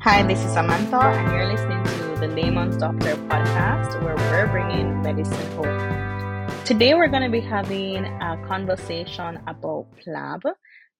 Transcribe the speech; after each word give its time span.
Hi, 0.00 0.22
this 0.22 0.38
is 0.44 0.52
Samantha, 0.52 1.00
and 1.00 1.32
you're 1.32 1.48
listening 1.48 1.82
to 1.82 2.20
the 2.20 2.28
Layman's 2.28 2.76
Doctor 2.76 3.16
podcast, 3.26 4.00
where 4.04 4.14
we're 4.14 4.46
bringing 4.46 5.02
medicine 5.02 5.50
home. 5.56 6.48
Today, 6.64 6.94
we're 6.94 7.08
going 7.08 7.24
to 7.24 7.28
be 7.28 7.40
having 7.40 8.04
a 8.04 8.40
conversation 8.46 9.40
about 9.48 9.88
PLAB, 9.98 10.42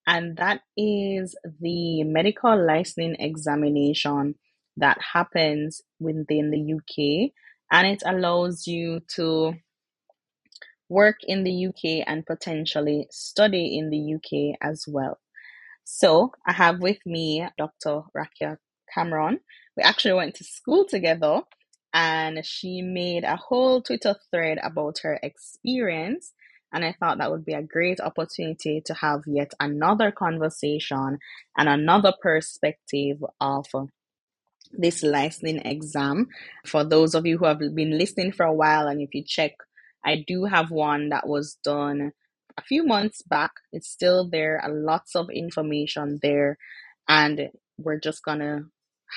and 0.09 0.37
that 0.39 0.63
is 0.77 1.37
the 1.61 2.03
medical 2.03 2.61
licensing 2.67 3.15
examination 3.21 4.35
that 4.77 4.99
happens 5.13 5.81
within 6.01 6.51
the 6.51 6.75
UK, 6.75 7.31
and 7.71 7.87
it 7.87 8.03
allows 8.05 8.67
you 8.67 8.99
to 9.15 9.55
work 10.89 11.19
in 11.23 11.45
the 11.45 11.67
UK 11.69 12.05
and 12.05 12.27
potentially 12.27 13.07
study 13.13 13.79
in 13.79 13.91
the 13.91 14.15
UK 14.17 14.59
as 14.61 14.87
well. 14.89 15.21
So 15.85 16.33
I 16.45 16.53
have 16.53 16.81
with 16.81 16.99
me 17.07 17.47
Dr. 17.57 18.03
Rakiya 18.15 18.59
Cameron. 18.95 19.41
We 19.77 19.83
actually 19.83 20.15
went 20.15 20.35
to 20.37 20.45
school 20.45 20.85
together 20.85 21.43
and 21.93 22.45
she 22.45 22.83
made 22.83 23.25
a 23.25 23.37
whole 23.37 23.83
Twitter 23.83 24.17
thread 24.31 24.59
about 24.63 24.99
her 25.03 25.19
experience. 25.23 26.33
And 26.73 26.85
I 26.85 26.95
thought 26.99 27.19
that 27.19 27.31
would 27.31 27.47
be 27.47 27.55
a 27.55 27.63
great 27.63 28.01
opportunity 28.01 28.83
to 28.85 28.95
have 28.95 29.23
yet 29.27 29.53
another 29.59 30.11
conversation 30.11 31.19
and 31.57 31.69
another 31.69 32.13
perspective 32.21 33.25
of 33.41 33.67
this 34.71 35.03
licensing 35.03 35.65
exam. 35.65 36.29
For 36.67 36.85
those 36.85 37.15
of 37.15 37.25
you 37.25 37.39
who 37.39 37.47
have 37.47 37.59
been 37.59 37.97
listening 37.97 38.33
for 38.33 38.45
a 38.45 38.53
while, 38.53 38.87
and 38.87 39.01
if 39.01 39.15
you 39.15 39.25
check, 39.27 39.53
I 40.05 40.25
do 40.27 40.45
have 40.45 40.71
one 40.71 41.09
that 41.09 41.27
was 41.27 41.57
done 41.65 42.13
a 42.59 42.63
few 42.63 42.85
months 42.85 43.23
back. 43.23 43.53
It's 43.73 43.89
still 43.89 44.29
there, 44.29 44.63
lots 44.69 45.17
of 45.17 45.31
information 45.31 46.19
there. 46.23 46.59
And 47.09 47.49
we're 47.79 48.01
just 48.01 48.23
gonna 48.23 48.65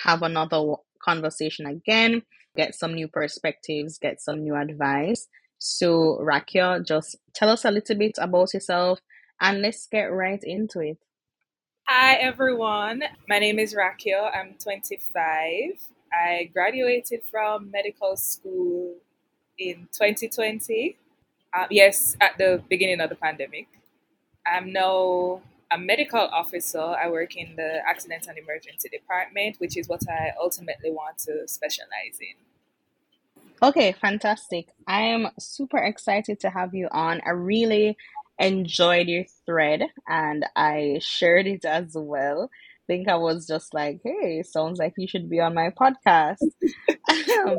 have 0.04 0.22
another 0.22 0.76
conversation 1.02 1.66
again, 1.66 2.24
get 2.56 2.76
some 2.76 2.94
new 2.94 3.08
perspectives, 3.08 3.98
get 3.98 4.22
some 4.22 4.44
new 4.44 4.56
advice. 4.56 5.28
So, 5.58 6.20
Rakiya, 6.22 6.86
just 6.86 7.18
tell 7.34 7.50
us 7.50 7.66
a 7.66 7.72
little 7.72 7.96
bit 7.96 8.18
about 8.18 8.54
yourself 8.54 9.00
and 9.40 9.62
let's 9.62 9.88
get 9.88 10.06
right 10.12 10.44
into 10.44 10.80
it. 10.80 10.98
Hi, 11.88 12.14
everyone. 12.14 13.04
My 13.28 13.40
name 13.40 13.60
is 13.60 13.76
Rakiya. 13.76 14.36
I'm 14.36 14.56
25. 14.62 15.22
I 16.14 16.50
graduated 16.54 17.22
from 17.30 17.70
medical 17.72 18.16
school 18.18 18.96
in 19.58 19.88
2020. 19.92 20.98
Uh, 21.54 21.68
yes, 21.70 22.16
at 22.22 22.38
the 22.38 22.64
beginning 22.70 23.02
of 23.02 23.10
the 23.10 23.16
pandemic. 23.16 23.68
I'm 24.46 24.72
now 24.72 25.42
a 25.72 25.78
medical 25.78 26.20
officer. 26.20 26.80
I 26.82 27.10
work 27.10 27.36
in 27.36 27.56
the 27.56 27.80
accident 27.88 28.28
and 28.28 28.38
emergency 28.38 28.90
department, 28.90 29.58
which 29.60 29.78
is 29.78 29.88
what 29.88 30.02
I 30.10 30.32
ultimately 30.42 30.92
want 30.92 31.18
to 31.20 31.48
specialize 31.48 32.20
in. 32.20 32.36
Okay, 33.64 33.92
fantastic. 33.92 34.70
I 34.88 35.02
am 35.02 35.30
super 35.40 35.78
excited 35.78 36.40
to 36.42 36.50
have 36.50 36.74
you 36.74 36.88
on. 36.92 37.22
I 37.26 37.30
really 37.32 37.96
enjoyed 38.40 39.08
your 39.08 39.26
thread 39.46 39.84
and 40.08 40.46
I 40.56 41.00
shared 41.02 41.46
it 41.48 41.64
as 41.64 41.92
well. 41.94 42.50
I 42.52 42.86
think 42.88 43.08
I 43.08 43.16
was 43.16 43.48
just 43.48 43.74
like, 43.74 44.02
hey, 44.04 44.42
sounds 44.44 44.80
like 44.80 44.94
you 44.98 45.08
should 45.08 45.30
be 45.30 45.40
on 45.40 45.54
my 45.54 45.70
podcast. 45.70 46.42
Um, 47.10 47.58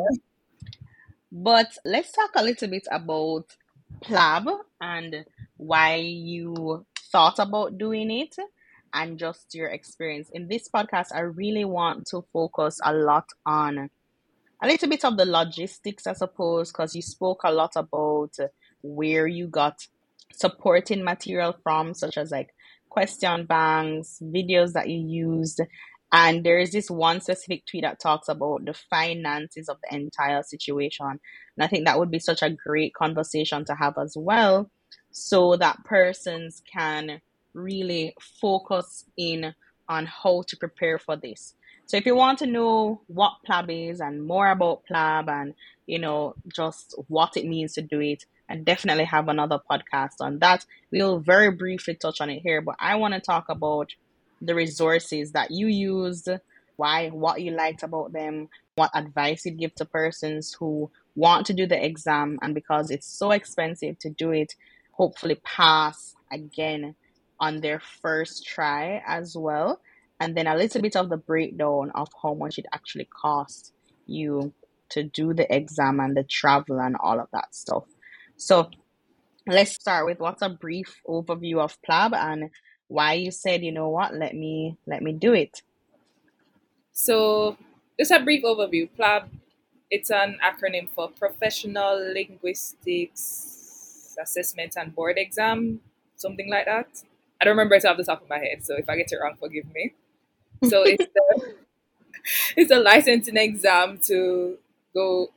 but 1.31 1.77
let's 1.85 2.13
talk 2.13 2.31
a 2.37 2.43
little 2.43 2.69
bit 2.69 2.87
about 2.91 3.45
PLAB 4.05 4.47
and 4.81 5.25
why 5.57 5.97
you 5.97 6.85
thought 7.13 7.39
about 7.39 7.79
doing 7.79 8.11
it 8.11 8.35
and 8.95 9.19
just 9.19 9.55
your 9.55 9.69
experience. 9.69 10.31
In 10.33 10.49
this 10.49 10.69
podcast, 10.69 11.15
I 11.15 11.21
really 11.21 11.65
want 11.65 12.07
to 12.09 12.25
focus 12.33 12.81
a 12.83 12.93
lot 12.93 13.29
on 13.47 13.91
a 14.63 14.67
little 14.67 14.89
bit 14.89 15.05
of 15.05 15.17
the 15.17 15.27
logistics, 15.27 16.07
I 16.07 16.15
suppose, 16.15 16.71
because 16.73 16.97
you 16.97 17.03
spoke 17.03 17.43
a 17.45 17.53
lot 17.53 17.73
about 17.77 18.37
where 18.83 19.27
you 19.27 19.47
got 19.49 19.87
supporting 20.33 21.05
material 21.05 21.55
from, 21.63 21.95
such 21.95 22.17
as 22.17 22.31
like 22.31 22.55
question 22.89 23.47
banks, 23.47 24.19
videos 24.23 24.73
that 24.73 24.89
you 24.89 24.99
used. 24.99 25.61
And 26.13 26.45
there 26.45 26.59
is 26.59 26.73
this 26.73 26.91
one 26.91 27.21
specific 27.23 27.65
tweet 27.65 27.85
that 27.85 28.01
talks 28.01 28.29
about 28.29 28.67
the 28.67 28.75
finances 28.75 29.69
of 29.69 29.79
the 29.83 29.97
entire 29.97 30.43
situation. 30.43 31.07
And 31.09 31.65
I 31.65 31.67
think 31.67 31.87
that 31.87 31.99
would 31.99 32.11
be 32.11 32.19
such 32.19 32.43
a 32.43 32.51
great 32.51 32.95
conversation 32.95 33.65
to 33.65 33.75
have 33.75 33.95
as 33.99 34.15
well 34.17 34.71
so 35.13 35.57
that 35.57 35.85
persons 35.85 36.63
can 36.71 37.21
really 37.55 38.15
focus 38.21 39.05
in 39.17 39.55
on 39.89 40.07
how 40.07 40.43
to 40.49 40.57
prepare 40.57 40.99
for 40.99 41.17
this. 41.17 41.55
So 41.87 41.97
if 41.97 42.07
you 42.07 42.17
want 42.17 42.39
to 42.39 42.47
know 42.47 43.03
what 43.09 43.35
PLAB 43.47 43.91
is 43.91 44.01
and 44.01 44.25
more 44.25 44.51
about 44.51 44.83
PLAB 44.91 45.29
and 45.29 45.55
you 45.87 45.99
know 45.99 46.35
just 46.49 46.95
what 47.09 47.37
it 47.37 47.47
means 47.47 47.75
to 47.75 47.83
do 47.83 48.01
it, 48.01 48.25
I 48.49 48.57
definitely 48.57 49.05
have 49.05 49.29
another 49.29 49.59
podcast 49.71 50.21
on 50.21 50.39
that. 50.39 50.65
We'll 50.91 51.19
very 51.19 51.51
briefly 51.51 51.95
touch 51.95 52.21
on 52.21 52.31
it 52.31 52.41
here, 52.43 52.61
but 52.61 52.77
I 52.79 52.97
want 52.97 53.15
to 53.15 53.21
talk 53.21 53.49
about 53.49 53.95
the 54.41 54.55
resources 54.55 55.33
that 55.33 55.51
you 55.51 55.69
used, 55.69 56.29
why, 56.77 57.09
what 57.09 57.41
you 57.41 57.53
liked 57.53 57.83
about 57.83 58.13
them, 58.13 58.49
what 58.75 58.91
advice 58.95 59.45
you'd 59.45 59.59
give 59.59 59.75
to 59.77 59.85
persons 59.85 60.55
who 60.55 60.91
want 61.15 61.47
to 61.47 61.53
do 61.53 61.67
the 61.67 61.85
exam, 61.85 62.39
and 62.43 62.55
because 62.55 62.91
it's 62.91 63.07
so 63.07 63.31
expensive 63.31 63.99
to 64.01 64.11
do 64.11 64.33
it, 64.33 64.55
hopefully 64.93 65.41
pass 65.43 66.15
again 66.31 66.95
on 67.41 67.61
their 67.61 67.81
first 67.81 68.47
try 68.47 69.03
as 69.07 69.37
well. 69.37 69.81
And 70.21 70.37
then 70.37 70.47
a 70.47 70.57
little 70.57 70.81
bit 70.81 70.95
of 70.95 71.09
the 71.09 71.17
breakdown 71.17 71.91
of 71.95 72.09
how 72.23 72.35
much 72.35 72.59
it 72.59 72.67
actually 72.73 73.07
costs 73.07 73.73
you 74.07 74.53
to 74.91 75.03
do 75.03 75.35
the 75.35 75.53
exam 75.53 75.99
and 75.99 76.17
the 76.17 76.23
travel 76.23 76.79
and 76.79 76.97
all 77.01 77.19
of 77.19 77.29
that 77.33 77.55
stuff. 77.55 77.85
So 78.37 78.71
let's 79.47 79.73
start 79.73 80.07
with 80.07 80.21
what's 80.21 80.43
a 80.43 80.49
brief 80.49 81.01
overview 81.09 81.59
of 81.59 81.77
PLAB 81.83 82.15
and 82.15 82.51
why 82.89 83.15
you 83.15 83.31
said, 83.31 83.65
you 83.65 83.73
know 83.73 83.89
what, 83.89 84.15
let 84.15 84.35
me 84.35 84.77
let 84.87 85.03
me 85.03 85.13
do 85.13 85.33
it. 85.33 85.63
So 86.93 87.57
just 87.99 88.11
a 88.13 88.21
brief 88.21 88.45
overview. 88.45 88.89
PLAB, 88.97 89.29
it's 89.91 90.11
an 90.11 90.39
acronym 90.45 90.89
for 90.95 91.09
Professional 91.09 92.13
Linguistics 92.13 93.62
assessment 94.21 94.75
and 94.77 94.95
board 94.95 95.19
exam, 95.19 95.81
something 96.17 96.49
like 96.51 96.67
that. 96.67 96.89
I 97.41 97.45
don't 97.45 97.53
remember 97.53 97.75
it 97.75 97.85
off 97.85 97.97
the 97.97 98.05
top 98.05 98.23
of 98.23 98.29
my 98.29 98.39
head, 98.39 98.65
so 98.65 98.77
if 98.77 98.89
I 98.89 98.97
get 98.97 99.13
it 99.13 99.19
wrong, 99.23 99.37
forgive 99.39 99.67
me. 99.75 99.95
So 100.69 100.83
it's 100.87 101.05
a, 101.05 101.55
it's 102.57 102.71
a 102.71 102.79
licensing 102.79 103.37
exam 103.37 103.99
to 104.07 104.59
go 104.95 105.31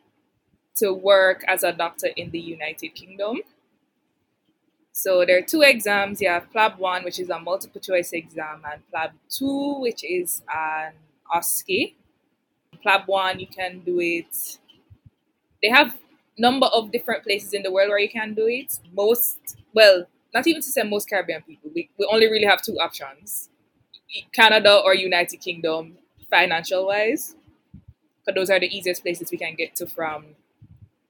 to 0.75 0.94
work 0.94 1.44
as 1.47 1.63
a 1.63 1.72
doctor 1.72 2.08
in 2.16 2.31
the 2.31 2.40
United 2.40 2.90
Kingdom. 2.96 3.41
So 4.92 5.25
there 5.25 5.38
are 5.38 5.42
two 5.42 5.62
exams. 5.62 6.22
You 6.22 6.30
have 6.30 6.50
PLAB 6.52 6.78
1, 6.78 7.03
which 7.03 7.19
is 7.19 7.30
a 7.30 7.40
multiple 7.40 7.81
choice 7.81 8.13
exam, 8.13 8.62
and 8.72 8.81
PLAB 8.94 9.12
2, 9.30 9.80
which 9.81 10.03
is 10.03 10.42
an 10.53 10.94
OSCE. 11.34 11.96
PLAB 12.84 13.07
1, 13.07 13.40
you 13.40 13.47
can 13.47 13.80
do 13.80 14.00
it. 14.00 14.59
They 15.62 15.69
have 15.69 15.97
number 16.38 16.68
of 16.68 16.91
different 16.91 17.23
places 17.23 17.53
in 17.53 17.63
the 17.63 17.72
world 17.72 17.90
where 17.90 18.00
you 18.00 18.09
can 18.09 18.34
do 18.34 18.47
it. 18.47 18.79
Most, 18.94 19.57
well, 19.73 20.06
not 20.34 20.46
even 20.47 20.62
to 20.62 20.68
say 20.68 20.84
most 20.84 21.09
Caribbean 21.09 21.41
people, 21.41 21.72
we, 21.73 21.90
we 21.97 22.07
only 22.12 22.28
really 22.28 22.46
have 22.46 22.62
two 22.62 22.78
options 22.79 23.50
Canada 24.31 24.79
or 24.84 24.94
United 24.94 25.38
Kingdom, 25.38 25.97
financial 26.29 26.88
wise. 26.88 27.35
Because 28.25 28.35
those 28.35 28.50
are 28.50 28.59
the 28.59 28.75
easiest 28.75 29.03
places 29.03 29.29
we 29.31 29.38
can 29.38 29.56
get 29.56 29.75
to 29.75 29.85
from 29.88 30.25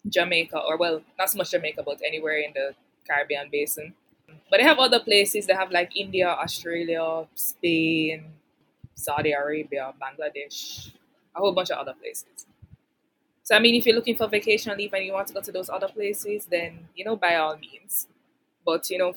Jamaica, 0.08 0.60
or 0.60 0.78
well, 0.78 1.02
not 1.18 1.30
so 1.30 1.38
much 1.38 1.52
Jamaica, 1.52 1.84
but 1.84 2.02
anywhere 2.06 2.38
in 2.38 2.52
the 2.54 2.74
Caribbean 3.08 3.50
basin. 3.52 3.94
But 4.50 4.58
they 4.58 4.64
have 4.64 4.80
other 4.80 5.00
places. 5.00 5.48
They 5.48 5.54
have 5.54 5.72
like 5.72 5.96
India, 5.96 6.28
Australia, 6.28 7.26
Spain, 7.36 8.26
Saudi 8.94 9.32
Arabia, 9.32 9.94
Bangladesh, 10.02 10.92
a 11.36 11.40
whole 11.40 11.54
bunch 11.54 11.70
of 11.72 11.78
other 11.78 11.94
places. 11.94 12.46
So 13.46 13.56
I 13.56 13.60
mean, 13.60 13.76
if 13.76 13.86
you're 13.86 13.96
looking 13.96 14.16
for 14.16 14.28
vacation 14.28 14.76
leave 14.76 14.92
and 14.94 15.06
you 15.06 15.14
want 15.14 15.28
to 15.28 15.34
go 15.34 15.40
to 15.40 15.52
those 15.52 15.70
other 15.70 15.88
places, 15.88 16.46
then 16.46 16.80
you 16.96 17.06
know 17.06 17.16
by 17.16 17.36
all 17.36 17.56
means. 17.56 18.08
But 18.66 18.90
you 18.90 18.98
know, 18.98 19.14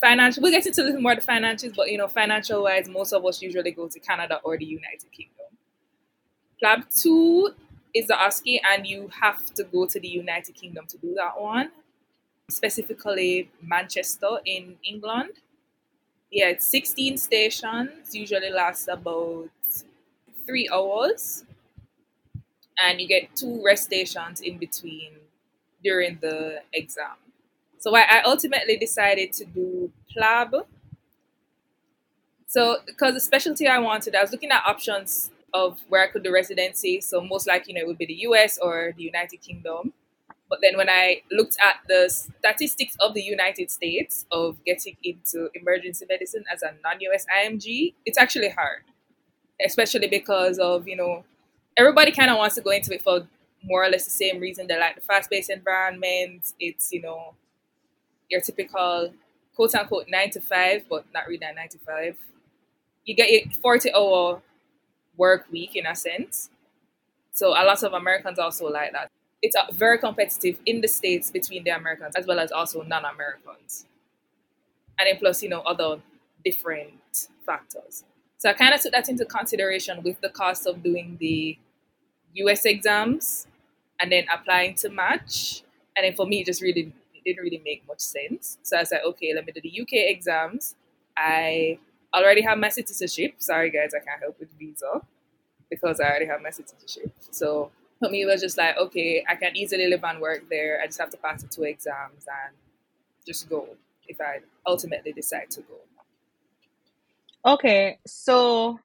financial 0.00 0.42
we'll 0.42 0.50
get 0.50 0.66
into 0.66 0.82
a 0.82 0.84
little 0.84 1.02
more 1.02 1.14
the 1.14 1.20
financials, 1.20 1.76
but 1.76 1.90
you 1.90 1.98
know, 1.98 2.08
financial 2.08 2.62
wise, 2.62 2.88
most 2.88 3.12
of 3.12 3.22
us 3.26 3.42
usually 3.42 3.70
go 3.70 3.86
to 3.86 4.00
Canada 4.00 4.40
or 4.44 4.56
the 4.56 4.64
United 4.64 5.12
Kingdom. 5.12 5.44
PLAB 6.62 7.02
two 7.02 7.50
is 7.92 8.06
the 8.06 8.14
OSCE, 8.14 8.60
and 8.72 8.86
you 8.86 9.10
have 9.20 9.44
to 9.54 9.64
go 9.64 9.84
to 9.84 10.00
the 10.00 10.08
United 10.08 10.54
Kingdom 10.54 10.86
to 10.86 10.96
do 10.96 11.12
that 11.14 11.38
one. 11.38 11.70
Specifically, 12.48 13.50
Manchester 13.62 14.38
in 14.46 14.76
England. 14.82 15.32
Yeah, 16.30 16.48
it's 16.48 16.66
16 16.70 17.18
stations, 17.18 18.14
usually 18.14 18.50
lasts 18.50 18.88
about 18.88 19.50
three 20.46 20.66
hours 20.72 21.44
and 22.78 23.00
you 23.00 23.08
get 23.08 23.34
two 23.36 23.62
rest 23.64 23.84
stations 23.84 24.40
in 24.40 24.58
between 24.58 25.12
during 25.82 26.18
the 26.20 26.62
exam. 26.72 27.16
So 27.78 27.94
I, 27.94 28.00
I 28.00 28.22
ultimately 28.24 28.76
decided 28.76 29.32
to 29.34 29.44
do 29.44 29.92
PLAB. 30.14 30.64
So 32.46 32.78
because 32.86 33.14
the 33.14 33.20
specialty 33.20 33.66
I 33.66 33.78
wanted, 33.78 34.14
I 34.14 34.22
was 34.22 34.32
looking 34.32 34.50
at 34.50 34.62
options 34.66 35.30
of 35.52 35.78
where 35.88 36.02
I 36.02 36.08
could 36.08 36.24
do 36.24 36.32
residency. 36.32 37.00
So 37.00 37.20
most 37.20 37.46
likely, 37.46 37.72
you 37.72 37.78
know, 37.78 37.84
it 37.84 37.86
would 37.88 37.98
be 37.98 38.06
the 38.06 38.20
US 38.28 38.58
or 38.58 38.92
the 38.96 39.02
United 39.02 39.38
Kingdom. 39.38 39.92
But 40.48 40.58
then 40.62 40.76
when 40.76 40.88
I 40.88 41.22
looked 41.32 41.56
at 41.64 41.76
the 41.88 42.08
statistics 42.08 42.96
of 43.00 43.14
the 43.14 43.22
United 43.22 43.70
States 43.70 44.26
of 44.30 44.62
getting 44.64 44.96
into 45.02 45.48
emergency 45.54 46.06
medicine 46.08 46.44
as 46.52 46.62
a 46.62 46.74
non-US 46.84 47.26
IMG, 47.34 47.94
it's 48.04 48.18
actually 48.18 48.50
hard, 48.50 48.82
especially 49.64 50.08
because 50.08 50.58
of 50.58 50.88
you 50.88 50.96
know 50.96 51.24
everybody 51.76 52.12
kind 52.12 52.30
of 52.30 52.38
wants 52.38 52.54
to 52.56 52.60
go 52.60 52.70
into 52.70 52.94
it 52.94 53.02
for 53.02 53.26
more 53.62 53.84
or 53.84 53.88
less 53.88 54.04
the 54.04 54.10
same 54.10 54.40
reason. 54.40 54.66
They 54.66 54.78
like 54.78 54.94
the 54.94 55.00
fast-paced 55.00 55.50
environment. 55.50 56.52
It's 56.60 56.92
you 56.92 57.02
know 57.02 57.34
your 58.28 58.40
typical 58.40 59.12
quote 59.54 59.74
unquote 59.74 60.06
nine 60.08 60.30
to 60.30 60.40
five, 60.40 60.84
but 60.88 61.04
not 61.12 61.26
really 61.26 61.38
nine 61.38 61.68
to 61.70 61.78
five. 61.78 62.16
You 63.04 63.14
get 63.14 63.28
a 63.28 63.48
40 63.60 63.92
hour 63.92 64.42
work 65.16 65.46
week 65.50 65.76
in 65.76 65.86
a 65.86 65.94
sense. 65.94 66.50
So 67.32 67.48
a 67.48 67.62
lot 67.64 67.82
of 67.82 67.92
Americans 67.92 68.38
also 68.38 68.68
like 68.68 68.92
that. 68.92 69.10
It's 69.42 69.56
uh, 69.56 69.66
very 69.72 69.98
competitive 69.98 70.58
in 70.64 70.80
the 70.80 70.88
States 70.88 71.30
between 71.30 71.64
the 71.64 71.70
Americans 71.70 72.14
as 72.16 72.26
well 72.26 72.38
as 72.38 72.50
also 72.50 72.82
non 72.82 73.04
Americans. 73.04 73.84
And 74.98 75.08
then 75.08 75.18
plus, 75.18 75.42
you 75.42 75.48
know, 75.48 75.60
other 75.60 76.00
different 76.44 77.28
factors. 77.44 78.04
So 78.38 78.50
I 78.50 78.52
kind 78.52 78.74
of 78.74 78.80
took 78.80 78.92
that 78.92 79.08
into 79.08 79.24
consideration 79.24 80.02
with 80.02 80.20
the 80.20 80.28
cost 80.28 80.66
of 80.66 80.82
doing 80.82 81.16
the 81.20 81.58
US 82.34 82.64
exams 82.64 83.46
and 84.00 84.10
then 84.10 84.24
applying 84.32 84.74
to 84.76 84.88
match. 84.88 85.62
And 85.96 86.04
then 86.04 86.14
for 86.14 86.26
me, 86.26 86.40
it 86.40 86.46
just 86.46 86.62
really 86.62 86.92
it 87.14 87.24
didn't 87.24 87.42
really 87.42 87.62
make 87.64 87.86
much 87.86 88.00
sense. 88.00 88.58
So 88.62 88.76
I 88.76 88.80
was 88.80 88.90
like, 88.90 89.04
okay, 89.04 89.32
let 89.34 89.46
me 89.46 89.52
do 89.52 89.60
the 89.60 89.80
UK 89.80 90.10
exams. 90.10 90.74
I 91.16 91.78
already 92.14 92.42
have 92.42 92.58
my 92.58 92.68
citizenship. 92.68 93.34
Sorry, 93.38 93.70
guys, 93.70 93.92
I 93.94 94.04
can't 94.04 94.20
help 94.20 94.38
with 94.38 94.48
visa 94.58 95.00
because 95.70 96.00
I 96.00 96.04
already 96.04 96.26
have 96.26 96.42
my 96.42 96.50
citizenship. 96.50 97.12
So 97.30 97.70
for 97.98 98.10
me, 98.10 98.22
it 98.22 98.26
was 98.26 98.40
just 98.40 98.58
like, 98.58 98.76
okay, 98.76 99.24
I 99.28 99.36
can 99.36 99.56
easily 99.56 99.86
live 99.88 100.04
and 100.04 100.20
work 100.20 100.48
there. 100.50 100.80
I 100.82 100.86
just 100.86 101.00
have 101.00 101.10
to 101.10 101.16
pass 101.16 101.42
the 101.42 101.48
two 101.48 101.64
exams 101.64 102.26
and 102.26 102.54
just 103.26 103.48
go 103.48 103.68
if 104.06 104.20
I 104.20 104.40
ultimately 104.66 105.12
decide 105.12 105.50
to 105.52 105.62
go. 105.62 105.74
Okay, 107.46 107.98
so 108.06 108.80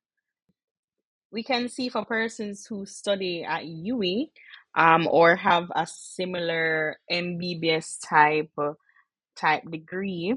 we 1.32 1.44
can 1.44 1.70
see 1.70 1.90
for 1.90 2.06
persons 2.06 2.66
who 2.66 2.86
study 2.86 3.44
at 3.44 3.64
UWI 3.64 4.30
um, 4.76 5.08
or 5.10 5.36
have 5.36 5.72
a 5.76 5.86
similar 5.86 6.98
MBBS 7.12 7.98
type 8.08 8.52
type 9.36 9.70
degree, 9.70 10.36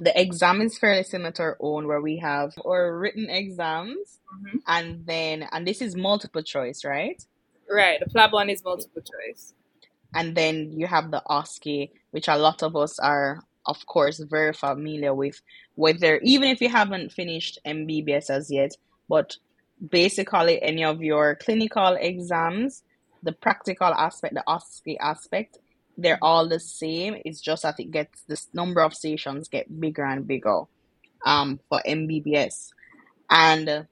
the 0.00 0.20
exam 0.20 0.60
is 0.60 0.78
fairly 0.78 1.04
similar 1.04 1.30
to 1.32 1.42
our 1.42 1.56
own, 1.60 1.86
where 1.86 2.00
we 2.00 2.18
have 2.18 2.52
our 2.66 2.96
written 2.98 3.30
exams, 3.30 4.20
mm-hmm. 4.34 4.58
and 4.66 5.06
then 5.06 5.48
and 5.52 5.66
this 5.66 5.80
is 5.80 5.94
multiple 5.94 6.42
choice, 6.42 6.84
right? 6.84 7.22
Right. 7.70 8.00
The 8.00 8.10
PLAB 8.10 8.32
one 8.32 8.50
is 8.50 8.64
multiple 8.64 9.02
choice, 9.02 9.54
and 10.14 10.36
then 10.36 10.72
you 10.72 10.86
have 10.86 11.10
the 11.10 11.22
OSCE, 11.28 11.90
which 12.10 12.28
a 12.28 12.36
lot 12.36 12.62
of 12.62 12.74
us 12.76 12.98
are, 12.98 13.42
of 13.66 13.86
course, 13.86 14.18
very 14.18 14.52
familiar 14.52 15.14
with. 15.14 15.40
Whether 15.76 16.18
even 16.18 16.48
if 16.48 16.60
you 16.60 16.68
haven't 16.68 17.12
finished 17.12 17.58
MBBS 17.64 18.30
as 18.30 18.50
yet, 18.50 18.72
but 19.08 19.36
basically 19.90 20.62
any 20.62 20.84
of 20.84 21.02
your 21.02 21.34
clinical 21.36 21.96
exams, 22.00 22.82
the 23.22 23.32
practical 23.32 23.88
aspect, 23.88 24.34
the 24.34 24.44
OSCE 24.46 24.96
aspect, 25.00 25.58
they're 25.96 26.18
all 26.22 26.48
the 26.48 26.60
same. 26.60 27.16
It's 27.24 27.40
just 27.40 27.62
that 27.62 27.78
it 27.78 27.90
gets 27.90 28.22
this 28.22 28.48
number 28.52 28.80
of 28.80 28.94
stations 28.94 29.48
get 29.48 29.80
bigger 29.80 30.04
and 30.04 30.26
bigger 30.26 30.62
um, 31.24 31.60
for 31.68 31.80
MBBS. 31.86 32.70
And 33.30 33.68
uh, 33.68 33.82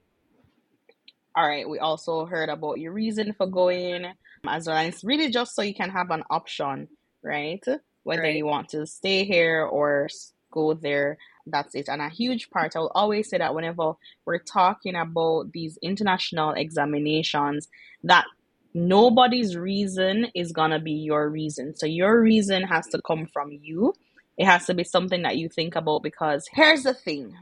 all 1.35 1.47
right, 1.47 1.67
we 1.67 1.79
also 1.79 2.25
heard 2.25 2.49
about 2.49 2.79
your 2.79 2.91
reason 2.91 3.33
for 3.33 3.47
going 3.47 4.05
as 4.47 4.67
well. 4.67 4.77
And 4.77 4.93
it's 4.93 5.03
really 5.03 5.31
just 5.31 5.55
so 5.55 5.61
you 5.61 5.73
can 5.73 5.89
have 5.89 6.11
an 6.11 6.23
option, 6.29 6.87
right? 7.23 7.63
Whether 8.03 8.23
right. 8.23 8.35
you 8.35 8.45
want 8.45 8.69
to 8.69 8.85
stay 8.85 9.23
here 9.23 9.63
or 9.63 10.09
go 10.51 10.73
there, 10.73 11.17
that's 11.45 11.75
it. 11.75 11.89
And 11.89 12.01
a 12.01 12.09
huge 12.09 12.49
part, 12.49 12.75
I 12.75 12.79
will 12.79 12.91
always 12.95 13.29
say 13.29 13.37
that 13.37 13.55
whenever 13.55 13.93
we're 14.25 14.39
talking 14.39 14.95
about 14.95 15.51
these 15.51 15.77
international 15.81 16.51
examinations, 16.51 17.67
that 18.03 18.25
nobody's 18.73 19.55
reason 19.55 20.27
is 20.33 20.51
gonna 20.51 20.79
be 20.79 20.93
your 20.93 21.29
reason. 21.29 21.75
So 21.75 21.85
your 21.85 22.19
reason 22.19 22.63
has 22.63 22.87
to 22.87 23.01
come 23.05 23.27
from 23.27 23.51
you. 23.51 23.93
It 24.37 24.45
has 24.45 24.65
to 24.65 24.73
be 24.73 24.83
something 24.83 25.21
that 25.23 25.37
you 25.37 25.49
think 25.49 25.75
about 25.75 26.03
because 26.03 26.47
here's 26.51 26.83
the 26.83 26.93
thing. 26.93 27.35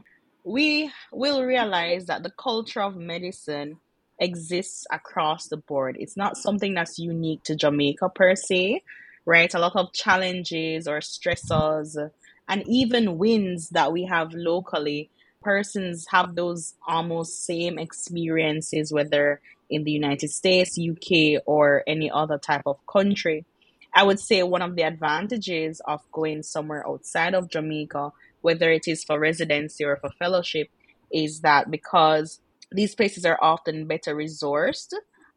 We 0.44 0.90
will 1.12 1.44
realize 1.44 2.06
that 2.06 2.22
the 2.22 2.32
culture 2.36 2.82
of 2.82 2.96
medicine 2.96 3.78
exists 4.18 4.86
across 4.92 5.48
the 5.48 5.56
board. 5.56 5.96
It's 5.98 6.16
not 6.16 6.36
something 6.36 6.74
that's 6.74 6.98
unique 6.98 7.44
to 7.44 7.56
Jamaica 7.56 8.10
per 8.14 8.34
se, 8.34 8.82
right? 9.24 9.52
A 9.54 9.58
lot 9.58 9.76
of 9.76 9.92
challenges 9.92 10.86
or 10.86 10.98
stressors 10.98 11.96
and 12.48 12.62
even 12.66 13.18
wins 13.18 13.70
that 13.70 13.92
we 13.92 14.04
have 14.04 14.32
locally 14.34 15.10
persons 15.42 16.06
have 16.10 16.34
those 16.34 16.74
almost 16.86 17.44
same 17.44 17.78
experiences, 17.78 18.92
whether 18.92 19.40
in 19.68 19.84
the 19.84 19.90
United 19.90 20.30
States, 20.30 20.78
UK, 20.78 21.42
or 21.46 21.82
any 21.86 22.10
other 22.10 22.38
type 22.38 22.62
of 22.66 22.78
country. 22.86 23.44
I 23.94 24.04
would 24.04 24.20
say 24.20 24.42
one 24.42 24.62
of 24.62 24.76
the 24.76 24.82
advantages 24.82 25.80
of 25.86 26.00
going 26.12 26.42
somewhere 26.42 26.86
outside 26.86 27.34
of 27.34 27.50
Jamaica, 27.50 28.12
whether 28.40 28.70
it 28.70 28.88
is 28.88 29.04
for 29.04 29.18
residency 29.18 29.84
or 29.84 29.96
for 29.96 30.10
fellowship, 30.18 30.68
is 31.12 31.40
that 31.40 31.70
because 31.70 32.40
these 32.70 32.94
places 32.94 33.26
are 33.26 33.38
often 33.42 33.86
better 33.86 34.14
resourced, 34.14 34.94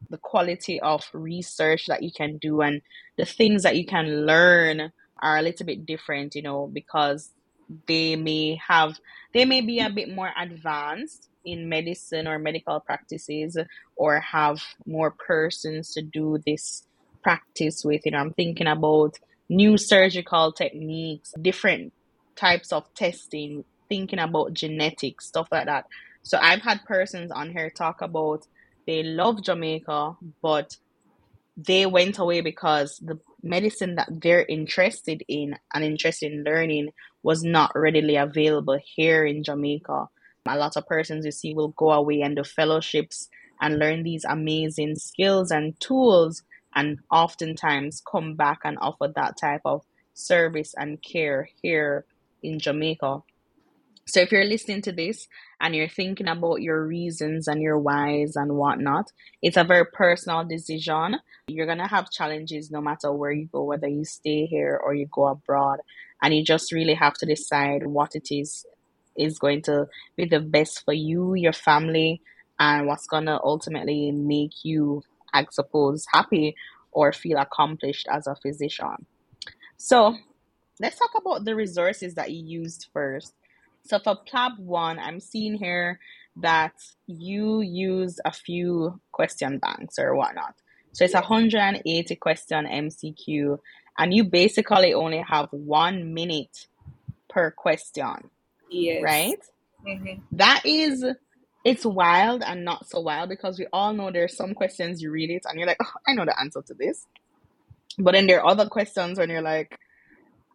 the 0.09 0.17
quality 0.17 0.79
of 0.79 1.03
research 1.13 1.87
that 1.87 2.03
you 2.03 2.11
can 2.11 2.37
do 2.37 2.61
and 2.61 2.81
the 3.17 3.25
things 3.25 3.63
that 3.63 3.75
you 3.75 3.85
can 3.85 4.25
learn 4.25 4.91
are 5.21 5.37
a 5.37 5.41
little 5.41 5.65
bit 5.65 5.85
different, 5.85 6.35
you 6.35 6.41
know, 6.41 6.67
because 6.67 7.31
they 7.87 8.15
may 8.15 8.59
have 8.67 8.99
they 9.33 9.45
may 9.45 9.61
be 9.61 9.79
a 9.79 9.89
bit 9.89 10.13
more 10.13 10.31
advanced 10.39 11.29
in 11.43 11.69
medicine 11.69 12.27
or 12.27 12.39
medical 12.39 12.79
practices 12.79 13.57
or 13.95 14.19
have 14.19 14.61
more 14.85 15.11
persons 15.11 15.93
to 15.93 16.01
do 16.01 16.39
this 16.45 16.83
practice 17.23 17.83
with. 17.83 18.01
You 18.05 18.11
know 18.11 18.19
i'm 18.19 18.33
thinking 18.33 18.67
about 18.67 19.17
new 19.49 19.77
surgical 19.77 20.51
techniques 20.51 21.33
different 21.41 21.93
types 22.35 22.71
of 22.71 22.91
testing 22.93 23.63
thinking 23.89 24.19
about 24.19 24.53
genetics 24.53 25.27
stuff 25.27 25.47
like 25.51 25.65
that. 25.65 25.85
So 26.23 26.37
i've 26.41 26.61
had 26.61 26.85
persons 26.85 27.31
on 27.31 27.51
here 27.51 27.69
talk 27.69 28.01
about 28.01 28.45
they 28.85 29.03
love 29.03 29.43
jamaica 29.43 30.15
but 30.41 30.77
they 31.57 31.85
went 31.85 32.19
away 32.19 32.41
because 32.41 32.99
the 32.99 33.19
medicine 33.45 33.95
that 33.95 34.09
they're 34.21 34.45
interested 34.45 35.23
in 35.27 35.57
and 35.73 35.83
interested 35.83 36.31
in 36.31 36.43
learning 36.43 36.89
was 37.23 37.43
not 37.43 37.71
readily 37.75 38.15
available 38.15 38.79
here 38.83 39.25
in 39.25 39.43
Jamaica. 39.43 40.07
A 40.47 40.57
lot 40.57 40.75
of 40.75 40.85
persons 40.87 41.25
you 41.25 41.31
see 41.31 41.53
will 41.53 41.69
go 41.69 41.91
away 41.91 42.21
and 42.21 42.35
do 42.35 42.43
fellowships 42.43 43.29
and 43.61 43.79
learn 43.79 44.03
these 44.03 44.25
amazing 44.25 44.95
skills 44.95 45.51
and 45.51 45.79
tools 45.79 46.43
and 46.75 46.99
oftentimes 47.09 48.01
come 48.09 48.35
back 48.35 48.59
and 48.63 48.77
offer 48.81 49.07
that 49.15 49.37
type 49.37 49.61
of 49.65 49.83
service 50.13 50.73
and 50.77 51.01
care 51.01 51.47
here 51.61 52.05
in 52.43 52.59
Jamaica. 52.59 53.21
So 54.07 54.19
if 54.21 54.31
you're 54.31 54.45
listening 54.45 54.83
to 54.83 54.91
this 54.91 55.27
and 55.59 55.75
you're 55.75 55.87
thinking 55.87 56.27
about 56.27 56.61
your 56.61 56.85
reasons 56.85 57.47
and 57.47 57.59
your 57.59 57.79
whys 57.79 58.35
and 58.35 58.55
whatnot, 58.55 59.11
it's 59.41 59.57
a 59.57 59.63
very 59.63 59.85
personal 59.85 60.45
decision. 60.45 61.15
You're 61.47 61.65
gonna 61.65 61.87
have 61.87 62.11
challenges 62.11 62.69
no 62.69 62.81
matter 62.81 63.11
where 63.11 63.31
you 63.31 63.47
go, 63.51 63.63
whether 63.63 63.87
you 63.87 64.05
stay 64.05 64.45
here 64.45 64.79
or 64.83 64.93
you 64.93 65.07
go 65.11 65.25
abroad. 65.25 65.79
And 66.21 66.35
you 66.35 66.43
just 66.43 66.71
really 66.71 66.93
have 66.93 67.15
to 67.15 67.25
decide 67.25 67.87
what 67.87 68.15
it 68.15 68.27
is 68.29 68.65
is 69.17 69.39
going 69.39 69.63
to 69.63 69.87
be 70.15 70.25
the 70.25 70.39
best 70.39 70.85
for 70.85 70.93
you, 70.93 71.33
your 71.33 71.53
family, 71.53 72.21
and 72.59 72.85
what's 72.85 73.07
gonna 73.07 73.39
ultimately 73.43 74.11
make 74.11 74.63
you, 74.63 75.01
I 75.33 75.47
suppose, 75.49 76.05
happy 76.13 76.55
or 76.91 77.11
feel 77.11 77.39
accomplished 77.39 78.07
as 78.11 78.27
a 78.27 78.35
physician. 78.35 79.07
So 79.77 80.15
let's 80.79 80.99
talk 80.99 81.11
about 81.17 81.43
the 81.43 81.55
resources 81.55 82.13
that 82.15 82.31
you 82.31 82.61
used 82.61 82.87
first. 82.93 83.33
So 83.85 83.99
for 83.99 84.17
PLAB 84.25 84.59
one, 84.59 84.97
I'm 84.97 85.19
seeing 85.19 85.55
here 85.55 85.99
that 86.37 86.73
you 87.05 87.61
use 87.61 88.19
a 88.25 88.31
few 88.31 88.99
question 89.11 89.59
banks 89.59 89.99
or 89.99 90.15
whatnot. 90.15 90.55
So 90.91 91.05
it's 91.05 91.13
a 91.13 91.21
180 91.21 92.15
question 92.15 92.65
MCQ, 92.65 93.59
and 93.97 94.13
you 94.13 94.23
basically 94.23 94.93
only 94.93 95.19
have 95.19 95.49
one 95.51 96.13
minute 96.13 96.67
per 97.29 97.51
question. 97.51 98.31
Yes. 98.71 99.03
Right? 99.03 99.39
Mm-hmm. 99.87 100.21
That 100.31 100.63
is, 100.65 101.05
it's 101.63 101.85
wild 101.85 102.41
and 102.41 102.65
not 102.65 102.89
so 102.89 103.01
wild 103.01 103.29
because 103.29 103.59
we 103.59 103.67
all 103.71 103.93
know 103.93 104.09
there's 104.09 104.35
some 104.35 104.55
questions 104.55 105.01
you 105.01 105.11
read 105.11 105.29
it 105.29 105.43
and 105.47 105.59
you're 105.59 105.67
like, 105.67 105.77
oh, 105.81 105.91
I 106.07 106.13
know 106.13 106.25
the 106.25 106.39
answer 106.39 106.63
to 106.63 106.73
this. 106.73 107.05
But 107.99 108.13
then 108.13 108.25
there 108.25 108.41
are 108.41 108.49
other 108.49 108.67
questions 108.67 109.19
when 109.19 109.29
you're 109.29 109.43
like, 109.43 109.77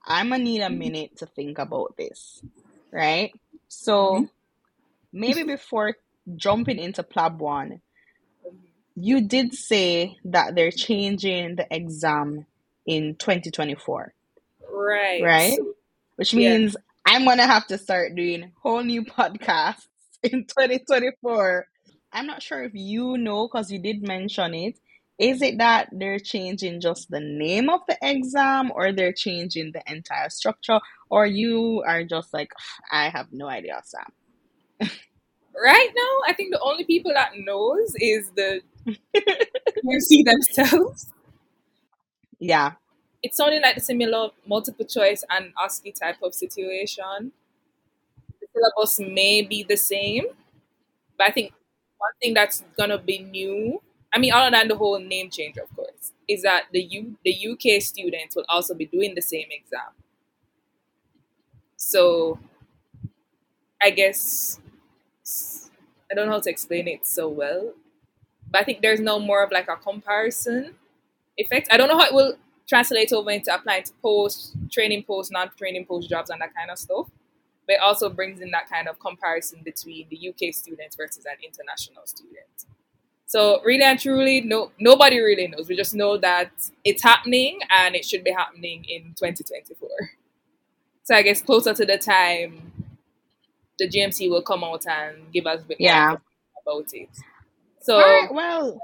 I'm 0.04 0.30
gonna 0.30 0.42
need 0.42 0.62
a 0.62 0.70
minute 0.70 1.18
to 1.18 1.26
think 1.26 1.58
about 1.58 1.96
this 1.96 2.42
right? 2.92 3.32
So 3.68 4.12
mm-hmm. 4.12 4.24
maybe 5.12 5.42
before 5.44 5.96
jumping 6.36 6.78
into 6.78 7.02
PLAB 7.02 7.38
one, 7.38 7.80
you 8.96 9.22
did 9.22 9.54
say 9.54 10.16
that 10.24 10.54
they're 10.54 10.70
changing 10.70 11.56
the 11.56 11.66
exam 11.70 12.46
in 12.86 13.14
2024, 13.16 14.12
Right. 14.72 15.22
right? 15.22 15.58
Which 16.16 16.34
yeah. 16.34 16.56
means 16.56 16.76
I'm 17.06 17.24
gonna 17.24 17.46
have 17.46 17.66
to 17.68 17.78
start 17.78 18.14
doing 18.14 18.52
whole 18.62 18.82
new 18.82 19.04
podcasts 19.04 19.86
in 20.22 20.44
2024. 20.44 21.66
I'm 22.12 22.26
not 22.26 22.42
sure 22.42 22.62
if 22.64 22.72
you 22.74 23.16
know 23.16 23.46
because 23.46 23.70
you 23.70 23.78
did 23.78 24.06
mention 24.06 24.54
it. 24.54 24.78
Is 25.20 25.42
it 25.42 25.58
that 25.58 25.90
they're 25.92 26.18
changing 26.18 26.80
just 26.80 27.10
the 27.10 27.20
name 27.20 27.68
of 27.68 27.80
the 27.86 27.98
exam 28.02 28.72
or 28.74 28.92
they're 28.92 29.12
changing 29.12 29.72
the 29.72 29.82
entire 29.86 30.30
structure? 30.30 30.80
Or 31.10 31.26
you 31.26 31.84
are 31.86 32.04
just 32.04 32.32
like, 32.34 32.52
I 32.90 33.10
have 33.10 33.28
no 33.32 33.46
idea, 33.48 33.80
Sam. 33.84 34.90
Right 35.62 35.90
now, 35.94 36.12
I 36.26 36.32
think 36.32 36.52
the 36.52 36.60
only 36.60 36.84
people 36.84 37.12
that 37.14 37.32
knows 37.36 37.92
is 37.96 38.30
the 38.36 38.62
UC 38.86 40.24
themselves. 40.24 41.08
Yeah. 42.38 42.72
It's 43.22 43.36
sounding 43.36 43.62
like 43.62 43.74
the 43.74 43.80
similar 43.80 44.30
multiple 44.46 44.86
choice 44.86 45.24
and 45.30 45.52
OSCE 45.62 45.94
type 45.98 46.22
of 46.22 46.34
situation. 46.34 47.32
The 48.40 48.46
syllabus 48.54 49.00
may 49.00 49.42
be 49.42 49.62
the 49.62 49.76
same, 49.76 50.24
but 51.18 51.28
I 51.28 51.32
think 51.32 51.52
one 51.98 52.12
thing 52.22 52.34
that's 52.34 52.64
gonna 52.78 52.98
be 52.98 53.18
new, 53.20 53.82
I 54.12 54.18
mean, 54.18 54.32
other 54.32 54.50
than 54.50 54.68
the 54.68 54.76
whole 54.76 54.98
name 54.98 55.30
change, 55.30 55.56
of 55.56 55.74
course, 55.74 56.12
is 56.28 56.42
that 56.42 56.64
the 56.72 56.80
U 56.82 57.16
the 57.24 57.32
UK 57.50 57.80
students 57.82 58.34
will 58.36 58.44
also 58.48 58.74
be 58.74 58.86
doing 58.86 59.14
the 59.14 59.22
same 59.22 59.48
exam. 59.50 59.92
So 61.76 62.38
I 63.82 63.90
guess 63.90 64.60
I 66.10 66.14
don't 66.14 66.26
know 66.26 66.32
how 66.34 66.40
to 66.40 66.50
explain 66.50 66.88
it 66.88 67.06
so 67.06 67.28
well, 67.28 67.72
but 68.50 68.62
I 68.62 68.64
think 68.64 68.82
there's 68.82 69.00
no 69.00 69.18
more 69.18 69.42
of 69.44 69.52
like 69.52 69.68
a 69.68 69.76
comparison 69.76 70.74
effect. 71.38 71.68
I 71.72 71.78
don't 71.78 71.88
know 71.88 71.98
how 71.98 72.06
it 72.06 72.14
will 72.14 72.36
translate 72.68 73.12
over 73.12 73.30
into 73.30 73.54
applying 73.54 73.84
to 73.84 73.92
post 74.02 74.56
training 74.70 75.04
post, 75.04 75.32
non 75.32 75.50
training 75.58 75.86
post 75.86 76.10
jobs 76.10 76.30
and 76.30 76.40
that 76.40 76.54
kind 76.54 76.70
of 76.70 76.78
stuff. 76.78 77.08
But 77.66 77.74
it 77.74 77.80
also 77.82 78.10
brings 78.10 78.40
in 78.40 78.50
that 78.52 78.68
kind 78.70 78.88
of 78.88 79.00
comparison 79.00 79.62
between 79.64 80.08
the 80.10 80.30
UK 80.30 80.54
students 80.54 80.96
versus 80.96 81.24
an 81.26 81.36
international 81.44 82.06
student. 82.06 82.66
So 83.30 83.62
really 83.62 83.84
and 83.84 83.96
truly, 83.96 84.40
no 84.40 84.72
nobody 84.80 85.20
really 85.20 85.46
knows. 85.46 85.68
We 85.68 85.76
just 85.76 85.94
know 85.94 86.16
that 86.18 86.50
it's 86.84 87.00
happening 87.04 87.60
and 87.70 87.94
it 87.94 88.04
should 88.04 88.24
be 88.24 88.32
happening 88.32 88.84
in 88.88 89.14
2024. 89.14 89.88
So 91.04 91.14
I 91.14 91.22
guess 91.22 91.40
closer 91.40 91.72
to 91.72 91.86
the 91.86 91.96
time 91.96 92.72
the 93.78 93.88
GMC 93.88 94.28
will 94.28 94.42
come 94.42 94.64
out 94.64 94.84
and 94.88 95.32
give 95.32 95.46
us 95.46 95.60
a 95.62 95.64
bit 95.64 95.76
Yeah. 95.78 96.10
information 96.14 96.22
about 96.66 96.92
it. 96.92 97.08
So 97.82 97.94
All 97.94 98.00
right. 98.00 98.34
Well, 98.34 98.82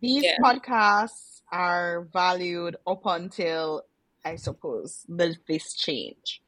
these 0.00 0.22
Yeah. 0.22 0.38
podcasts 0.40 1.42
are 1.50 2.06
valued 2.12 2.76
up 2.86 3.02
until, 3.04 3.82
I 4.24 4.36
suppose, 4.36 5.04
the, 5.08 5.34
this 5.48 5.74
change. 5.74 6.40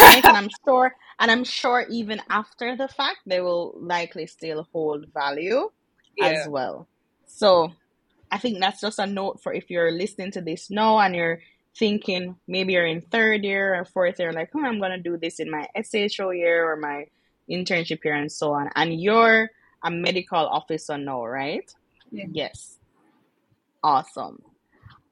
Right? 0.00 0.24
and 0.26 0.38
I'm 0.38 0.48
sure, 0.64 0.96
and 1.18 1.30
I'm 1.30 1.44
sure 1.44 1.84
even 1.90 2.22
after 2.30 2.76
the 2.76 2.88
fact, 2.88 3.18
they 3.26 3.42
will 3.42 3.74
likely 3.78 4.26
still 4.26 4.66
hold 4.72 5.06
value 5.12 5.70
yeah, 6.16 6.26
as 6.26 6.48
well. 6.48 6.86
So 7.26 7.72
I 8.30 8.38
think 8.38 8.60
that's 8.60 8.80
just 8.80 8.98
a 8.98 9.06
note 9.06 9.42
for 9.42 9.52
if 9.52 9.70
you're 9.70 9.90
listening 9.90 10.32
to 10.32 10.40
this 10.40 10.70
now 10.70 10.98
and 10.98 11.14
you're 11.14 11.40
thinking 11.78 12.36
maybe 12.48 12.72
you're 12.72 12.86
in 12.86 13.00
third 13.00 13.44
year 13.44 13.74
or 13.74 13.84
fourth 13.84 14.18
year, 14.18 14.32
like, 14.32 14.50
oh, 14.54 14.64
I'm 14.64 14.80
gonna 14.80 14.98
do 14.98 15.16
this 15.16 15.40
in 15.40 15.50
my 15.50 15.66
SHO 15.76 16.30
year 16.30 16.70
or 16.70 16.76
my 16.76 17.06
internship 17.50 18.04
year 18.04 18.14
and 18.14 18.32
so 18.32 18.52
on. 18.52 18.70
And 18.74 19.00
you're 19.00 19.50
a 19.82 19.90
medical 19.90 20.46
officer 20.46 20.98
now, 20.98 21.24
right? 21.24 21.70
Yeah. 22.10 22.24
Yes. 22.30 22.78
Awesome. 23.82 24.42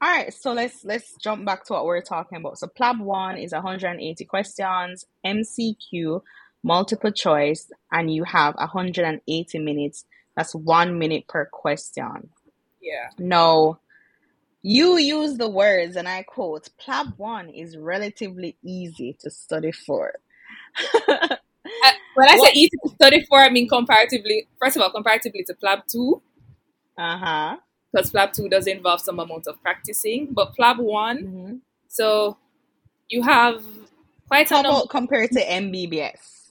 All 0.01 0.11
right, 0.11 0.35
so 0.35 0.53
let's 0.53 0.85
let's 0.85 1.15
jump 1.17 1.47
back 1.47 1.65
to 1.65 1.73
what 1.73 1.87
we're 1.87 2.03
talking 2.03 2.37
about. 2.37 2.59
So 2.59 2.67
PLAB 2.67 3.01
one 3.01 3.39
is 3.39 3.53
180 3.53 4.25
questions, 4.27 5.07
MCQ, 5.25 6.21
multiple 6.63 7.13
choice, 7.13 7.71
and 7.91 8.13
you 8.13 8.25
have 8.25 8.55
180 8.57 9.59
minutes. 9.61 10.05
That's 10.37 10.55
one 10.55 10.99
minute 10.99 11.27
per 11.29 11.47
question. 11.47 12.31
yeah. 12.81 13.09
No, 13.19 13.79
you 14.63 14.99
use 14.99 15.37
the 15.39 15.49
words, 15.49 15.97
and 15.97 16.09
I 16.09 16.23
quote, 16.23 16.69
PLAB 16.81 17.19
1 17.19 17.51
is 17.51 17.77
relatively 17.77 18.57
easy 18.65 19.17
to 19.21 19.31
study 19.31 19.73
for. 19.73 20.15
Uh, 21.83 21.93
when 22.15 22.29
I 22.29 22.37
What? 22.37 22.49
say 22.55 22.61
easy 22.61 22.71
to 22.85 22.91
study 22.95 23.25
for, 23.27 23.39
I 23.41 23.51
mean 23.51 23.69
comparatively. 23.69 24.49
First 24.59 24.77
of 24.77 24.83
all, 24.83 24.91
comparatively 24.91 25.45
to 25.45 25.55
PLAB 25.55 25.87
two, 25.87 26.23
uh 26.99 27.19
huh. 27.19 27.57
because 27.93 28.11
PLAB 28.11 28.33
two 28.33 28.49
does 28.49 28.67
involve 28.67 29.01
some 29.01 29.19
amount 29.19 29.47
of 29.47 29.61
practicing, 29.63 30.29
but 30.33 30.55
PLAB 30.57 30.79
one, 30.79 31.19
hmm 31.19 31.55
so 31.89 32.37
you 33.09 33.23
have 33.23 33.63
quite 34.29 34.51
a 34.51 34.55
How 34.55 34.63
number 34.63 34.83
about 34.83 34.91
compared 34.91 35.31
to 35.33 35.41
MBBS? 35.41 36.51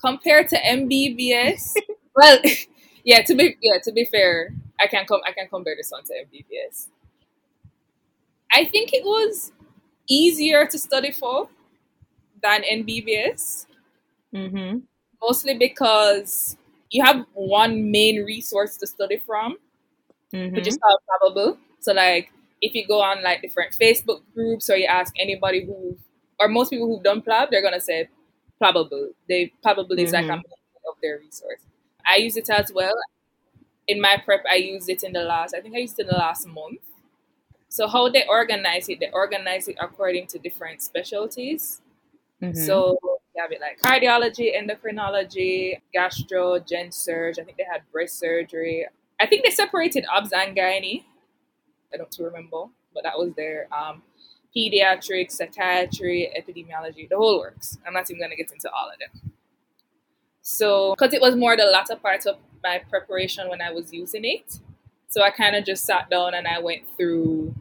compared 0.00 0.48
to 0.48 0.56
MBBS. 0.56 1.82
well, 2.18 2.38
yeah. 3.04 3.22
To 3.22 3.34
be 3.34 3.56
yeah, 3.62 3.78
to 3.84 3.92
be 3.92 4.04
fair, 4.04 4.50
I 4.80 4.86
can 4.88 5.06
come. 5.06 5.20
I 5.26 5.32
can 5.32 5.48
compare 5.48 5.76
this 5.76 5.90
one 5.90 6.04
to 6.04 6.14
MBBS. 6.26 6.88
I 8.52 8.64
think 8.64 8.92
it 8.92 9.04
was 9.04 9.52
easier 10.08 10.66
to 10.66 10.78
study 10.78 11.12
for 11.12 11.48
than 12.42 12.62
MBBS. 12.64 13.66
Mm-hmm. 14.34 14.78
mostly 15.22 15.54
because 15.58 16.56
you 16.90 17.04
have 17.04 17.24
one 17.34 17.90
main 17.90 18.24
resource 18.24 18.76
to 18.78 18.86
study 18.86 19.18
from, 19.18 19.52
which 19.52 20.40
Mm-hmm. 20.40 20.68
is 20.68 20.78
called 20.78 21.00
Plabable. 21.08 21.58
So, 21.80 21.92
like, 21.92 22.30
if 22.62 22.74
you 22.74 22.86
go 22.86 23.00
on 23.02 23.22
like 23.22 23.42
different 23.42 23.72
Facebook 23.74 24.22
groups 24.34 24.68
or 24.70 24.76
you 24.76 24.86
ask 24.86 25.14
anybody 25.18 25.64
who, 25.64 25.96
or 26.40 26.48
most 26.48 26.70
people 26.70 26.86
who've 26.88 27.04
done 27.04 27.22
Plab, 27.22 27.50
they're 27.50 27.62
gonna 27.62 27.80
say 27.80 28.08
Plabable. 28.62 29.08
They 29.28 29.52
Plabable 29.64 29.98
is 29.98 30.12
like 30.12 30.26
a 30.28 30.38
Mhm. 30.38 30.44
main 30.44 30.84
of 30.88 30.96
their 31.02 31.18
resource. 31.18 31.62
I 32.08 32.16
use 32.16 32.36
it 32.36 32.48
as 32.50 32.72
well. 32.72 32.94
In 33.86 34.00
my 34.00 34.20
prep, 34.24 34.44
I 34.50 34.56
used 34.56 34.88
it 34.88 35.02
in 35.02 35.12
the 35.12 35.22
last. 35.22 35.54
I 35.54 35.60
think 35.60 35.74
I 35.74 35.78
used 35.78 35.98
it 35.98 36.02
in 36.02 36.08
the 36.08 36.14
last 36.14 36.46
month. 36.46 36.80
So 37.68 37.86
how 37.86 38.08
they 38.08 38.24
organize 38.26 38.88
it, 38.88 39.00
they 39.00 39.10
organize 39.10 39.68
it 39.68 39.76
according 39.80 40.26
to 40.28 40.38
different 40.38 40.82
specialties. 40.82 41.80
Mm-hmm. 42.42 42.58
So 42.58 42.98
you 43.02 43.42
have 43.42 43.52
it 43.52 43.60
like 43.60 43.80
cardiology, 43.80 44.56
endocrinology, 44.56 45.80
gastro, 45.92 46.58
gen 46.58 46.90
surge. 46.92 47.38
I 47.38 47.44
think 47.44 47.56
they 47.56 47.66
had 47.70 47.82
breast 47.92 48.18
surgery. 48.18 48.86
I 49.20 49.26
think 49.26 49.44
they 49.44 49.50
separated 49.50 50.06
obs 50.12 50.32
and 50.32 50.56
gynae. 50.56 51.04
I 51.92 51.96
don't 51.96 52.14
remember, 52.18 52.64
but 52.94 53.02
that 53.04 53.18
was 53.18 53.32
there. 53.36 53.68
Um, 53.72 54.02
pediatrics, 54.56 55.32
psychiatry, 55.32 56.30
epidemiology, 56.36 57.08
the 57.08 57.16
whole 57.16 57.38
works. 57.38 57.78
I'm 57.86 57.92
not 57.92 58.10
even 58.10 58.20
gonna 58.20 58.36
get 58.36 58.50
into 58.52 58.70
all 58.70 58.90
of 58.90 58.98
them. 58.98 59.32
So, 60.50 60.94
because 60.94 61.12
it 61.12 61.20
was 61.20 61.36
more 61.36 61.56
the 61.56 61.64
latter 61.64 61.96
part 61.96 62.24
of 62.26 62.36
my 62.62 62.80
preparation 62.88 63.48
when 63.48 63.60
I 63.60 63.70
was 63.70 63.92
using 63.92 64.24
it, 64.24 64.58
so 65.08 65.22
I 65.22 65.30
kind 65.30 65.54
of 65.54 65.64
just 65.64 65.84
sat 65.84 66.08
down 66.08 66.34
and 66.34 66.46
I 66.48 66.58
went 66.58 66.84
through 66.96 67.54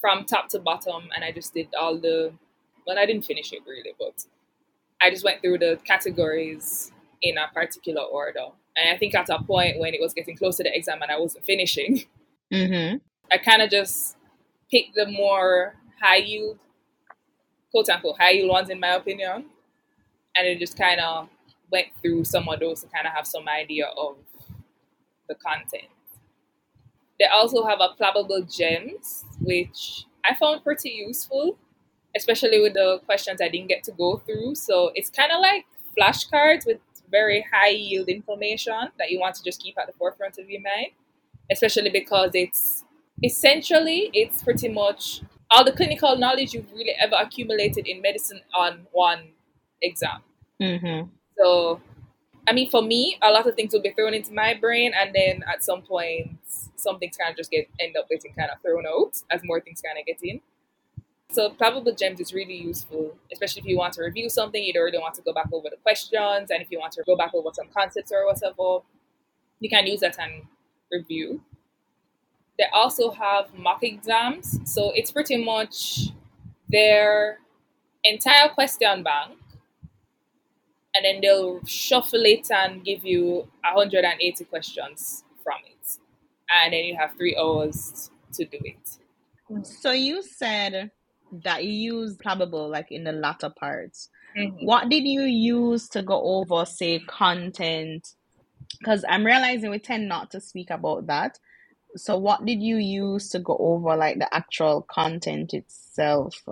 from 0.00 0.24
top 0.24 0.48
to 0.50 0.60
bottom, 0.60 1.08
and 1.14 1.24
I 1.24 1.32
just 1.32 1.52
did 1.52 1.68
all 1.78 1.98
the. 1.98 2.32
Well, 2.86 2.98
I 2.98 3.06
didn't 3.06 3.24
finish 3.24 3.52
it 3.52 3.60
really, 3.66 3.92
but 3.98 4.24
I 5.00 5.10
just 5.10 5.24
went 5.24 5.40
through 5.40 5.58
the 5.58 5.78
categories 5.84 6.92
in 7.22 7.38
a 7.38 7.48
particular 7.52 8.02
order. 8.02 8.46
And 8.76 8.88
I 8.88 8.96
think 8.96 9.14
at 9.14 9.28
a 9.28 9.42
point 9.42 9.78
when 9.78 9.94
it 9.94 10.00
was 10.00 10.14
getting 10.14 10.36
close 10.36 10.56
to 10.56 10.62
the 10.62 10.76
exam 10.76 11.02
and 11.02 11.10
I 11.10 11.18
wasn't 11.18 11.44
finishing, 11.44 12.04
Mm-hmm. 12.52 12.96
I 13.32 13.38
kind 13.38 13.62
of 13.62 13.70
just 13.70 14.16
picked 14.70 14.94
the 14.94 15.06
more 15.06 15.74
high 16.00 16.16
yield, 16.16 16.58
quote 17.70 17.88
unquote, 17.88 18.18
high 18.18 18.32
yield 18.32 18.50
ones 18.50 18.68
in 18.68 18.78
my 18.78 18.94
opinion. 18.94 19.46
And 20.36 20.46
it 20.46 20.58
just 20.58 20.76
kind 20.76 21.00
of 21.00 21.28
went 21.72 21.88
through 22.00 22.24
some 22.24 22.48
of 22.48 22.60
those 22.60 22.82
to 22.82 22.86
kind 22.88 23.06
of 23.06 23.12
have 23.14 23.26
some 23.26 23.48
idea 23.48 23.86
of 23.86 24.16
the 25.28 25.34
content. 25.34 25.88
They 27.18 27.26
also 27.26 27.64
have 27.64 27.80
a 27.80 27.90
Plabable 28.00 28.44
Gems, 28.54 29.24
which 29.40 30.04
I 30.24 30.34
found 30.34 30.62
pretty 30.62 30.90
useful, 30.90 31.58
especially 32.16 32.60
with 32.60 32.74
the 32.74 33.00
questions 33.06 33.40
I 33.40 33.48
didn't 33.48 33.68
get 33.68 33.82
to 33.84 33.92
go 33.92 34.18
through. 34.18 34.54
So 34.56 34.92
it's 34.94 35.10
kind 35.10 35.32
of 35.32 35.40
like 35.40 35.64
flashcards 35.98 36.66
with 36.66 36.78
very 37.10 37.44
high 37.52 37.68
yield 37.68 38.08
information 38.08 38.74
that 38.98 39.10
you 39.10 39.20
want 39.20 39.34
to 39.36 39.44
just 39.44 39.62
keep 39.62 39.78
at 39.78 39.86
the 39.86 39.92
forefront 39.92 40.38
of 40.38 40.50
your 40.50 40.62
mind, 40.62 40.88
especially 41.50 41.90
because 41.90 42.30
it's 42.34 42.84
essentially 43.22 44.10
it's 44.12 44.42
pretty 44.42 44.68
much 44.68 45.22
all 45.50 45.64
the 45.64 45.72
clinical 45.72 46.16
knowledge 46.16 46.54
you've 46.54 46.72
really 46.72 46.94
ever 46.98 47.14
accumulated 47.20 47.86
in 47.86 48.00
medicine 48.00 48.40
on 48.54 48.86
one 48.92 49.28
exam. 49.82 50.22
Mm-hmm. 50.60 51.08
So, 51.38 51.80
I 52.48 52.52
mean, 52.52 52.70
for 52.70 52.82
me, 52.82 53.18
a 53.22 53.30
lot 53.30 53.46
of 53.46 53.54
things 53.54 53.72
will 53.72 53.82
be 53.82 53.90
thrown 53.92 54.14
into 54.14 54.32
my 54.32 54.54
brain, 54.54 54.92
and 54.94 55.14
then 55.14 55.44
at 55.52 55.62
some 55.62 55.82
point, 55.82 56.38
some 56.76 56.98
things 56.98 57.16
kind 57.16 57.30
of 57.30 57.36
just 57.36 57.50
get 57.50 57.68
end 57.80 57.96
up 57.96 58.08
getting 58.08 58.32
kind 58.34 58.50
of 58.50 58.60
thrown 58.62 58.84
out 58.86 59.22
as 59.30 59.42
more 59.44 59.60
things 59.60 59.80
kind 59.80 59.98
of 59.98 60.06
get 60.06 60.18
in. 60.22 60.40
So, 61.30 61.50
Plabable 61.50 61.96
Gems 61.98 62.20
is 62.20 62.34
really 62.34 62.56
useful, 62.56 63.16
especially 63.32 63.60
if 63.62 63.66
you 63.66 63.78
want 63.78 63.94
to 63.94 64.02
review 64.02 64.28
something, 64.28 64.62
you 64.62 64.72
don't 64.72 64.84
really 64.84 64.98
want 64.98 65.14
to 65.14 65.22
go 65.22 65.32
back 65.32 65.48
over 65.52 65.68
the 65.70 65.78
questions, 65.78 66.50
and 66.50 66.62
if 66.62 66.70
you 66.70 66.78
want 66.78 66.92
to 66.92 67.02
go 67.06 67.16
back 67.16 67.32
over 67.34 67.50
some 67.52 67.68
concepts 67.74 68.12
or 68.12 68.26
whatever, 68.26 68.84
you 69.60 69.70
can 69.70 69.86
use 69.86 70.00
that 70.00 70.18
and 70.18 70.42
review. 70.90 71.40
They 72.58 72.66
also 72.72 73.10
have 73.10 73.56
mock 73.56 73.82
exams, 73.82 74.60
so 74.70 74.92
it's 74.94 75.10
pretty 75.10 75.42
much 75.42 76.08
their 76.68 77.38
entire 78.04 78.48
question 78.50 79.02
bank, 79.02 79.38
and 80.94 81.04
then 81.04 81.20
they'll 81.20 81.64
shuffle 81.64 82.24
it 82.24 82.50
and 82.50 82.84
give 82.84 83.04
you 83.04 83.48
180 83.62 84.44
questions 84.44 85.24
from 85.42 85.58
it, 85.66 85.98
and 86.54 86.72
then 86.72 86.84
you 86.84 86.96
have 86.96 87.16
three 87.16 87.36
hours 87.36 88.10
to 88.34 88.44
do 88.44 88.58
it. 88.62 88.98
So 89.64 89.92
you 89.92 90.22
said 90.22 90.90
that 91.44 91.64
you 91.64 91.72
use 91.72 92.16
Plabable 92.16 92.70
like 92.70 92.90
in 92.90 93.04
the 93.04 93.12
latter 93.12 93.50
parts. 93.50 94.10
Mhm. 94.36 94.64
What 94.64 94.88
did 94.88 95.04
you 95.04 95.22
use 95.22 95.88
to 95.90 96.02
go 96.02 96.20
over, 96.22 96.64
say, 96.64 97.00
content? 97.00 98.14
Because 98.78 99.04
I'm 99.08 99.24
realizing 99.24 99.70
we 99.70 99.78
tend 99.78 100.08
not 100.08 100.30
to 100.32 100.40
speak 100.40 100.70
about 100.70 101.06
that. 101.06 101.38
So 101.96 102.16
what 102.16 102.44
did 102.46 102.62
you 102.62 102.76
use 102.76 103.28
to 103.30 103.38
go 103.38 103.56
over 103.58 103.96
like 103.96 104.18
the 104.18 104.34
actual 104.34 104.82
content 104.82 105.52
itself? 105.52 106.42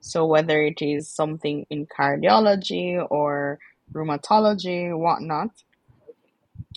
So 0.00 0.26
whether 0.26 0.60
it 0.62 0.82
is 0.82 1.08
something 1.08 1.66
in 1.70 1.86
cardiology 1.86 3.06
or 3.10 3.60
rheumatology, 3.92 4.96
whatnot, 4.96 5.50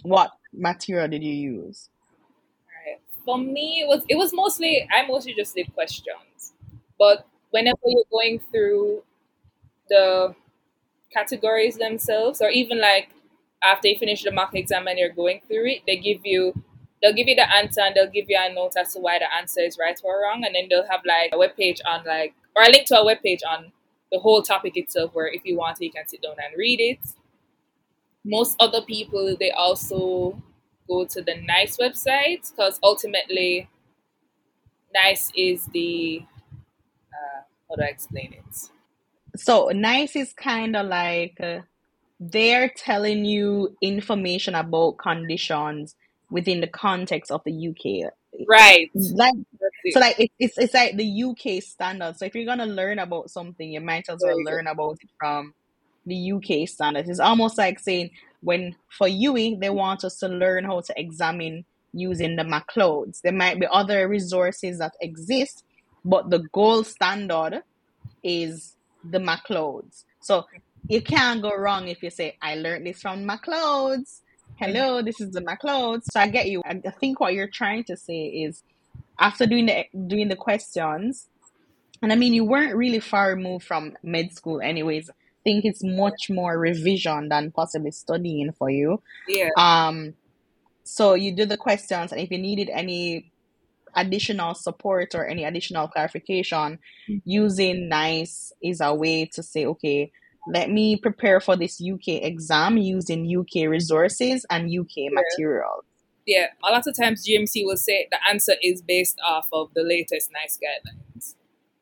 what 0.04 0.32
material 0.52 1.08
did 1.08 1.24
you 1.24 1.34
use? 1.34 1.90
Right. 2.86 3.00
For 3.26 3.38
me, 3.38 3.82
it 3.82 3.88
was 3.88 4.04
it 4.10 4.16
was 4.16 4.34
mostly 4.34 4.88
I 4.94 5.06
mostly 5.08 5.34
just 5.34 5.56
did 5.56 5.74
questions, 5.74 6.54
but 6.98 7.26
whenever 7.52 7.80
you're 7.86 8.04
going 8.12 8.40
through 8.52 9.04
the 9.90 10.36
categories 11.12 11.78
themselves, 11.78 12.42
or 12.42 12.50
even 12.50 12.80
like 12.82 13.10
after 13.64 13.88
you 13.88 13.98
finish 13.98 14.24
the 14.24 14.32
mock 14.32 14.56
exam 14.56 14.88
and 14.88 15.00
you're 15.00 15.10
going 15.14 15.42
through 15.48 15.68
it, 15.68 15.82
they 15.88 15.98
give 15.98 16.26
you 16.26 16.54
they'll 17.02 17.14
give 17.14 17.28
you 17.28 17.36
the 17.36 17.56
answer 17.56 17.82
and 17.82 17.96
they'll 17.96 18.10
give 18.10 18.26
you 18.28 18.38
a 18.40 18.54
note 18.54 18.74
as 18.78 18.94
to 18.94 19.00
why 19.00 19.20
the 19.20 19.34
answer 19.36 19.62
is 19.62 19.78
right 19.80 20.00
or 20.04 20.24
wrong, 20.24 20.44
and 20.46 20.56
then 20.56 20.68
they'll 20.70 20.88
have 20.88 21.02
like 21.06 21.30
a 21.32 21.38
web 21.38 21.56
page 21.56 21.82
on 21.86 22.04
like 22.06 22.34
or 22.56 22.64
a 22.64 22.70
link 22.70 22.88
to 22.88 22.98
a 22.98 23.06
web 23.06 23.22
page 23.24 23.42
on 23.50 23.72
the 24.14 24.20
whole 24.20 24.44
topic 24.44 24.78
itself, 24.78 25.14
where 25.14 25.28
if 25.28 25.42
you 25.44 25.58
want, 25.58 25.78
to, 25.78 25.86
you 25.86 25.92
can 25.92 26.08
sit 26.08 26.22
down 26.22 26.36
and 26.38 26.56
read 26.56 26.80
it. 26.80 27.00
Most 28.24 28.56
other 28.60 28.82
people 28.82 29.36
they 29.38 29.52
also 29.52 30.42
go 30.88 31.04
to 31.06 31.22
the 31.22 31.36
NICE 31.36 31.78
website 31.78 32.50
because 32.52 32.80
ultimately 32.84 33.68
NICE 34.94 35.32
is 35.36 35.66
the 35.74 36.24
uh, 37.12 37.42
how 37.68 37.76
do 37.76 37.82
I 37.82 37.88
explain 37.88 38.34
it? 38.34 38.70
So 39.36 39.70
nice 39.74 40.16
is 40.16 40.32
kind 40.34 40.76
of 40.76 40.86
like 40.86 41.38
uh, 41.42 41.62
they're 42.20 42.70
telling 42.70 43.26
you 43.26 43.76
information 43.82 44.54
about 44.54 45.00
conditions 45.00 45.96
within 46.30 46.62
the 46.62 46.68
context 46.68 47.32
of 47.32 47.42
the 47.46 47.70
UK. 47.70 48.14
Right. 48.48 48.90
Like 48.96 49.34
so 49.92 50.00
like 50.00 50.20
it, 50.20 50.32
it's 50.40 50.58
it's 50.58 50.74
like 50.74 50.98
the 50.98 51.24
UK 51.24 51.62
standard. 51.64 52.18
So 52.18 52.26
if 52.26 52.36
you're 52.36 52.46
gonna 52.46 52.66
learn 52.66 53.00
about 53.00 53.30
something, 53.30 53.72
you 53.72 53.82
might 53.82 54.10
as 54.10 54.22
well 54.24 54.42
learn 54.44 54.68
about 54.68 54.98
it 55.02 55.10
from 55.20 55.54
the 56.06 56.32
UK 56.34 56.68
standards. 56.68 57.10
It's 57.10 57.20
almost 57.20 57.58
like 57.58 57.80
saying 57.80 58.12
when 58.42 58.76
for 58.90 59.08
UWI 59.08 59.60
they 59.60 59.70
want 59.70 60.04
us 60.04 60.18
to 60.20 60.28
learn 60.28 60.66
how 60.66 60.82
to 60.82 60.94
examine 61.00 61.66
using 61.94 62.36
the 62.36 62.44
MacLeods. 62.44 63.22
There 63.22 63.32
might 63.32 63.60
be 63.60 63.68
other 63.72 64.08
resources 64.08 64.80
that 64.80 64.94
exist, 65.00 65.64
but 66.04 66.30
the 66.30 66.40
gold 66.52 66.88
standard 66.88 67.62
is 68.24 68.76
the 69.04 69.20
MacLeods. 69.20 70.06
So 70.20 70.46
you 70.88 71.02
can't 71.02 71.42
go 71.42 71.56
wrong 71.56 71.88
if 71.88 72.04
you 72.04 72.10
say, 72.10 72.38
I 72.42 72.56
learned 72.56 72.88
this 72.88 73.02
from 73.02 73.26
MacLeods. 73.26 74.22
Hello, 74.66 75.02
this 75.02 75.20
is 75.20 75.32
the 75.32 75.42
clothes. 75.60 76.06
So 76.12 76.20
I 76.20 76.28
get 76.28 76.48
you. 76.48 76.62
I 76.66 76.82
I 76.86 76.92
think 76.92 77.20
what 77.20 77.34
you're 77.34 77.48
trying 77.48 77.84
to 77.86 77.98
say 77.98 78.28
is 78.28 78.64
after 79.20 79.46
doing 79.46 79.66
the 79.66 79.86
doing 80.08 80.30
the 80.30 80.36
questions, 80.36 81.28
and 82.02 82.14
I 82.14 82.16
mean 82.16 82.34
you 82.34 82.46
weren't 82.46 82.76
really 82.76 83.00
far 83.00 83.30
removed 83.30 83.66
from 83.66 83.98
med 84.04 84.34
school 84.34 84.62
anyways. 84.62 85.10
I 85.10 85.14
think 85.44 85.66
it's 85.66 85.84
much 85.84 86.30
more 86.30 86.58
revision 86.58 87.30
than 87.30 87.52
possibly 87.52 87.92
studying 87.92 88.54
for 88.54 88.70
you. 88.70 89.02
Yeah. 89.28 89.50
Um 89.58 90.14
so 90.86 91.14
you 91.14 91.36
do 91.36 91.46
the 91.46 91.58
questions 91.58 92.12
and 92.12 92.22
if 92.22 92.32
you 92.32 92.38
needed 92.38 92.70
any 92.70 93.32
additional 93.96 94.54
support 94.54 95.14
or 95.16 95.28
any 95.28 95.44
additional 95.44 95.88
clarification, 95.88 96.80
using 97.26 97.90
NICE 97.90 98.54
is 98.62 98.82
a 98.82 98.94
way 98.94 99.26
to 99.34 99.44
say, 99.44 99.66
okay, 99.66 100.12
let 100.48 100.70
me 100.70 100.98
prepare 100.98 101.40
for 101.40 101.56
this 101.56 101.82
UK 101.82 102.22
exam 102.24 102.78
using 102.78 103.26
UK 103.26 103.68
resources 103.70 104.46
and 104.50 104.70
UK 104.70 105.12
materials. 105.12 105.84
Yeah. 106.26 106.48
A 106.68 106.72
lot 106.72 106.88
of 106.88 106.96
times 106.98 107.26
GMC 107.28 107.66
will 107.66 107.78
say 107.78 108.08
the 108.12 108.18
answer 108.30 108.54
is 108.62 108.82
based 108.82 109.20
off 109.26 109.48
of 109.52 109.74
the 109.74 109.84
latest 109.84 110.32
NICE 110.32 110.60
guidelines. 110.64 111.36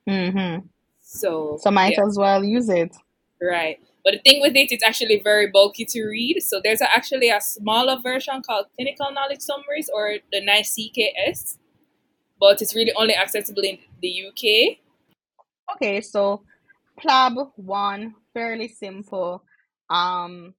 hmm 0.08 0.68
So 1.02 1.58
So 1.62 1.72
might 1.72 1.98
yeah, 1.98 2.06
as 2.06 2.18
well 2.18 2.44
use 2.44 2.70
it. 2.70 2.96
right. 3.42 3.80
But 4.04 4.14
the 4.14 4.20
thing 4.20 4.42
with 4.42 4.56
it, 4.56 4.72
it's 4.72 4.84
actually 4.84 5.20
very 5.24 5.48
bulky 5.52 5.86
to 5.86 6.04
read. 6.06 6.42
So 6.42 6.60
there's 6.64 6.82
a, 6.82 6.90
actually 6.96 7.30
a 7.30 7.40
smaller 7.40 8.00
version 8.02 8.42
called 8.42 8.66
Clinical 8.76 9.12
Knowledge 9.12 9.42
Summaries 9.42 9.90
or 9.94 10.16
the 10.32 10.42
NICE 10.44 10.76
CKS, 10.76 11.58
but 12.40 12.62
it's 12.62 12.74
really 12.76 12.94
only 12.96 13.16
accessible 13.16 13.62
in 13.64 13.78
the 14.02 14.28
UK. 14.28 14.78
Okay, 15.76 16.02
so 16.02 16.44
PLAB 17.00 17.52
one, 17.56 18.16
fairly 18.34 18.68
simple. 18.68 19.44
Um 19.90 20.54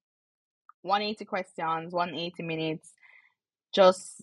180 0.83 1.25
questions, 1.25 1.93
180 1.93 2.43
minutes. 2.43 2.93
Just 3.75 4.23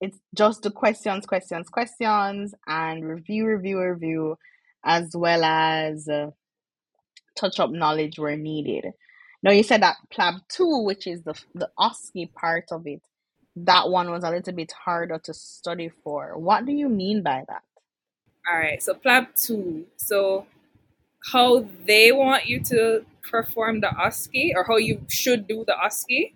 it's 0.00 0.18
just 0.34 0.62
the 0.62 0.70
questions, 0.70 1.24
questions, 1.26 1.68
questions, 1.68 2.54
and 2.66 3.04
review, 3.04 3.46
review, 3.46 3.80
review, 3.80 4.38
as 4.84 5.16
well 5.16 5.44
as 5.44 6.08
uh, 6.08 6.30
touch 7.36 7.60
up 7.60 7.70
knowledge 7.70 8.18
where 8.18 8.36
needed. 8.36 8.92
Now 9.42 9.52
you 9.52 9.62
said 9.62 9.82
that 9.82 9.96
PLAB 10.12 10.40
two, 10.48 10.78
which 10.84 11.06
is 11.06 11.22
the 11.22 11.34
the 11.54 11.70
OSCE 11.78 12.32
part 12.34 12.66
of 12.72 12.86
it, 12.86 13.02
that 13.56 13.88
one 13.88 14.10
was 14.10 14.24
a 14.24 14.30
little 14.30 14.52
bit 14.52 14.72
harder 14.72 15.18
to 15.20 15.34
study 15.34 15.90
for. 16.02 16.36
What 16.38 16.66
do 16.66 16.72
you 16.72 16.88
mean 16.88 17.22
by 17.22 17.44
that? 17.48 17.62
All 18.50 18.58
right. 18.58 18.82
So 18.82 18.94
PLAB 18.94 19.28
2. 19.36 19.86
So 19.96 20.46
how 21.32 21.66
they 21.86 22.12
want 22.12 22.46
you 22.46 22.60
to 22.60 23.04
perform 23.22 23.80
the 23.80 23.88
OSCE 23.88 24.52
or 24.54 24.64
how 24.64 24.76
you 24.76 25.00
should 25.08 25.46
do 25.46 25.64
the 25.66 25.72
OSCE, 25.72 26.34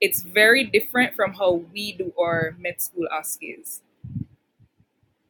it's 0.00 0.22
very 0.22 0.64
different 0.64 1.14
from 1.14 1.32
how 1.32 1.64
we 1.72 1.92
do 1.92 2.12
our 2.18 2.54
med 2.58 2.80
school 2.80 3.06
OSCEs. 3.12 3.80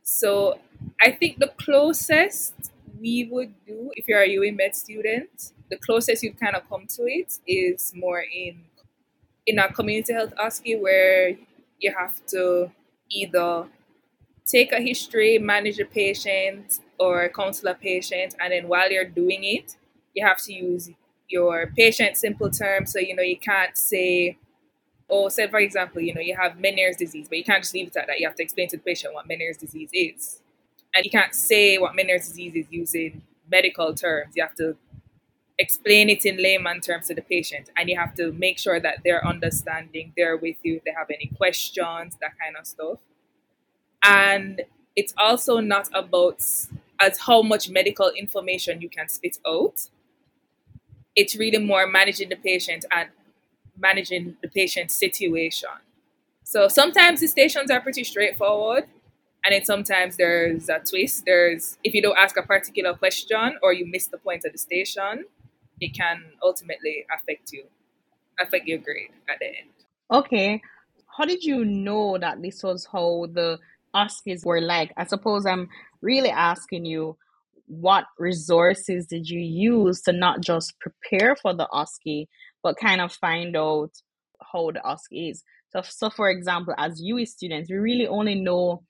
So 0.02 0.58
I 1.00 1.12
think 1.12 1.38
the 1.38 1.52
closest 1.56 2.54
we 3.00 3.28
would 3.30 3.54
do 3.66 3.90
if 3.94 4.08
you're 4.08 4.22
a 4.22 4.28
UWI 4.28 4.56
med 4.56 4.74
student, 4.74 5.52
the 5.70 5.76
closest 5.76 6.22
you 6.22 6.32
kind 6.32 6.56
of 6.56 6.68
come 6.68 6.86
to 6.88 7.02
it 7.06 7.38
is 7.46 7.92
more 7.94 8.20
in 8.20 8.64
in 9.46 9.58
a 9.58 9.72
community 9.72 10.12
health 10.12 10.34
OSCE 10.36 10.80
where 10.80 11.36
you 11.78 11.94
have 11.96 12.14
to 12.26 12.70
either 13.10 13.66
take 14.46 14.72
a 14.72 14.80
history, 14.80 15.38
manage 15.38 15.78
a 15.78 15.84
patient, 15.84 16.80
or 17.00 17.30
counsel 17.30 17.70
a 17.70 17.74
patient, 17.74 18.36
and 18.40 18.52
then 18.52 18.68
while 18.68 18.92
you're 18.92 19.06
doing 19.06 19.44
it, 19.44 19.76
you 20.14 20.26
have 20.26 20.38
to 20.44 20.52
use 20.54 20.90
your 21.28 21.68
patient 21.76 22.16
simple 22.18 22.50
terms. 22.50 22.92
So 22.92 23.00
you 23.00 23.16
know 23.16 23.22
you 23.24 23.38
can't 23.38 23.76
say, 23.78 24.38
oh, 25.08 25.28
say 25.30 25.48
for 25.48 25.60
example, 25.60 26.02
you 26.02 26.14
know 26.14 26.22
you 26.22 26.36
have 26.36 26.54
Meniere's 26.54 26.96
disease, 26.98 27.28
but 27.28 27.38
you 27.38 27.44
can't 27.44 27.62
just 27.62 27.74
leave 27.74 27.88
it 27.88 27.96
at 27.96 28.08
that. 28.08 28.20
You 28.20 28.28
have 28.28 28.36
to 28.36 28.44
explain 28.44 28.68
to 28.70 28.78
the 28.78 28.84
patient 28.84 29.14
what 29.14 29.28
Meniere's 29.28 29.58
disease 29.58 29.90
is, 29.94 30.40
and 30.94 31.04
you 31.04 31.10
can't 31.10 31.34
say 31.34 31.78
what 31.78 31.94
Meniere's 31.96 32.28
disease 32.28 32.54
is 32.54 32.66
using 32.70 33.22
medical 33.50 33.94
terms. 33.94 34.34
You 34.36 34.44
have 34.44 34.56
to 34.56 34.76
explain 35.58 36.08
it 36.10 36.24
in 36.26 36.42
layman 36.42 36.80
terms 36.80 37.08
to 37.08 37.14
the 37.14 37.22
patient, 37.22 37.70
and 37.76 37.88
you 37.88 37.98
have 37.98 38.14
to 38.16 38.32
make 38.32 38.58
sure 38.58 38.80
that 38.80 38.98
they're 39.04 39.26
understanding, 39.26 40.12
they're 40.16 40.36
with 40.36 40.56
you, 40.64 40.76
if 40.76 40.84
they 40.84 40.92
have 40.92 41.10
any 41.10 41.30
questions, 41.36 42.16
that 42.20 42.32
kind 42.38 42.56
of 42.58 42.66
stuff 42.66 42.98
and 44.02 44.62
it's 44.96 45.14
also 45.16 45.60
not 45.60 45.88
about 45.94 46.42
as 47.00 47.18
how 47.18 47.42
much 47.42 47.68
medical 47.70 48.10
information 48.10 48.80
you 48.80 48.88
can 48.88 49.08
spit 49.08 49.38
out 49.46 49.88
it's 51.16 51.36
really 51.36 51.58
more 51.58 51.86
managing 51.86 52.28
the 52.28 52.36
patient 52.36 52.84
and 52.90 53.08
managing 53.78 54.36
the 54.42 54.48
patient's 54.48 54.94
situation. 54.94 55.70
So 56.44 56.68
sometimes 56.68 57.20
the 57.20 57.26
stations 57.26 57.70
are 57.70 57.80
pretty 57.80 58.04
straightforward 58.04 58.84
and 59.44 59.52
then 59.52 59.64
sometimes 59.64 60.16
there's 60.16 60.68
a 60.68 60.80
twist. 60.80 61.24
There's 61.24 61.78
if 61.84 61.94
you 61.94 62.02
don't 62.02 62.18
ask 62.18 62.36
a 62.36 62.42
particular 62.42 62.94
question 62.94 63.58
or 63.62 63.72
you 63.72 63.86
miss 63.86 64.06
the 64.06 64.18
point 64.18 64.44
of 64.44 64.52
the 64.52 64.58
station 64.58 65.24
it 65.80 65.94
can 65.94 66.22
ultimately 66.42 67.06
affect 67.14 67.52
you 67.52 67.64
affect 68.38 68.66
your 68.66 68.78
grade 68.78 69.10
at 69.28 69.38
the 69.38 69.46
end. 69.46 69.70
Okay, 70.10 70.60
how 71.16 71.24
did 71.24 71.44
you 71.44 71.64
know 71.64 72.18
that 72.18 72.42
this 72.42 72.62
was 72.62 72.86
how 72.90 73.26
the 73.32 73.58
OSCEs 73.94 74.44
were 74.44 74.60
like? 74.60 74.92
I 74.96 75.04
suppose 75.04 75.46
I'm 75.46 75.68
really 76.00 76.30
asking 76.30 76.84
you, 76.84 77.16
what 77.66 78.06
resources 78.18 79.06
did 79.06 79.28
you 79.28 79.38
use 79.38 80.00
to 80.02 80.12
not 80.12 80.40
just 80.40 80.78
prepare 80.80 81.36
for 81.36 81.54
the 81.54 81.68
OSCE, 81.72 82.26
but 82.62 82.76
kind 82.76 83.00
of 83.00 83.12
find 83.12 83.56
out 83.56 83.92
how 84.52 84.70
the 84.72 84.80
OSCE 84.80 85.30
is? 85.30 85.44
So, 85.72 85.82
so 85.82 86.10
for 86.10 86.28
example, 86.28 86.74
as 86.76 87.00
UWI 87.00 87.28
students, 87.28 87.70
we 87.70 87.76
really 87.76 88.08
only 88.08 88.34
know 88.34 88.82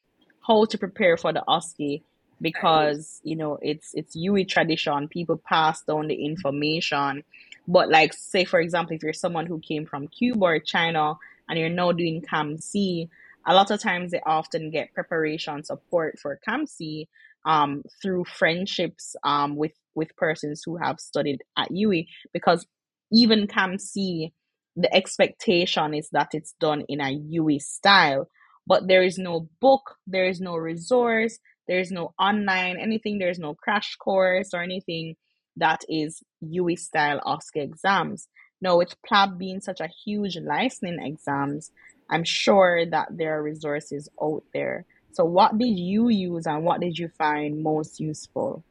how 0.46 0.64
to 0.64 0.78
prepare 0.78 1.16
for 1.16 1.32
the 1.32 1.44
OSCE 1.46 2.02
because 2.40 3.20
you 3.22 3.36
know 3.36 3.58
it's 3.60 3.92
it's 3.94 4.16
UWI 4.16 4.48
tradition. 4.48 5.08
People 5.08 5.36
pass 5.36 5.82
down 5.82 6.08
the 6.08 6.14
information. 6.14 7.22
But 7.68 7.90
like 7.90 8.12
say 8.14 8.44
for 8.44 8.60
example, 8.60 8.96
if 8.96 9.02
you're 9.02 9.12
someone 9.12 9.46
who 9.46 9.60
came 9.60 9.86
from 9.86 10.08
Cuba 10.08 10.44
or 10.44 10.58
China 10.58 11.14
and 11.48 11.58
you're 11.58 11.68
now 11.68 11.92
doing 11.92 12.22
CAMC, 12.22 13.08
a 13.46 13.55
lot 13.55 13.70
of 13.70 13.81
times 13.81 14.11
they 14.11 14.20
often 14.26 14.70
get 14.70 14.94
preparation 14.94 15.64
support 15.64 16.18
for 16.18 16.38
CAMC 16.46 17.07
um, 17.44 17.83
through 18.03 18.24
friendships 18.24 19.16
um, 19.24 19.57
with 19.57 19.72
with 19.94 20.14
persons 20.16 20.62
who 20.64 20.76
have 20.76 21.00
studied 21.00 21.42
at 21.57 21.70
UWI 21.70 22.07
because 22.33 22.66
even 23.12 23.46
CAMC, 23.46 24.33
the 24.76 24.94
expectation 24.94 25.94
is 25.94 26.09
that 26.12 26.29
it's 26.33 26.55
done 26.61 26.85
in 26.88 27.00
a 27.00 27.18
UWI 27.18 27.61
style, 27.61 28.29
but 28.66 28.87
there 28.87 29.03
is 29.03 29.18
no 29.18 29.48
book, 29.61 29.96
there 30.07 30.26
is 30.26 30.40
no 30.40 30.57
resource, 30.57 31.38
there 31.66 31.81
is 31.81 31.90
no 31.90 32.14
online 32.18 32.76
anything, 32.79 33.18
there's 33.18 33.38
no 33.38 33.55
crash 33.55 33.96
course 33.96 34.55
or 34.55 34.62
anything 34.62 35.16
that 35.57 35.81
is 35.88 36.22
UWI 36.44 36.79
style 36.79 37.20
OSCE 37.26 37.57
exams. 37.57 38.29
Now, 38.62 38.76
with 38.76 38.94
PLAB 39.03 39.38
being 39.38 39.61
such 39.61 39.81
a 39.81 39.88
huge 40.05 40.37
licensing 40.37 40.98
exams, 41.00 41.70
I'm 42.10 42.24
sure 42.24 42.84
that 42.86 43.16
there 43.16 43.38
are 43.38 43.42
resources 43.42 44.08
out 44.22 44.42
there. 44.52 44.84
So, 45.12 45.24
what 45.24 45.56
did 45.58 45.78
you 45.78 46.08
use 46.08 46.46
and 46.46 46.64
what 46.64 46.80
did 46.80 46.98
you 46.98 47.08
find 47.16 47.62
most 47.62 48.00
useful? 48.00 48.62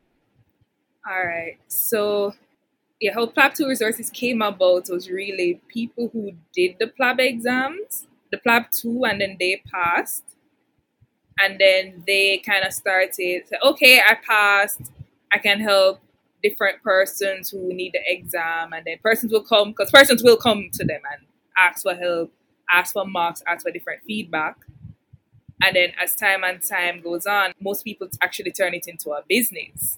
All 1.10 1.26
right. 1.26 1.58
So, 1.68 2.34
yeah, 3.00 3.14
how 3.14 3.26
PLAB 3.28 3.54
2 3.56 3.68
resources 3.68 4.10
came 4.10 4.42
about 4.42 4.90
was 4.90 5.10
really 5.10 5.62
people 5.70 6.10
who 6.12 6.34
did 6.54 6.76
the 6.80 6.88
PLAB 6.88 7.20
exams, 7.20 8.08
the 8.32 8.38
PLAB 8.38 8.66
2, 8.72 9.06
and 9.06 9.22
then 9.22 9.38
they 9.40 9.62
passed. 9.74 10.24
And 11.42 11.58
then 11.58 12.04
they 12.06 12.40
kind 12.40 12.66
of 12.66 12.74
started, 12.74 13.44
okay, 13.66 14.02
I 14.02 14.16
passed. 14.16 14.82
I 15.32 15.38
can 15.38 15.62
help 15.62 16.02
different 16.44 16.84
persons 16.84 17.50
who 17.50 17.74
need 17.74 17.94
the 17.94 18.02
exam. 18.06 18.74
And 18.74 18.84
then 18.86 18.98
persons 19.02 19.32
will 19.32 19.44
come, 19.44 19.70
because 19.70 19.90
persons 19.92 20.22
will 20.22 20.36
come 20.36 20.70
to 20.74 20.86
them 20.86 21.00
and 21.12 21.26
ask 21.58 21.84
for 21.84 21.96
help, 21.96 22.34
ask 22.72 22.94
for 22.94 23.06
marks, 23.06 23.44
ask 23.48 23.66
for 23.66 23.72
different 23.72 24.04
feedback. 24.04 24.58
And 25.62 25.76
then 25.76 25.92
as 26.02 26.16
time 26.16 26.44
and 26.44 26.62
time 26.62 27.02
goes 27.02 27.26
on, 27.26 27.52
most 27.60 27.84
people 27.84 28.08
actually 28.22 28.52
turn 28.52 28.74
it 28.74 28.88
into 28.88 29.12
a 29.12 29.24
business. 29.28 29.98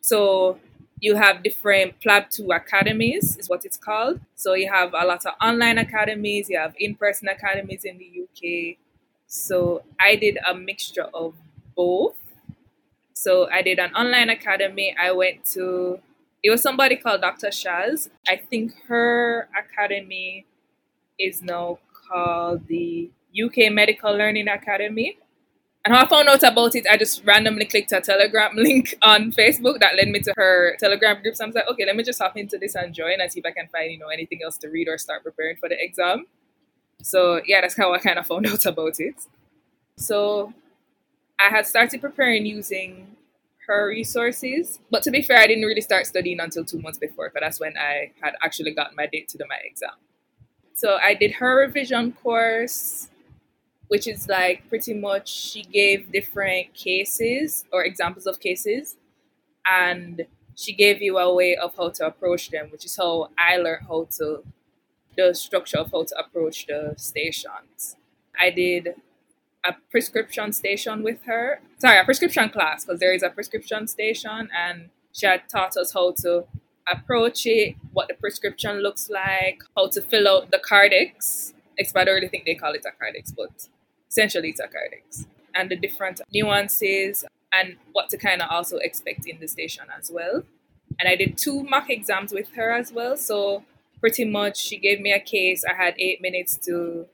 So 0.00 0.58
you 1.00 1.16
have 1.16 1.42
different 1.42 2.00
PLAB 2.00 2.30
2 2.30 2.50
academies, 2.52 3.36
is 3.36 3.48
what 3.48 3.64
it's 3.64 3.76
called. 3.76 4.20
So 4.36 4.54
you 4.54 4.70
have 4.70 4.94
a 4.94 5.04
lot 5.04 5.26
of 5.26 5.34
online 5.40 5.78
academies, 5.78 6.48
you 6.48 6.58
have 6.58 6.74
in 6.78 6.94
person 6.94 7.28
academies 7.28 7.84
in 7.84 7.98
the 7.98 8.22
UK. 8.22 8.76
So 9.26 9.82
I 9.98 10.16
did 10.16 10.38
a 10.48 10.54
mixture 10.54 11.08
of 11.12 11.34
both. 11.76 12.16
So 13.12 13.48
I 13.50 13.62
did 13.62 13.78
an 13.78 13.94
online 13.94 14.28
academy. 14.28 14.94
I 15.00 15.12
went 15.12 15.44
to, 15.52 15.98
it 16.42 16.50
was 16.50 16.62
somebody 16.62 16.96
called 16.96 17.22
Dr. 17.22 17.48
Shaz. 17.48 18.10
I 18.28 18.36
think 18.36 18.74
her 18.86 19.48
academy 19.58 20.46
is 21.18 21.42
now 21.42 21.78
called 22.08 22.66
the 22.66 23.10
UK 23.34 23.72
Medical 23.72 24.16
Learning 24.16 24.48
Academy. 24.48 25.18
And 25.84 25.94
how 25.94 26.04
I 26.04 26.08
found 26.08 26.28
out 26.28 26.42
about 26.42 26.74
it, 26.74 26.86
I 26.90 26.96
just 26.96 27.24
randomly 27.24 27.66
clicked 27.66 27.92
a 27.92 28.00
Telegram 28.00 28.52
link 28.56 28.94
on 29.02 29.32
Facebook 29.32 29.80
that 29.80 29.96
led 29.96 30.08
me 30.08 30.20
to 30.20 30.32
her 30.36 30.76
Telegram 30.78 31.20
group. 31.20 31.36
So 31.36 31.44
I 31.44 31.46
was 31.48 31.54
like, 31.54 31.68
okay, 31.68 31.84
let 31.84 31.96
me 31.96 32.02
just 32.02 32.20
hop 32.20 32.36
into 32.36 32.56
this 32.56 32.74
and 32.74 32.94
join 32.94 33.20
and 33.20 33.30
see 33.30 33.40
if 33.40 33.46
I 33.46 33.50
can 33.50 33.68
find, 33.68 33.92
you 33.92 33.98
know, 33.98 34.08
anything 34.08 34.40
else 34.42 34.56
to 34.58 34.68
read 34.68 34.88
or 34.88 34.96
start 34.96 35.22
preparing 35.22 35.56
for 35.56 35.68
the 35.68 35.76
exam. 35.78 36.26
So 37.02 37.40
yeah, 37.46 37.60
that's 37.60 37.76
how 37.76 37.92
I 37.92 37.98
kind 37.98 38.18
of 38.18 38.26
found 38.26 38.46
out 38.50 38.64
about 38.64 38.98
it. 38.98 39.16
So 39.98 40.54
I 41.38 41.50
had 41.50 41.66
started 41.66 42.00
preparing 42.00 42.46
using 42.46 43.16
her 43.66 43.88
resources. 43.88 44.78
But 44.90 45.02
to 45.02 45.10
be 45.10 45.22
fair, 45.22 45.38
I 45.38 45.46
didn't 45.46 45.64
really 45.64 45.80
start 45.80 46.06
studying 46.06 46.40
until 46.40 46.64
two 46.64 46.80
months 46.80 46.98
before, 46.98 47.30
but 47.32 47.40
that's 47.40 47.60
when 47.60 47.76
I 47.76 48.12
had 48.20 48.34
actually 48.42 48.72
gotten 48.72 48.96
my 48.96 49.06
date 49.06 49.28
to 49.28 49.38
do 49.38 49.44
my 49.48 49.58
exam. 49.64 49.90
So 50.74 50.98
I 51.02 51.14
did 51.14 51.32
her 51.32 51.56
revision 51.56 52.12
course 52.12 53.08
which 53.88 54.08
is 54.08 54.28
like 54.28 54.68
pretty 54.68 54.94
much 54.94 55.28
she 55.28 55.62
gave 55.62 56.10
different 56.10 56.72
cases 56.74 57.64
or 57.72 57.84
examples 57.84 58.26
of 58.26 58.40
cases 58.40 58.96
and 59.66 60.26
she 60.56 60.72
gave 60.72 61.02
you 61.02 61.18
a 61.18 61.34
way 61.34 61.56
of 61.56 61.76
how 61.76 61.90
to 61.90 62.06
approach 62.06 62.50
them 62.50 62.68
which 62.72 62.84
is 62.84 62.96
how 62.96 63.28
i 63.38 63.56
learned 63.56 63.86
how 63.86 64.06
to 64.10 64.42
the 65.16 65.34
structure 65.34 65.78
of 65.78 65.90
how 65.92 66.04
to 66.04 66.18
approach 66.18 66.66
the 66.66 66.94
stations. 66.96 67.96
I 68.38 68.50
did 68.50 68.94
a 69.64 69.74
prescription 69.90 70.52
station 70.52 71.02
with 71.02 71.22
her 71.24 71.60
sorry 71.78 71.98
a 71.98 72.04
prescription 72.04 72.50
class 72.50 72.84
because 72.84 73.00
there 73.00 73.14
is 73.14 73.22
a 73.22 73.30
prescription 73.30 73.86
station 73.86 74.48
and 74.54 74.90
she 75.12 75.26
had 75.26 75.48
taught 75.48 75.76
us 75.76 75.92
how 75.94 76.12
to 76.12 76.44
approach 76.90 77.46
it 77.46 77.76
what 77.92 78.08
the 78.08 78.14
prescription 78.14 78.82
looks 78.82 79.08
like 79.08 79.62
how 79.76 79.88
to 79.88 80.02
fill 80.02 80.28
out 80.28 80.50
the 80.50 80.60
Kardex 80.70 81.54
I 81.78 82.04
don't 82.04 82.14
really 82.14 82.28
think 82.28 82.44
they 82.44 82.54
call 82.54 82.72
it 82.72 82.84
a 82.84 82.90
Kardex, 82.90 83.34
but 83.36 83.68
essentially 84.08 84.50
it's 84.50 84.60
a 84.60 84.64
Kardex 84.64 85.26
and 85.54 85.70
the 85.70 85.76
different 85.76 86.20
nuances 86.32 87.24
and 87.52 87.76
what 87.92 88.08
to 88.10 88.16
kind 88.16 88.42
of 88.42 88.50
also 88.50 88.78
expect 88.78 89.26
in 89.26 89.38
the 89.40 89.48
station 89.48 89.84
as 89.96 90.10
well. 90.10 90.42
And 90.98 91.08
I 91.08 91.16
did 91.16 91.36
two 91.36 91.64
mock 91.64 91.90
exams 91.90 92.32
with 92.32 92.52
her 92.54 92.72
as 92.72 92.92
well. 92.92 93.16
So 93.16 93.64
pretty 94.00 94.24
much 94.24 94.58
she 94.58 94.76
gave 94.76 95.00
me 95.00 95.12
a 95.12 95.20
case. 95.20 95.64
I 95.64 95.74
had 95.74 95.94
eight 95.98 96.20
minutes 96.20 96.56
to 96.66 97.06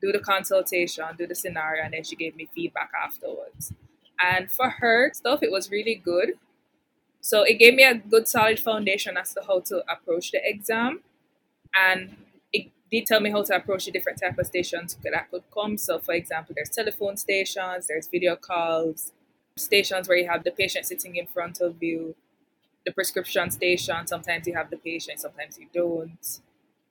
do 0.00 0.12
the 0.12 0.18
consultation, 0.18 1.04
do 1.16 1.26
the 1.26 1.34
scenario, 1.34 1.84
and 1.84 1.94
then 1.94 2.04
she 2.04 2.16
gave 2.16 2.34
me 2.36 2.48
feedback 2.54 2.90
afterwards. 3.04 3.72
And 4.20 4.50
for 4.50 4.70
her 4.70 5.12
stuff, 5.14 5.42
it 5.42 5.50
was 5.50 5.70
really 5.70 5.94
good. 5.94 6.34
So 7.22 7.44
it 7.44 7.54
gave 7.54 7.74
me 7.74 7.84
a 7.84 7.94
good 7.94 8.26
solid 8.26 8.58
foundation 8.58 9.16
as 9.16 9.32
to 9.34 9.42
how 9.46 9.60
to 9.60 9.82
approach 9.90 10.32
the 10.32 10.40
exam. 10.42 11.02
And 11.74 12.16
it 12.52 12.70
did 12.90 13.06
tell 13.06 13.20
me 13.20 13.30
how 13.30 13.42
to 13.44 13.54
approach 13.54 13.86
the 13.86 13.92
different 13.92 14.20
type 14.20 14.36
of 14.38 14.46
stations 14.46 14.98
that 15.04 15.30
could 15.30 15.44
come. 15.54 15.78
So, 15.78 16.00
for 16.00 16.14
example, 16.14 16.54
there's 16.56 16.68
telephone 16.68 17.16
stations, 17.16 17.86
there's 17.86 18.08
video 18.08 18.34
calls, 18.34 19.12
stations 19.56 20.08
where 20.08 20.18
you 20.18 20.28
have 20.28 20.42
the 20.42 20.50
patient 20.50 20.84
sitting 20.84 21.14
in 21.14 21.28
front 21.28 21.60
of 21.60 21.80
you, 21.80 22.16
the 22.84 22.92
prescription 22.92 23.52
station. 23.52 24.04
Sometimes 24.06 24.48
you 24.48 24.54
have 24.54 24.68
the 24.70 24.76
patient, 24.76 25.20
sometimes 25.20 25.58
you 25.58 25.68
don't. 25.72 26.40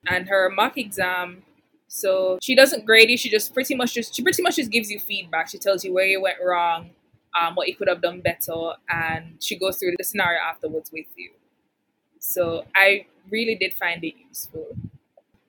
And 0.08 0.30
her 0.30 0.50
mock 0.50 0.78
exam, 0.78 1.44
so 1.90 2.40
she 2.42 2.56
doesn't 2.56 2.86
grade 2.86 3.10
you. 3.10 3.18
She 3.18 3.30
just 3.30 3.54
pretty 3.54 3.76
much 3.76 3.94
just 3.94 4.16
she 4.16 4.24
pretty 4.24 4.42
much 4.42 4.56
just 4.56 4.72
gives 4.72 4.90
you 4.90 4.98
feedback. 4.98 5.50
She 5.50 5.58
tells 5.58 5.84
you 5.84 5.94
where 5.94 6.06
you 6.06 6.22
went 6.22 6.38
wrong, 6.42 6.92
um, 7.40 7.56
what 7.56 7.68
you 7.68 7.76
could 7.76 7.88
have 7.88 8.02
done 8.02 8.22
better, 8.22 8.74
and 8.90 9.36
she 9.40 9.58
goes 9.58 9.78
through 9.78 9.96
the 9.98 10.04
scenario 10.04 10.40
afterwards 10.40 10.92
with 10.92 11.08
you. 11.16 11.32
So 12.20 12.66
I 12.76 13.06
really 13.30 13.56
did 13.56 13.74
find 13.74 14.04
it 14.04 14.16
useful. 14.28 14.68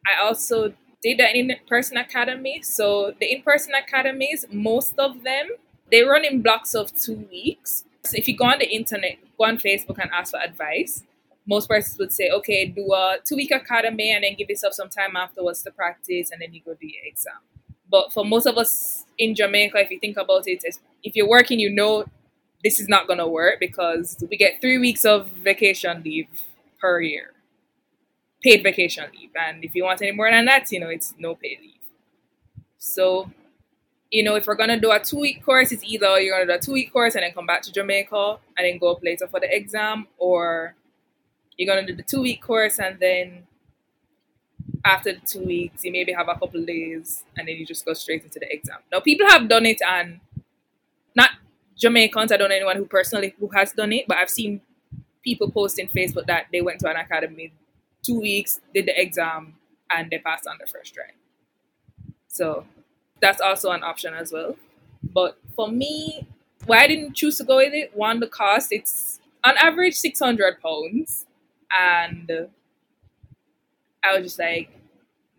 I 0.07 0.23
also 0.23 0.75
did 1.03 1.19
the 1.19 1.37
in-person 1.37 1.97
academy. 1.97 2.63
So 2.63 3.15
the 3.21 3.31
in-person 3.33 3.73
academies, 3.75 4.47
most 4.51 4.99
of 4.99 5.23
them, 5.23 5.49
they 5.91 6.03
run 6.03 6.25
in 6.25 6.43
blocks 6.43 6.75
of 6.75 6.95
two 6.95 7.27
weeks. 7.31 7.85
So 8.05 8.17
if 8.17 8.27
you 8.27 8.37
go 8.37 8.45
on 8.45 8.59
the 8.59 8.69
internet, 8.69 9.19
go 9.37 9.45
on 9.45 9.59
Facebook 9.59 9.99
and 9.99 10.11
ask 10.13 10.33
for 10.33 10.41
advice, 10.41 11.03
most 11.47 11.69
persons 11.69 11.99
would 11.99 12.13
say, 12.13 12.31
okay, 12.31 12.67
do 12.67 12.93
a 12.93 13.19
two-week 13.25 13.51
academy 13.51 14.13
and 14.13 14.25
then 14.25 14.35
give 14.39 14.49
yourself 14.49 14.75
some 14.75 14.89
time 14.89 15.17
afterwards 15.17 15.63
to 15.63 15.71
practice 15.73 16.31
and 16.31 16.41
then 16.41 16.55
you 16.55 16.61
go 16.65 16.75
do 16.75 16.87
your 16.87 17.05
exam. 17.05 17.35
But 17.91 18.13
for 18.13 18.25
most 18.25 18.47
of 18.47 18.57
us 18.57 19.05
in 19.23 19.35
Jamaica, 19.35 19.79
if 19.79 19.91
you 19.91 19.99
think 19.99 20.17
about 20.17 20.45
it, 20.47 20.65
if 21.03 21.15
you're 21.17 21.29
working, 21.29 21.61
you 21.61 21.71
know 21.71 22.05
this 22.65 22.79
is 22.79 22.89
not 22.89 23.07
going 23.07 23.19
to 23.19 23.27
work 23.27 23.57
because 23.59 24.23
we 24.31 24.37
get 24.37 24.61
three 24.61 24.79
weeks 24.79 25.05
of 25.05 25.29
vacation 25.29 26.03
leave 26.05 26.29
per 26.81 27.01
year 27.01 27.33
paid 28.43 28.63
vacation 28.63 29.05
leave. 29.17 29.31
And 29.35 29.65
if 29.65 29.75
you 29.75 29.85
want 29.85 30.03
any 30.03 30.13
more 30.13 30.31
than 30.31 30.45
that, 30.47 30.71
you 30.73 30.81
know, 30.81 30.89
it's 30.89 31.15
no 31.19 31.35
paid 31.35 31.59
leave. 31.61 31.71
So, 32.79 33.31
you 34.11 34.23
know, 34.23 34.35
if 34.35 34.47
we're 34.47 34.57
gonna 34.57 34.81
do 34.81 34.91
a 34.91 34.99
two 34.99 35.21
week 35.21 35.45
course, 35.45 35.71
it's 35.73 35.85
either 35.85 36.21
you're 36.21 36.37
gonna 36.37 36.53
do 36.53 36.59
a 36.59 36.61
two 36.61 36.73
week 36.73 36.93
course 36.93 37.15
and 37.15 37.23
then 37.23 37.33
come 37.33 37.47
back 37.47 37.63
to 37.63 37.73
Jamaica 37.73 38.39
and 38.57 38.67
then 38.67 38.79
go 38.79 38.91
up 38.91 39.03
later 39.03 39.29
for 39.29 39.41
the 39.41 39.55
exam, 39.55 40.09
or 40.19 40.75
you're 41.57 41.73
gonna 41.73 41.87
do 41.87 41.95
the 41.95 42.03
two 42.03 42.23
week 42.23 42.43
course 42.43 42.79
and 42.79 42.99
then 42.99 43.47
after 44.85 45.15
two 45.19 45.45
weeks, 45.45 45.85
you 45.85 45.93
maybe 45.93 46.13
have 46.13 46.29
a 46.29 46.35
couple 46.35 46.65
days 46.65 47.25
and 47.37 47.47
then 47.47 47.57
you 47.57 47.67
just 47.67 47.85
go 47.85 47.93
straight 47.93 48.25
into 48.25 48.39
the 48.39 48.53
exam. 48.53 48.79
Now, 48.91 49.01
people 49.01 49.29
have 49.29 49.49
done 49.49 49.67
it 49.67 49.81
and 49.87 50.21
not 51.15 51.31
Jamaicans, 51.77 52.33
I 52.33 52.37
don't 52.37 52.49
know 52.49 52.57
anyone 52.57 52.77
who 52.77 52.87
personally 52.87 53.35
who 53.39 53.49
has 53.55 53.73
done 53.73 53.93
it, 53.93 54.07
but 54.07 54.17
I've 54.17 54.31
seen 54.31 54.61
people 55.23 55.51
post 55.51 55.79
in 55.79 55.89
Facebook 55.89 56.27
that 56.27 56.47
they 56.53 56.61
went 56.61 56.81
to 56.81 56.89
an 56.89 56.97
academy 56.97 57.53
two 58.03 58.21
weeks, 58.21 58.61
did 58.75 58.87
the 58.87 59.01
exam, 59.01 59.55
and 59.91 60.11
they 60.11 60.19
passed 60.19 60.47
on 60.47 60.57
the 60.61 60.67
first 60.67 60.95
try. 60.95 61.05
So 62.29 62.67
that's 63.21 63.41
also 63.41 63.71
an 63.71 63.83
option 63.83 64.15
as 64.15 64.33
well. 64.33 64.57
But 65.03 65.39
for 65.55 65.69
me, 65.69 66.27
why 66.67 66.83
I 66.83 66.87
didn't 66.89 67.15
choose 67.15 67.39
to 67.39 67.45
go 67.45 67.57
with 67.57 67.73
it, 67.73 67.97
one, 67.97 68.21
the 68.21 68.27
cost, 68.27 68.73
it's 68.73 69.21
on 69.45 69.57
average 69.59 69.95
600 69.95 70.61
pounds. 70.61 71.27
And 71.77 72.49
I 74.05 74.17
was 74.17 74.25
just 74.25 74.39
like, 74.39 74.71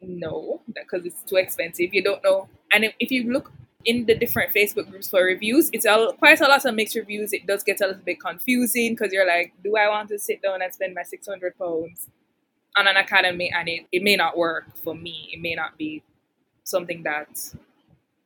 no, 0.02 0.62
because 0.68 1.06
it's 1.06 1.22
too 1.24 1.38
expensive. 1.38 1.94
You 1.94 2.04
don't 2.04 2.24
know. 2.24 2.50
And 2.72 2.86
if, 3.00 3.12
you 3.12 3.32
look 3.32 3.52
in 3.86 4.06
the 4.06 4.16
different 4.16 4.54
Facebook 4.54 4.90
groups 4.90 5.10
for 5.10 5.24
reviews, 5.24 5.70
it's 5.74 5.86
quite 6.18 6.42
a 6.42 6.48
lot 6.48 6.66
of 6.66 6.76
mixed 6.76 6.96
reviews. 6.96 7.34
It 7.34 7.46
does 7.46 7.64
get 7.64 7.82
a 7.82 7.88
little 7.88 8.02
bit 8.04 8.20
confusing 8.20 8.94
because 8.94 9.14
you're 9.14 9.28
like, 9.28 9.54
do 9.64 9.76
I 9.76 9.90
want 9.90 10.10
to 10.10 10.20
sit 10.20 10.42
down 10.42 10.62
and 10.62 10.74
spend 10.74 10.94
my 10.94 11.04
600 11.04 11.58
pounds 11.58 12.10
on 12.78 12.88
an 12.88 12.98
academy 12.98 13.52
and 13.56 13.70
it, 13.70 13.86
it 13.92 14.04
may 14.04 14.16
not 14.16 14.38
work 14.38 14.66
for 14.84 14.96
me? 14.96 15.30
It 15.32 15.42
may 15.42 15.56
not 15.56 15.78
be 15.78 16.04
something 16.64 17.04
that 17.04 17.54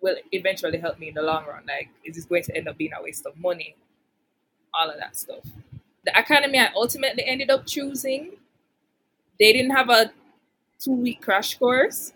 will 0.02 0.16
eventually 0.32 0.78
help 0.78 1.00
me 1.00 1.10
in 1.10 1.16
the 1.16 1.22
long 1.22 1.46
run. 1.46 1.64
Like, 1.68 1.90
is 2.04 2.16
this 2.16 2.26
going 2.26 2.44
to 2.44 2.56
end 2.56 2.68
up 2.68 2.78
being 2.78 2.92
a 2.98 3.04
waste 3.04 3.26
of 3.26 3.38
money? 3.38 3.76
All 4.74 4.90
of 4.90 4.98
that 5.00 5.16
stuff. 5.16 5.44
The 6.06 6.18
academy 6.18 6.60
I 6.60 6.70
ultimately 6.76 7.26
ended 7.26 7.50
up 7.50 7.66
choosing, 7.66 8.34
they 9.40 9.52
didn't 9.52 9.72
have 9.72 9.90
a 9.90 10.12
two 10.80 10.94
week 10.94 11.22
crash 11.22 11.58
course. 11.58 12.14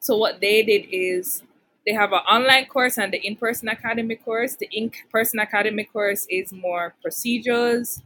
So, 0.00 0.16
what 0.16 0.40
they 0.40 0.62
did 0.62 0.86
is 0.90 1.42
they 1.86 1.92
have 1.92 2.12
an 2.12 2.20
online 2.28 2.66
course 2.66 2.98
and 2.98 3.12
the 3.12 3.18
in 3.18 3.36
person 3.36 3.68
academy 3.68 4.16
course. 4.16 4.56
The 4.56 4.68
in 4.72 4.90
person 5.10 5.38
academy 5.40 5.84
course 5.84 6.26
is 6.28 6.52
more 6.52 6.94
procedures, 7.02 8.02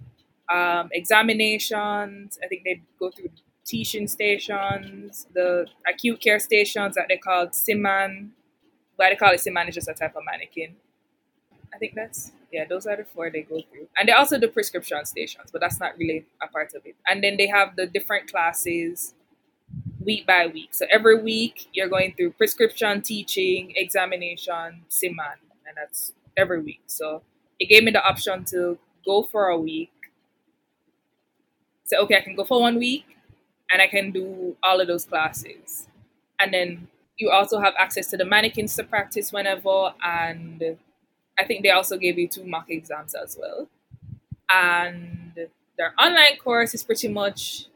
um, 0.52 0.90
examinations. 0.92 2.38
I 2.42 2.48
think 2.48 2.64
they 2.64 2.82
go 2.98 3.10
through 3.10 3.30
teaching 3.64 4.08
stations, 4.08 5.26
the 5.34 5.66
acute 5.88 6.20
care 6.20 6.38
stations 6.38 6.94
that 6.96 7.06
they 7.08 7.16
call 7.16 7.48
SimMan. 7.48 8.30
Why 8.96 9.10
they 9.10 9.16
call 9.16 9.32
it 9.32 9.40
SimMan 9.40 9.68
is 9.68 9.74
just 9.74 9.88
a 9.88 9.94
type 9.94 10.14
of 10.16 10.22
mannequin. 10.24 10.76
I 11.74 11.78
think 11.78 11.94
that's 11.94 12.32
yeah, 12.52 12.64
those 12.68 12.86
are 12.86 12.96
the 12.96 13.04
four 13.04 13.30
they 13.30 13.42
go 13.42 13.60
through. 13.70 13.88
And 13.96 14.08
they 14.08 14.12
also 14.12 14.38
do 14.38 14.48
prescription 14.48 15.04
stations, 15.04 15.50
but 15.52 15.60
that's 15.60 15.78
not 15.78 15.96
really 15.96 16.26
a 16.42 16.48
part 16.48 16.74
of 16.74 16.84
it. 16.84 16.96
And 17.08 17.22
then 17.22 17.36
they 17.36 17.46
have 17.46 17.76
the 17.76 17.86
different 17.86 18.30
classes 18.30 19.14
week 20.00 20.26
by 20.26 20.46
week. 20.46 20.70
So 20.72 20.86
every 20.90 21.22
week 21.22 21.68
you're 21.72 21.88
going 21.88 22.14
through 22.16 22.32
prescription, 22.32 23.02
teaching, 23.02 23.72
examination, 23.76 24.82
SimMan, 24.88 25.38
and 25.66 25.76
that's 25.76 26.12
every 26.36 26.60
week. 26.60 26.82
So 26.86 27.22
it 27.58 27.68
gave 27.68 27.84
me 27.84 27.92
the 27.92 28.02
option 28.02 28.44
to 28.46 28.78
go 29.04 29.22
for 29.22 29.48
a 29.48 29.58
week. 29.58 29.92
So, 31.84 32.00
okay, 32.02 32.16
I 32.16 32.20
can 32.20 32.36
go 32.36 32.44
for 32.44 32.60
one 32.60 32.78
week 32.78 33.04
and 33.70 33.82
I 33.82 33.86
can 33.86 34.10
do 34.10 34.56
all 34.62 34.80
of 34.80 34.86
those 34.86 35.04
classes. 35.04 35.88
And 36.40 36.54
then 36.54 36.88
you 37.18 37.30
also 37.30 37.60
have 37.60 37.74
access 37.78 38.06
to 38.08 38.16
the 38.16 38.24
mannequins 38.24 38.74
to 38.76 38.84
practice 38.84 39.32
whenever. 39.32 39.92
And 40.02 40.78
I 41.38 41.44
think 41.44 41.62
they 41.62 41.70
also 41.70 41.98
gave 41.98 42.18
you 42.18 42.28
two 42.28 42.44
mock 42.44 42.70
exams 42.70 43.14
as 43.14 43.36
well. 43.38 43.68
And 44.52 45.32
their 45.76 45.94
online 45.98 46.36
course 46.42 46.74
is 46.74 46.82
pretty 46.82 47.08
much 47.08 47.66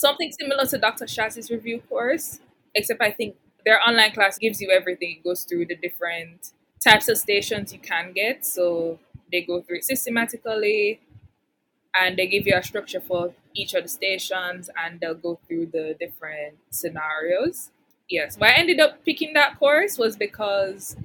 something 0.00 0.32
similar 0.32 0.64
to 0.66 0.78
Dr. 0.78 1.06
Shaz's 1.06 1.50
review 1.50 1.82
course, 1.88 2.40
except 2.74 3.02
I 3.02 3.10
think 3.10 3.36
their 3.64 3.80
online 3.86 4.12
class 4.12 4.38
gives 4.38 4.60
you 4.60 4.70
everything. 4.70 5.18
It 5.18 5.24
goes 5.24 5.44
through 5.44 5.66
the 5.66 5.76
different 5.76 6.52
types 6.82 7.08
of 7.08 7.18
stations 7.18 7.72
you 7.72 7.78
can 7.78 8.12
get. 8.12 8.46
So 8.46 8.98
they 9.30 9.42
go 9.42 9.60
through 9.60 9.78
it 9.78 9.84
systematically 9.84 11.00
and 11.94 12.16
they 12.16 12.26
give 12.26 12.46
you 12.46 12.54
a 12.56 12.62
structure 12.62 13.00
for 13.00 13.34
each 13.54 13.74
of 13.74 13.82
the 13.82 13.88
stations 13.88 14.70
and 14.76 15.00
they'll 15.00 15.14
go 15.14 15.38
through 15.46 15.66
the 15.66 15.96
different 15.98 16.56
scenarios. 16.70 17.70
Yes, 18.08 18.36
why 18.38 18.48
I 18.48 18.54
ended 18.54 18.80
up 18.80 19.04
picking 19.04 19.34
that 19.34 19.58
course 19.58 19.98
was 19.98 20.16
because 20.16 20.96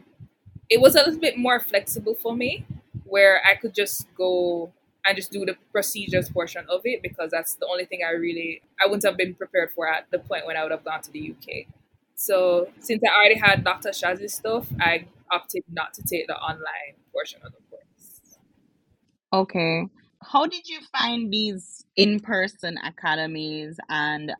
it 0.70 0.82
was 0.82 0.96
a 0.96 1.00
little 1.00 1.20
bit 1.20 1.38
more 1.38 1.60
flexible 1.60 2.16
for 2.16 2.36
me 2.36 2.66
where 3.06 3.42
I 3.46 3.56
could 3.56 3.76
just 3.76 4.08
go 4.16 4.72
and 5.06 5.16
just 5.16 5.32
do 5.32 5.46
the 5.46 5.56
procedures 5.72 6.30
portion 6.30 6.66
of 6.70 6.82
it 6.84 7.02
because 7.02 7.32
that's 7.32 7.56
the 7.56 7.68
only 7.68 7.86
thing 7.86 8.02
I 8.08 8.12
really 8.12 8.62
I 8.84 8.88
wouldn't 8.88 9.06
have 9.06 9.18
been 9.18 9.36
prepared 9.36 9.72
for 9.72 9.88
at 9.88 10.10
the 10.12 10.20
point 10.20 10.46
when 10.46 10.58
I 10.58 10.64
would 10.64 10.72
have 10.72 10.84
gone 10.84 11.02
to 11.04 11.12
the 11.12 11.32
UK. 11.32 11.68
So 12.16 12.70
since 12.80 13.02
I 13.04 13.14
already 13.14 13.40
had 13.40 13.64
Dr. 13.64 13.90
Shaz's 13.90 14.34
stuff, 14.34 14.68
I 14.80 15.06
opted 15.32 15.64
not 15.70 15.94
to 15.96 16.02
take 16.02 16.28
the 16.28 16.36
online 16.36 16.96
portion 17.12 17.42
of 17.46 17.52
the 17.52 17.60
course. 17.70 18.38
Okay. 19.34 19.88
How 20.22 20.46
did 20.46 20.68
you 20.68 20.80
find 20.98 21.32
these 21.32 21.86
in-person 21.96 22.80
academies 22.84 23.78
and 23.90 24.34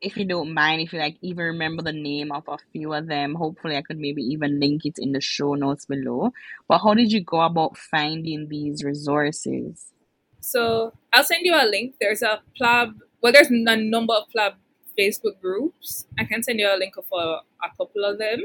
if 0.00 0.16
you 0.16 0.24
don't 0.24 0.54
mind, 0.54 0.80
if 0.80 0.92
you 0.92 0.98
like 0.98 1.18
even 1.20 1.44
remember 1.44 1.82
the 1.82 1.92
name 1.92 2.32
of 2.32 2.44
a 2.48 2.56
few 2.72 2.94
of 2.94 3.06
them, 3.06 3.34
hopefully 3.34 3.76
I 3.76 3.82
could 3.82 3.98
maybe 3.98 4.22
even 4.22 4.58
link 4.58 4.86
it 4.86 4.94
in 4.98 5.12
the 5.12 5.20
show 5.20 5.54
notes 5.54 5.84
below. 5.84 6.32
But 6.68 6.78
how 6.78 6.94
did 6.94 7.12
you 7.12 7.22
go 7.22 7.42
about 7.42 7.76
finding 7.76 8.48
these 8.48 8.82
resources? 8.82 9.92
So 10.40 10.92
I'll 11.12 11.24
send 11.24 11.44
you 11.44 11.54
a 11.54 11.64
link. 11.66 11.96
There's 12.00 12.22
a 12.22 12.40
PLAB, 12.58 12.94
well, 13.22 13.32
there's 13.32 13.50
a 13.50 13.76
number 13.76 14.14
of 14.14 14.24
PLAB 14.34 14.54
Facebook 14.98 15.40
groups. 15.40 16.06
I 16.18 16.24
can 16.24 16.42
send 16.42 16.58
you 16.58 16.68
a 16.68 16.76
link 16.76 16.94
for 17.08 17.40
a 17.62 17.76
couple 17.76 18.04
of 18.04 18.18
them. 18.18 18.40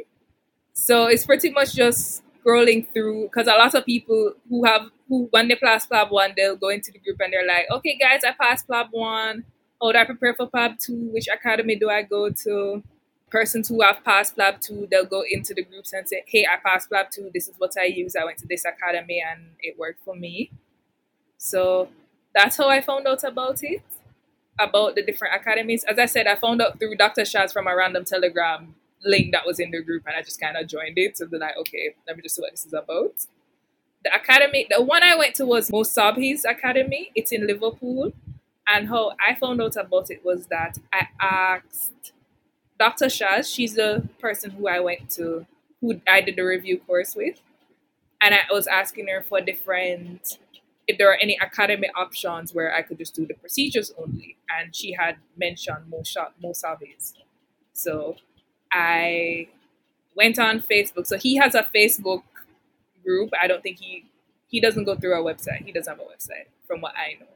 So 0.74 1.08
it's 1.08 1.26
pretty 1.26 1.52
much 1.52 1.74
just 1.74 2.22
scrolling 2.46 2.88
through 2.94 3.24
because 3.24 3.48
a 3.48 3.52
lot 3.52 3.74
of 3.74 3.86
people 3.86 4.34
who 4.50 4.66
have 4.66 4.84
who 5.08 5.28
when 5.32 5.48
they 5.48 5.56
pass 5.56 5.88
PLAB 5.88 6.12
one, 6.12 6.34
they'll 6.36 6.56
go 6.56 6.70
into 6.70 6.92
the 6.92 7.00
group 7.00 7.18
and 7.22 7.32
they're 7.32 7.48
like, 7.48 7.66
okay, 7.72 7.98
guys, 8.00 8.22
I 8.28 8.32
passed 8.32 8.68
PLAB 8.68 8.88
one. 8.92 9.46
How 9.82 9.92
do 9.92 9.98
I 9.98 10.06
prepare 10.06 10.34
for 10.34 10.50
PLAB 10.50 10.80
two? 10.80 11.10
Which 11.14 11.28
academy 11.28 11.76
do 11.76 11.90
I 11.90 12.02
go 12.04 12.30
to? 12.30 12.84
Persons 13.30 13.68
who 13.68 13.82
have 13.82 14.04
passed 14.04 14.38
PLAB 14.38 14.62
two, 14.62 14.88
they'll 14.90 15.06
go 15.06 15.24
into 15.30 15.54
the 15.54 15.64
groups 15.64 15.94
and 15.94 16.08
say, 16.08 16.24
hey, 16.28 16.46
I 16.46 16.58
passed 16.58 16.90
PLAB 16.90 17.10
two. 17.10 17.32
This 17.34 17.48
is 17.48 17.56
what 17.58 17.74
I 17.80 17.86
use. 17.86 18.16
I 18.16 18.24
went 18.26 18.38
to 18.40 18.48
this 18.48 18.66
academy 18.66 19.24
and 19.28 19.42
it 19.60 19.78
worked 19.78 20.04
for 20.04 20.16
me. 20.16 20.52
So 21.38 21.90
that's 22.34 22.58
how 22.58 22.70
I 22.70 22.82
found 22.82 23.08
out 23.08 23.24
about 23.24 23.64
it, 23.64 23.82
about 24.60 24.96
the 24.96 25.04
different 25.04 25.36
academies. 25.36 25.84
As 25.84 26.00
I 26.00 26.06
said, 26.06 26.28
I 26.28 26.36
found 26.36 26.62
out 26.62 26.80
through 26.80 26.96
Dr. 26.96 27.22
Shaz 27.22 27.54
from 27.54 27.68
a 27.68 27.76
random 27.76 28.06
Telegram 28.06 28.76
link 29.04 29.32
that 29.32 29.46
was 29.46 29.60
in 29.60 29.72
the 29.72 29.82
group, 29.82 30.04
and 30.06 30.16
I 30.16 30.22
just 30.22 30.40
kind 30.40 30.58
of 30.58 30.68
joined 30.68 30.98
it. 30.98 31.18
So 31.18 31.26
then 31.26 31.44
I, 31.44 31.52
okay, 31.60 31.96
let 32.08 32.16
me 32.16 32.24
just 32.24 32.36
see 32.36 32.42
what 32.42 32.52
this 32.52 32.66
is 32.66 32.74
about. 32.74 33.26
The 34.04 34.14
academy, 34.14 34.68
the 34.70 34.84
one 34.84 35.04
I 35.04 35.16
went 35.16 35.36
to 35.36 35.46
was 35.46 35.72
Mo 35.72 35.84
Sobhy's 35.84 36.46
Academy. 36.46 37.12
It's 37.16 37.32
in 37.32 37.48
Liverpool. 37.48 38.14
And 38.68 38.88
how 38.88 39.14
I 39.26 39.36
found 39.36 39.62
out 39.62 39.76
about 39.76 40.10
it 40.10 40.26
was 40.26 40.48
that 40.48 40.78
I 40.92 41.08
asked 41.20 42.14
Dr. 42.80 43.06
Shaz, 43.06 43.54
she's 43.54 43.76
the 43.76 44.08
person 44.20 44.52
who 44.52 44.68
I 44.68 44.80
went 44.80 45.10
to, 45.12 45.46
who 45.82 46.02
I 46.08 46.22
did 46.22 46.36
the 46.36 46.42
review 46.42 46.80
course 46.80 47.16
with. 47.16 47.42
And 48.22 48.34
I 48.34 48.42
was 48.52 48.68
asking 48.68 49.08
her 49.08 49.22
for 49.22 49.40
different 49.40 50.40
if 50.88 50.98
there 50.98 51.10
are 51.12 51.18
any 51.22 51.38
academy 51.42 51.90
options 51.96 52.54
where 52.54 52.74
I 52.74 52.82
could 52.82 52.98
just 52.98 53.16
do 53.16 53.26
the 53.26 53.34
procedures 53.34 53.92
only. 53.98 54.38
And 54.50 54.76
she 54.76 54.94
had 54.94 55.18
mentioned 55.36 55.90
Mo, 55.90 56.04
Mo 56.42 56.54
So 57.74 58.16
I 58.72 59.48
went 60.16 60.40
on 60.40 60.60
Facebook. 60.62 61.08
So 61.08 61.18
he 61.18 61.36
has 61.38 61.56
a 61.56 61.68
Facebook 61.76 62.24
group. 63.04 63.32
I 63.40 63.48
don't 63.48 63.64
think 63.64 63.80
he 63.80 64.06
he 64.48 64.62
doesn't 64.62 64.86
go 64.86 64.96
through 64.96 65.14
our 65.14 65.24
website. 65.24 65.66
He 65.66 65.72
doesn't 65.72 65.92
have 65.92 66.00
a 66.00 66.04
website, 66.04 66.48
from 66.68 66.80
what 66.80 66.94
I 66.96 67.20
know. 67.20 67.28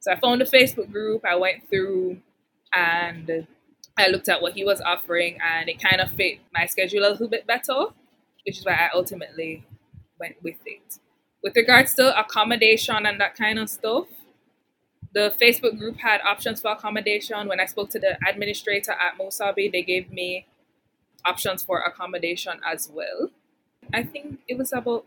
So 0.00 0.12
I 0.12 0.16
found 0.20 0.42
a 0.42 0.44
Facebook 0.44 0.90
group. 0.90 1.24
I 1.24 1.36
went 1.36 1.68
through 1.70 2.18
and 2.74 3.46
I 3.96 4.08
looked 4.08 4.28
at 4.28 4.42
what 4.42 4.52
he 4.54 4.64
was 4.64 4.80
offering, 4.80 5.38
and 5.42 5.68
it 5.68 5.80
kind 5.80 6.00
of 6.00 6.10
fit 6.10 6.40
my 6.52 6.66
schedule 6.66 7.06
a 7.06 7.10
little 7.10 7.28
bit 7.28 7.46
better, 7.46 7.86
which 8.44 8.58
is 8.58 8.64
why 8.64 8.72
I 8.72 8.90
ultimately 8.94 9.64
went 10.18 10.36
with 10.42 10.56
it 10.66 10.98
with 11.46 11.54
regards 11.54 11.94
to 11.94 12.18
accommodation 12.18 13.06
and 13.06 13.20
that 13.20 13.36
kind 13.36 13.56
of 13.60 13.70
stuff, 13.70 14.08
the 15.12 15.32
Facebook 15.40 15.78
group 15.78 15.98
had 15.98 16.20
options 16.22 16.60
for 16.60 16.72
accommodation. 16.72 17.46
When 17.48 17.60
I 17.60 17.66
spoke 17.66 17.90
to 17.90 17.98
the 18.00 18.18
administrator 18.28 18.92
at 18.92 19.16
Mo 19.16 19.26
Sobhy, 19.28 19.70
they 19.70 19.82
gave 19.82 20.10
me 20.12 20.44
options 21.24 21.62
for 21.62 21.80
accommodation 21.80 22.60
as 22.66 22.90
well. 22.92 23.30
I 23.94 24.02
think 24.04 24.40
it 24.48 24.58
was 24.58 24.72
about 24.72 25.06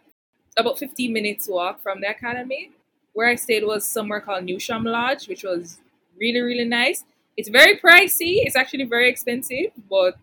about 0.58 0.80
15 0.80 1.14
minutes 1.14 1.48
walk 1.50 1.82
from 1.82 2.02
the 2.02 2.10
academy. 2.10 2.72
Where 3.14 3.30
I 3.30 3.36
stayed 3.36 3.66
was 3.66 3.88
somewhere 3.88 4.22
called 4.22 4.46
Newsham 4.46 4.86
Lodge, 4.86 5.28
which 5.28 5.44
was 5.44 5.80
really, 6.20 6.42
really 6.42 6.66
nice. 6.66 7.04
It's 7.38 7.50
very 7.50 7.78
pricey. 7.80 8.44
It's 8.46 8.56
actually 8.56 8.86
very 8.86 9.10
expensive, 9.10 9.72
but 9.90 10.18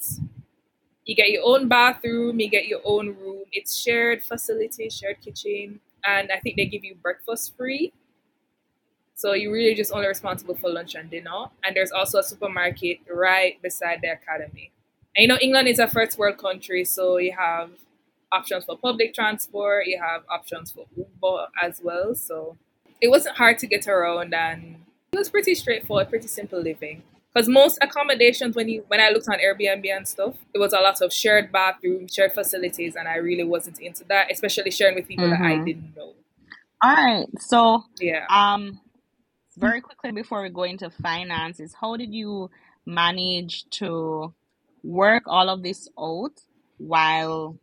you 1.05 1.15
get 1.15 1.31
your 1.31 1.43
own 1.45 1.69
bathroom, 1.69 2.41
you 2.41 2.49
get 2.49 2.67
your 2.67 2.81
own 2.85 3.09
room. 3.17 3.45
It's 3.53 3.77
shared 3.81 4.23
facility, 4.25 4.89
shared 4.91 5.21
kitchen 5.21 5.81
and 6.07 6.31
I 6.33 6.39
think 6.41 6.57
they 6.57 6.67
give 6.67 6.85
you 6.85 6.95
breakfast 6.95 7.57
free. 7.57 7.93
So 9.15 9.33
you're 9.33 9.53
really 9.53 9.75
just 9.75 9.93
only 9.93 10.07
responsible 10.07 10.55
for 10.55 10.69
lunch 10.71 10.95
and 10.95 11.11
dinner. 11.11 11.47
And 11.65 11.75
there's 11.75 11.91
also 11.91 12.19
a 12.19 12.23
supermarket 12.23 12.99
right 13.11 13.61
beside 13.63 14.01
the 14.03 14.09
academy. 14.09 14.71
And 15.17 15.23
you 15.23 15.29
know, 15.29 15.39
England 15.41 15.69
is 15.69 15.79
a 15.79 15.89
first 15.89 16.19
world 16.19 16.37
country, 16.37 16.85
so 16.85 17.17
you 17.17 17.33
have 17.33 17.71
options 18.31 18.65
for 18.65 18.77
public 18.77 19.15
transport, 19.15 19.87
you 19.87 19.99
have 19.99 20.23
options 20.29 20.71
for 20.71 20.85
Uber 20.97 21.47
as 21.63 21.81
well. 21.83 22.15
So 22.15 22.57
it 23.01 23.09
wasn't 23.09 23.37
hard 23.37 23.59
to 23.59 23.67
get 23.67 23.89
around 23.89 24.35
and 24.35 24.77
it 25.13 25.19
was 25.19 25.31
pretty 25.31 25.55
straightforward, 25.55 26.11
pretty 26.11 26.29
simple 26.29 26.61
living. 26.61 27.03
Because 27.37 27.51
most 27.51 27.77
accommodations, 27.83 28.57
when 28.57 28.67
you 28.67 28.83
when 28.89 28.99
I 28.99 29.11
looked 29.11 29.29
on 29.29 29.37
Airbnb 29.39 29.85
and 29.95 30.09
stuff, 30.09 30.37
it 30.55 30.59
was 30.59 30.73
a 30.73 30.79
lot 30.79 31.03
of 31.03 31.13
shared 31.13 31.53
bathrooms, 31.53 32.15
shared 32.15 32.33
facilities, 32.33 32.97
and 32.97 33.07
I 33.07 33.17
really 33.17 33.45
wasn't 33.45 33.79
into 33.79 34.05
that, 34.05 34.33
especially 34.33 34.71
sharing 34.71 34.95
with 34.95 35.07
people 35.07 35.27
mm-hmm. 35.27 35.43
that 35.43 35.47
I 35.47 35.57
mm-hmm. 35.57 35.65
didn't 35.67 35.95
know. 35.95 36.15
All 36.83 36.95
right, 36.95 37.27
so 37.39 37.85
yeah, 38.01 38.25
um, 38.31 38.81
very 39.55 39.83
quickly 39.83 40.13
before 40.13 40.43
we 40.43 40.49
go 40.49 40.63
into 40.63 40.89
finances, 40.89 41.75
how 41.79 41.99
did 41.99 42.15
you 42.15 42.49
manage 42.87 43.69
to 43.73 44.33
work 44.83 45.25
all 45.27 45.51
of 45.51 45.63
this 45.63 45.91
out 46.01 46.41
while 46.79 47.59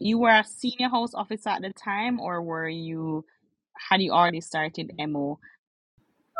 you 0.00 0.18
were 0.18 0.30
a 0.30 0.44
senior 0.44 0.88
house 0.88 1.14
officer 1.14 1.50
at 1.50 1.62
the 1.62 1.72
time, 1.72 2.18
or 2.18 2.42
were 2.42 2.68
you 2.68 3.24
had 3.88 4.02
you 4.02 4.10
already 4.10 4.40
started 4.40 4.90
MO? 4.98 5.38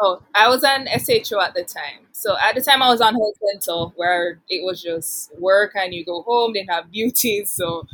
Oh, 0.04 0.20
I 0.34 0.48
was 0.48 0.64
on 0.64 0.88
SHO 0.88 1.40
at 1.40 1.54
the 1.54 1.62
time. 1.64 2.06
So 2.12 2.36
at 2.36 2.56
the 2.56 2.60
time 2.60 2.82
I 2.82 2.88
was 2.88 3.00
on 3.00 3.14
health 3.14 3.36
dental 3.52 3.92
where 3.96 4.40
it 4.48 4.64
was 4.64 4.82
just 4.82 5.32
work 5.38 5.72
and 5.76 5.94
you 5.94 6.04
go 6.04 6.22
home, 6.22 6.54
didn't 6.54 6.70
have 6.70 6.90
beauties. 6.90 7.50
So 7.62 7.86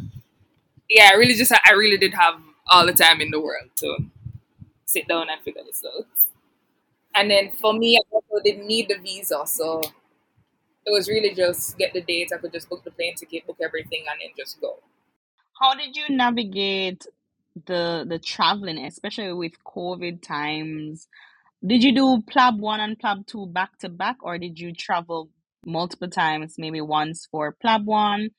yeah, 0.88 1.10
I 1.12 1.16
really 1.16 1.34
just 1.34 1.52
I 1.52 1.72
really 1.72 1.98
did 1.98 2.14
have 2.14 2.40
all 2.68 2.86
the 2.86 2.92
time 2.92 3.20
in 3.20 3.30
the 3.30 3.40
world 3.40 3.70
to 3.76 3.98
sit 4.86 5.08
down 5.08 5.28
and 5.30 5.40
figure 5.42 5.62
this 5.66 5.84
out. 5.86 6.06
And 7.14 7.30
then 7.30 7.50
for 7.52 7.72
me, 7.72 7.96
I 7.98 8.02
also 8.12 8.42
didn't 8.44 8.66
need 8.66 8.88
the 8.88 8.96
visa, 8.98 9.42
so 9.46 9.80
it 10.86 10.90
was 10.90 11.08
really 11.08 11.34
just 11.34 11.76
get 11.78 11.92
the 11.92 12.00
dates. 12.00 12.32
I 12.32 12.38
could 12.38 12.52
just 12.52 12.68
book 12.68 12.84
the 12.84 12.90
plane 12.90 13.14
ticket, 13.14 13.46
book 13.46 13.58
everything, 13.62 14.04
and 14.10 14.20
then 14.20 14.30
just 14.36 14.60
go. 14.60 14.78
How 15.60 15.74
did 15.74 15.96
you 15.96 16.08
navigate 16.10 17.06
the 17.66 18.06
the 18.08 18.18
traveling, 18.18 18.78
especially 18.78 19.32
with 19.32 19.52
COVID 19.64 20.22
times? 20.22 21.08
Did 21.66 21.82
you 21.82 21.92
do 21.92 22.22
PLAB 22.30 22.60
one 22.60 22.78
and 22.78 22.96
PLAB 22.96 23.26
two 23.26 23.46
back 23.46 23.78
to 23.78 23.88
back, 23.88 24.18
or 24.22 24.38
did 24.38 24.60
you 24.60 24.72
travel 24.72 25.28
multiple 25.66 26.08
times? 26.08 26.54
Maybe 26.56 26.80
once 26.80 27.26
for 27.28 27.56
PLAB 27.64 27.84
one, 27.84 28.30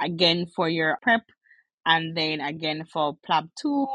again 0.00 0.46
for 0.46 0.68
your 0.68 0.98
prep, 1.00 1.22
and 1.86 2.16
then 2.16 2.40
again 2.40 2.84
for 2.92 3.16
PLAB 3.24 3.48
two. 3.56 3.86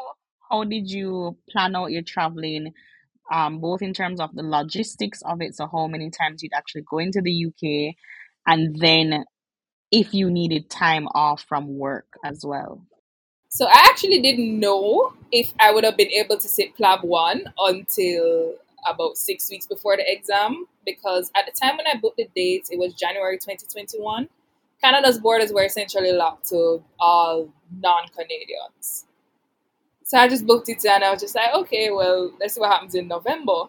How 0.50 0.64
did 0.64 0.90
you 0.90 1.38
plan 1.50 1.76
out 1.76 1.92
your 1.92 2.04
traveling? 2.04 2.72
Um, 3.30 3.60
both 3.60 3.82
in 3.82 3.94
terms 3.94 4.22
of 4.22 4.34
the 4.34 4.44
logistics 4.44 5.22
of 5.24 5.42
it, 5.42 5.56
so 5.56 5.68
how 5.70 5.88
many 5.88 6.10
times 6.10 6.42
you'd 6.42 6.54
actually 6.54 6.84
go 6.90 7.00
into 7.00 7.22
the 7.22 7.48
UK, 7.48 7.96
and 8.48 8.80
then 8.80 9.26
if 9.92 10.14
you 10.14 10.32
needed 10.32 10.70
time 10.70 11.08
off 11.14 11.44
from 11.50 11.78
work 11.78 12.08
as 12.24 12.46
well. 12.46 12.82
So 13.50 13.66
I 13.66 13.88
actually 13.90 14.22
didn't 14.22 14.58
know 14.60 15.14
if 15.32 15.54
I 15.60 15.72
would 15.74 15.84
have 15.84 15.98
been 15.98 16.12
able 16.12 16.38
to 16.38 16.48
sit 16.48 16.78
PLAB 16.78 17.04
one 17.04 17.44
until 17.58 18.56
about 18.88 19.18
six 19.18 19.50
weeks 19.50 19.68
before 19.68 19.98
the 19.98 20.04
exam 20.12 20.66
because 20.86 21.32
at 21.36 21.46
the 21.46 21.52
time 21.52 21.78
when 21.78 21.88
I 21.88 22.00
booked 22.00 22.18
the 22.18 22.30
dates, 22.36 22.70
it 22.70 22.80
was 22.80 22.94
January 22.94 23.38
2021. 23.38 24.28
Canada's 24.82 25.20
borders 25.20 25.52
were 25.52 25.64
essentially 25.64 26.12
locked 26.12 26.50
to 26.50 26.84
all 27.00 27.50
non 27.80 28.08
Canadians. 28.10 29.06
So 30.04 30.18
I 30.18 30.28
just 30.28 30.48
booked 30.48 30.70
it 30.70 30.84
and 30.86 31.04
I 31.04 31.12
was 31.12 31.22
just 31.22 31.36
like, 31.36 31.54
okay, 31.54 31.92
well, 31.92 32.32
let's 32.40 32.56
see 32.56 32.62
what 32.62 32.72
happens 32.72 32.96
in 32.96 33.08
November. 33.08 33.66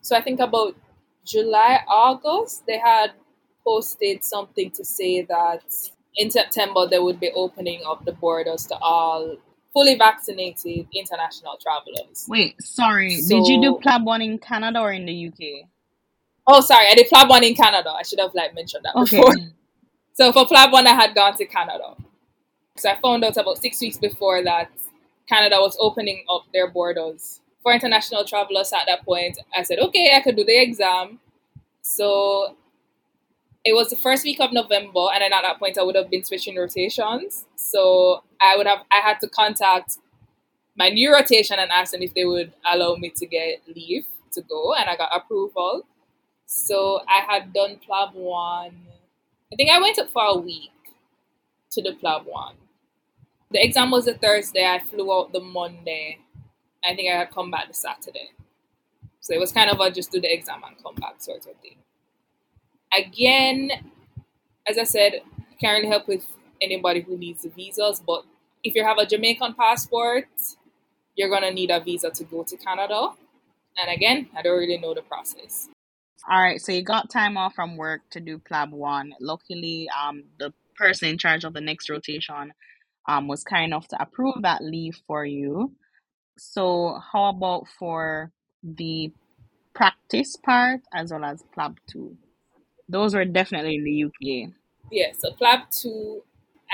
So 0.00 0.16
I 0.16 0.22
think 0.22 0.38
about 0.40 0.76
July, 1.24 1.80
August, 1.88 2.64
they 2.66 2.78
had 2.78 3.12
posted 3.64 4.24
something 4.24 4.70
to 4.70 4.84
say 4.84 5.22
that 5.22 5.62
in 6.14 6.30
September 6.30 6.86
they 6.86 6.98
would 6.98 7.20
be 7.20 7.30
opening 7.34 7.82
up 7.86 8.04
the 8.04 8.12
borders 8.12 8.66
to 8.66 8.76
all 8.78 9.36
fully 9.72 9.96
vaccinated 9.96 10.86
international 10.94 11.58
travelers. 11.60 12.26
Wait, 12.28 12.60
sorry. 12.62 13.16
So, 13.16 13.36
Did 13.36 13.46
you 13.46 13.60
do 13.60 13.78
PLAB 13.82 14.04
one 14.04 14.22
in 14.22 14.38
Canada 14.38 14.80
or 14.80 14.92
in 14.92 15.06
the 15.06 15.28
UK? 15.28 15.68
Oh, 16.46 16.60
sorry. 16.60 16.86
I 16.90 16.94
did 16.94 17.08
PLAB 17.08 17.28
one 17.28 17.44
in 17.44 17.54
Canada. 17.54 17.90
I 17.90 18.02
should 18.02 18.18
have 18.20 18.34
like 18.34 18.54
mentioned 18.54 18.84
that 18.84 18.96
okay. 18.96 19.18
before. 19.18 19.34
So 20.14 20.32
for 20.32 20.46
PLAB 20.46 20.72
one, 20.72 20.84
I 20.88 20.94
had 20.94 21.14
gone 21.14 21.36
to 21.36 21.46
Canada. 21.46 21.94
So 22.76 22.90
I 22.90 22.96
found 22.96 23.22
out 23.22 23.36
about 23.36 23.58
six 23.58 23.80
weeks 23.80 23.98
before 23.98 24.42
that 24.42 24.68
Canada 25.28 25.58
was 25.60 25.76
opening 25.78 26.24
up 26.28 26.42
their 26.52 26.68
borders 26.68 27.40
for 27.62 27.72
international 27.72 28.24
travelers. 28.24 28.72
At 28.72 28.86
that 28.88 29.04
point, 29.04 29.38
I 29.56 29.62
said, 29.62 29.78
okay, 29.78 30.14
I 30.16 30.20
could 30.20 30.34
do 30.34 30.44
the 30.44 30.60
exam. 30.60 31.20
So 31.82 32.56
it 33.64 33.74
was 33.74 33.90
the 33.90 33.96
first 33.96 34.24
week 34.24 34.40
of 34.40 34.52
November, 34.52 35.06
and 35.12 35.22
then 35.22 35.32
at 35.32 35.42
that 35.42 35.60
point, 35.60 35.78
I 35.78 35.84
would 35.84 35.94
have 35.94 36.10
been 36.10 36.24
switching 36.24 36.56
rotations. 36.56 37.44
So 37.54 38.24
I 38.40 38.56
would 38.56 38.66
have 38.66 38.80
I 38.90 39.00
had 39.00 39.20
to 39.20 39.28
contact 39.28 39.98
my 40.76 40.88
new 40.90 41.12
rotation 41.12 41.58
and 41.58 41.70
ask 41.70 41.92
them 41.92 42.02
if 42.02 42.14
they 42.14 42.24
would 42.24 42.52
allow 42.70 42.94
me 42.94 43.10
to 43.16 43.26
get 43.26 43.62
leave 43.66 44.06
to 44.32 44.42
go, 44.42 44.74
and 44.74 44.88
I 44.88 44.96
got 44.96 45.10
approval. 45.14 45.86
So 46.46 47.00
I 47.08 47.20
had 47.30 47.52
done 47.52 47.78
PLAB 47.86 48.14
one. 48.14 48.76
I 49.52 49.56
think 49.56 49.70
I 49.70 49.80
went 49.80 49.98
up 49.98 50.10
for 50.10 50.22
a 50.24 50.36
week 50.36 50.70
to 51.72 51.82
the 51.82 51.92
PLAB 51.92 52.24
one. 52.24 52.54
The 53.50 53.64
exam 53.64 53.90
was 53.90 54.06
a 54.06 54.14
Thursday. 54.14 54.64
I 54.66 54.78
flew 54.78 55.12
out 55.12 55.32
the 55.32 55.40
Monday. 55.40 56.18
I 56.84 56.94
think 56.94 57.12
I 57.12 57.18
had 57.18 57.30
come 57.30 57.50
back 57.50 57.68
the 57.68 57.74
Saturday. 57.74 58.30
So 59.20 59.34
it 59.34 59.40
was 59.40 59.52
kind 59.52 59.70
of 59.70 59.80
a 59.80 59.90
just 59.90 60.12
do 60.12 60.20
the 60.20 60.32
exam 60.32 60.62
and 60.66 60.82
come 60.82 60.94
back 60.94 61.16
sort 61.18 61.38
of 61.38 61.56
thing. 61.60 61.76
Again, 62.96 63.70
as 64.66 64.78
I 64.78 64.84
said, 64.84 65.20
can't 65.60 65.76
really 65.76 65.88
help 65.88 66.08
with 66.08 66.26
anybody 66.60 67.00
who 67.00 67.16
needs 67.16 67.42
the 67.42 67.50
visas, 67.50 68.02
but 68.04 68.24
if 68.64 68.74
you 68.74 68.84
have 68.84 68.98
a 68.98 69.06
Jamaican 69.06 69.54
passport, 69.54 70.28
you're 71.14 71.30
gonna 71.30 71.50
need 71.50 71.70
a 71.70 71.80
visa 71.80 72.10
to 72.10 72.24
go 72.24 72.42
to 72.44 72.56
Canada. 72.56 73.10
And 73.80 73.90
again, 73.90 74.28
I 74.36 74.42
don't 74.42 74.58
really 74.58 74.78
know 74.78 74.94
the 74.94 75.02
process. 75.02 75.68
All 76.28 76.42
right, 76.42 76.60
so 76.60 76.72
you 76.72 76.82
got 76.82 77.10
time 77.10 77.36
off 77.36 77.54
from 77.54 77.76
work 77.76 78.02
to 78.10 78.20
do 78.20 78.38
PLAB 78.38 78.70
one. 78.70 79.14
Luckily, 79.20 79.88
um, 79.90 80.24
the 80.38 80.52
person 80.76 81.08
in 81.08 81.18
charge 81.18 81.44
of 81.44 81.54
the 81.54 81.60
next 81.60 81.90
rotation 81.90 82.52
um 83.08 83.26
was 83.26 83.42
kind 83.42 83.64
enough 83.64 83.88
to 83.88 84.00
approve 84.00 84.34
that 84.42 84.62
leave 84.62 85.00
for 85.06 85.24
you. 85.24 85.72
So 86.36 87.00
how 87.12 87.30
about 87.30 87.66
for 87.78 88.30
the 88.62 89.12
practice 89.74 90.36
part 90.36 90.80
as 90.92 91.12
well 91.12 91.24
as 91.24 91.42
PLAB 91.56 91.78
two? 91.86 92.16
Those 92.88 93.14
were 93.14 93.24
definitely 93.24 93.76
in 93.76 93.84
the 93.84 94.04
UK. 94.04 94.50
Yeah, 94.90 95.12
so 95.18 95.32
PLAB 95.32 95.70
two 95.70 96.22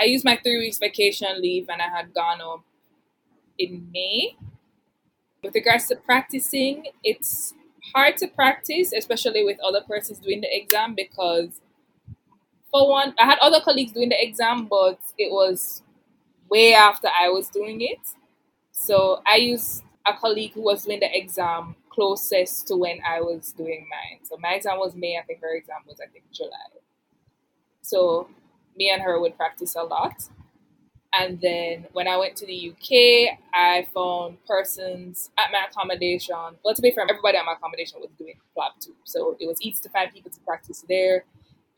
I 0.01 0.05
used 0.05 0.25
my 0.25 0.39
three 0.43 0.59
weeks 0.59 0.79
vacation 0.79 1.29
leave 1.41 1.69
and 1.69 1.81
I 1.83 1.89
had 1.89 2.15
gone 2.15 2.41
up 2.41 2.63
in 3.59 3.91
May. 3.93 4.37
With 5.45 5.55
regards 5.55 5.87
to 5.89 5.97
practicing, 5.97 6.87
it's 7.05 7.55
hard 7.95 8.17
to 8.17 8.27
practice, 8.27 8.93
especially 8.93 9.45
with 9.45 9.61
other 9.61 9.81
persons 9.83 10.19
doing 10.19 10.41
the 10.41 10.49
exam 10.57 10.95
because 10.97 11.61
for 12.71 12.89
one, 12.89 13.15
I 13.19 13.25
had 13.27 13.39
other 13.41 13.61
colleagues 13.61 13.93
doing 13.93 14.09
the 14.09 14.23
exam, 14.23 14.67
but 14.67 14.99
it 15.19 15.31
was 15.33 15.83
way 16.51 16.75
after 16.75 17.09
I 17.09 17.31
was 17.31 17.49
doing 17.49 17.81
it. 17.83 18.01
So 18.73 19.23
I 19.27 19.37
used 19.37 19.85
a 20.07 20.15
colleague 20.15 20.53
who 20.55 20.63
was 20.63 20.85
doing 20.85 21.01
the 21.01 21.17
exam 21.17 21.77
closest 21.91 22.69
to 22.69 22.77
when 22.77 23.01
I 23.09 23.21
was 23.21 23.53
doing 23.53 23.87
mine. 23.91 24.21
So 24.25 24.37
my 24.39 24.55
exam 24.55 24.79
was 24.79 24.95
May, 24.97 25.19
I 25.19 25.25
think 25.27 25.41
her 25.43 25.57
exam 25.57 25.79
was 25.89 26.01
I 26.01 26.07
think 26.11 26.25
July. 26.33 26.51
So 27.83 28.29
me 28.77 28.91
and 28.91 29.03
her 29.03 29.21
would 29.21 29.37
practice 29.37 29.75
a 29.77 29.83
lot. 29.83 30.29
And 31.17 31.41
then 31.41 31.87
when 31.93 32.09
I 32.09 32.17
went 32.17 32.35
to 32.39 32.47
the 32.47 32.71
UK, 32.73 33.39
I 33.55 33.87
found 33.95 34.45
persons 34.47 35.31
at 35.39 35.53
my 35.53 35.67
accommodation. 35.71 36.35
Well, 36.65 36.75
to 36.75 36.83
be 36.83 36.91
fair, 36.91 37.07
everybody 37.09 37.39
at 37.39 37.45
my 37.45 37.53
accommodation 37.53 38.01
was 38.01 38.11
doing 38.19 38.35
PLAB 38.57 38.81
too. 38.81 38.97
So 39.05 39.37
it 39.39 39.47
was 39.47 39.63
easy 39.63 39.81
to 39.85 39.89
find 39.91 40.13
people 40.13 40.33
to 40.33 40.41
practice 40.41 40.85
there. 40.89 41.25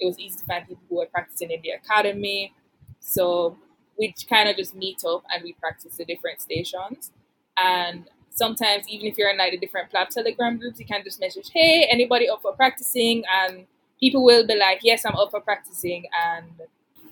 It 0.00 0.06
was 0.06 0.18
easy 0.18 0.38
to 0.38 0.44
find 0.46 0.66
people 0.66 0.84
who 0.88 0.96
were 0.96 1.06
practicing 1.06 1.50
in 1.50 1.60
the 1.62 1.70
academy. 1.70 2.54
So 3.00 3.58
we 3.98 4.14
kind 4.28 4.48
of 4.48 4.56
just 4.56 4.74
meet 4.74 5.04
up 5.04 5.24
and 5.32 5.44
we 5.44 5.52
practice 5.54 5.96
the 5.96 6.06
different 6.06 6.40
stations. 6.40 7.12
And 7.58 8.08
sometimes, 8.30 8.88
even 8.88 9.06
if 9.06 9.18
you're 9.18 9.30
in 9.30 9.36
like 9.36 9.52
the 9.52 9.58
different 9.58 9.90
PLAB 9.90 10.08
Telegram 10.08 10.58
groups, 10.58 10.80
you 10.80 10.86
can 10.86 11.04
just 11.04 11.20
message, 11.20 11.50
hey, 11.52 11.86
anybody 11.90 12.28
up 12.28 12.40
for 12.40 12.52
practicing? 12.52 13.22
And 13.30 13.66
people 14.00 14.24
will 14.24 14.46
be 14.46 14.56
like, 14.56 14.80
yes, 14.82 15.04
I'm 15.04 15.16
up 15.16 15.30
for 15.30 15.40
practicing. 15.40 16.06
And 16.26 16.52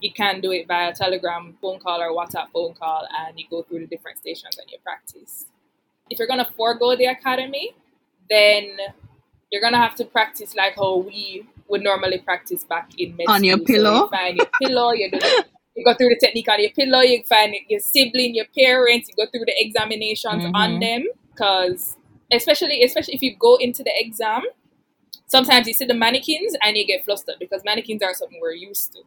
you 0.05 0.13
can 0.13 0.43
do 0.43 0.53
it 0.53 0.69
via 0.69 0.93
Telegram 0.93 1.57
phone 1.63 1.81
call 1.81 1.99
or 2.01 2.11
WhatsApp 2.13 2.49
phone 2.53 2.75
call, 2.75 3.09
and 3.21 3.39
you 3.39 3.47
go 3.49 3.63
through 3.63 3.81
the 3.81 3.87
different 3.87 4.19
stations 4.19 4.59
and 4.59 4.71
you 4.71 4.77
practice. 4.85 5.47
If 6.11 6.19
you're 6.19 6.29
gonna 6.29 6.51
forego 6.57 6.95
the 6.95 7.07
academy, 7.07 7.75
then 8.29 8.77
you're 9.51 9.63
gonna 9.63 9.79
have 9.79 9.95
to 9.97 10.05
practice 10.05 10.55
like 10.55 10.75
how 10.77 10.99
we 10.99 11.49
would 11.69 11.83
normally 11.83 12.19
practice 12.19 12.65
back 12.65 12.91
in 12.99 13.17
med 13.17 13.27
on 13.29 13.43
your 13.45 13.59
pillow. 13.59 13.95
So 13.97 14.05
you 14.05 14.11
find 14.11 14.37
your 14.37 14.51
pillow, 14.63 14.93
you 14.93 15.11
do 15.11 15.19
the, 15.19 15.47
you 15.75 15.85
go 15.85 15.95
through 15.95 16.11
the 16.11 16.19
technique 16.21 16.49
on 16.51 16.61
your 16.61 16.71
pillow. 16.73 17.01
You 17.01 17.23
find 17.25 17.55
your 17.69 17.81
sibling, 17.81 18.35
your 18.35 18.47
parents. 18.57 19.09
You 19.09 19.15
go 19.17 19.31
through 19.31 19.47
the 19.47 19.55
examinations 19.57 20.45
mm-hmm. 20.45 20.55
on 20.55 20.81
them 20.81 21.07
because 21.31 21.97
especially 22.31 22.83
especially 22.83 23.15
if 23.15 23.23
you 23.23 23.35
go 23.39 23.57
into 23.57 23.83
the 23.83 23.93
exam, 23.95 24.43
sometimes 25.27 25.67
you 25.67 25.73
see 25.73 25.87
the 25.87 25.95
mannequins 25.95 26.55
and 26.63 26.77
you 26.77 26.87
get 26.87 27.07
flustered 27.07 27.37
because 27.41 27.63
mannequins 27.65 28.03
are 28.03 28.13
something 28.13 28.39
we're 28.43 28.53
used 28.53 28.93
to. 28.93 29.01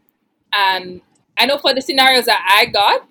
And 0.54 1.02
I 1.38 1.46
know 1.46 1.58
for 1.58 1.74
the 1.74 1.82
scenarios 1.82 2.26
that 2.26 2.46
I 2.48 2.66
got, 2.66 3.08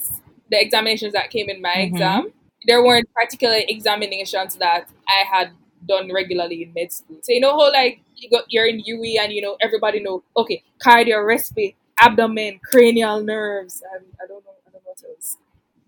the 0.51 0.61
examinations 0.61 1.13
that 1.13 1.31
came 1.31 1.49
in 1.49 1.61
my 1.61 1.71
mm-hmm. 1.71 1.95
exam, 1.95 2.33
there 2.67 2.83
weren't 2.83 3.09
particular 3.15 3.59
examinations 3.69 4.57
that 4.57 4.89
I 5.09 5.25
had 5.31 5.53
done 5.87 6.13
regularly 6.13 6.63
in 6.63 6.73
med 6.75 6.93
school. 6.93 7.19
So 7.23 7.33
you 7.33 7.41
know 7.41 7.53
how 7.53 7.73
like 7.73 8.01
you 8.17 8.31
got 8.31 8.45
you're 8.49 8.67
in 8.67 8.83
UWI 8.83 9.21
and 9.21 9.33
you 9.33 9.43
know 9.43 9.57
everybody 9.61 10.01
know 10.01 10.23
okay 10.37 10.63
cardio, 10.85 11.25
respiratory, 11.25 11.77
abdomen, 11.99 12.61
cranial 12.63 13.23
nerves, 13.23 13.83
and 13.95 14.05
I 14.23 14.27
don't 14.27 14.45
know 14.45 14.53
I 14.67 14.71
don't 14.71 14.85
know 14.85 14.91
what 14.91 15.03
else. 15.09 15.37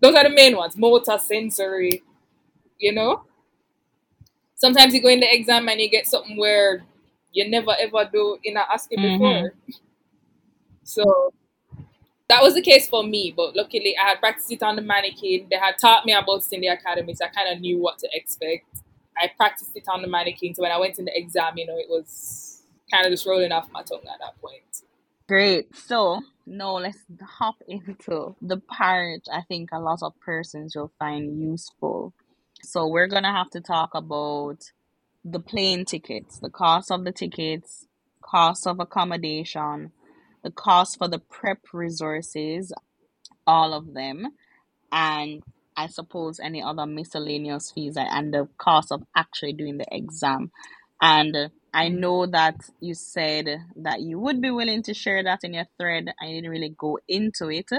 Those 0.01 0.15
are 0.15 0.23
the 0.23 0.29
main 0.29 0.55
ones. 0.55 0.77
Motor, 0.77 1.17
sensory, 1.17 2.03
you 2.77 2.93
know. 2.93 3.23
Sometimes 4.55 4.93
you 4.93 5.01
go 5.01 5.07
in 5.09 5.21
the 5.21 5.33
exam 5.33 5.69
and 5.69 5.79
you 5.79 5.89
get 5.89 6.07
something 6.07 6.37
where 6.37 6.83
you 7.31 7.49
never 7.49 7.71
ever 7.79 8.09
do 8.11 8.37
in 8.43 8.57
a 8.57 8.61
OSCE 8.61 8.97
Mm-hmm. 8.97 9.23
before. 9.23 9.53
So 10.89 11.33
that 12.29 12.41
was 12.41 12.55
the 12.55 12.61
case 12.61 12.89
for 12.89 13.03
me, 13.03 13.31
but 13.35 13.55
luckily 13.55 13.95
I 13.95 14.09
had 14.09 14.19
practiced 14.19 14.51
it 14.51 14.63
on 14.63 14.75
the 14.75 14.81
mannequin. 14.81 15.47
They 15.49 15.57
had 15.57 15.77
taught 15.79 16.05
me 16.05 16.13
about 16.13 16.41
it 16.41 16.53
in 16.53 16.61
the 16.61 16.67
academy, 16.67 17.13
so 17.13 17.25
I 17.25 17.29
kind 17.29 17.53
of 17.53 17.61
knew 17.61 17.77
what 17.77 17.99
to 17.99 18.09
expect. 18.11 18.65
I 19.15 19.29
practiced 19.37 19.71
it 19.75 19.83
on 19.87 20.01
the 20.01 20.07
mannequin, 20.07 20.55
so 20.55 20.63
when 20.63 20.71
I 20.71 20.79
went 20.79 20.97
in 20.97 21.05
the 21.05 21.15
exam, 21.15 21.57
you 21.57 21.67
know, 21.67 21.77
it 21.77 21.87
was 21.89 22.63
kind 22.91 23.05
of 23.05 23.11
just 23.11 23.27
rolling 23.27 23.51
off 23.51 23.69
my 23.71 23.83
tongue 23.83 24.01
at 24.11 24.19
that 24.19 24.41
point. 24.41 24.81
Great. 25.27 25.75
So 25.75 26.21
now 26.47 26.77
let's 26.77 26.97
hop 27.21 27.57
into 27.67 28.35
the 28.41 28.57
part 28.57 29.21
I 29.31 29.41
think 29.47 29.69
a 29.71 29.79
lot 29.79 29.99
of 30.01 30.19
persons 30.19 30.75
will 30.75 30.91
find 30.97 31.39
useful. 31.39 32.13
So 32.63 32.87
we're 32.87 33.07
gonna 33.07 33.31
have 33.31 33.51
to 33.51 33.61
talk 33.61 33.91
about 33.93 34.71
the 35.23 35.39
plane 35.39 35.85
tickets, 35.85 36.39
the 36.39 36.49
cost 36.49 36.91
of 36.91 37.03
the 37.03 37.11
tickets, 37.11 37.85
cost 38.21 38.65
of 38.65 38.79
accommodation, 38.79 39.91
the 40.43 40.51
cost 40.51 40.97
for 40.97 41.07
the 41.07 41.19
prep 41.19 41.59
resources, 41.73 42.73
all 43.45 43.73
of 43.73 43.93
them, 43.93 44.27
and 44.91 45.43
I 45.75 45.87
suppose 45.87 46.39
any 46.39 46.61
other 46.61 46.85
miscellaneous 46.85 47.71
fees 47.71 47.95
and 47.97 48.33
the 48.33 48.49
cost 48.57 48.91
of 48.91 49.03
actually 49.15 49.53
doing 49.53 49.77
the 49.77 49.85
exam. 49.89 50.51
And 51.01 51.51
I 51.73 51.87
mm. 51.87 51.99
know 51.99 52.25
that 52.25 52.57
you 52.81 52.93
said 52.93 53.47
that 53.77 54.01
you 54.01 54.19
would 54.19 54.41
be 54.41 54.51
willing 54.51 54.83
to 54.83 54.93
share 54.93 55.23
that 55.23 55.43
in 55.43 55.53
your 55.53 55.67
thread. 55.77 56.09
I 56.21 56.27
didn't 56.27 56.49
really 56.49 56.75
go 56.77 56.99
into 57.07 57.49
it, 57.49 57.69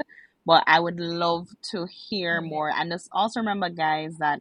but 0.46 0.64
I 0.66 0.80
would 0.80 0.98
love 0.98 1.48
to 1.72 1.86
hear 1.86 2.40
mm. 2.40 2.48
more. 2.48 2.70
And 2.70 2.90
just 2.90 3.08
also 3.12 3.40
remember, 3.40 3.68
guys, 3.68 4.16
that 4.18 4.40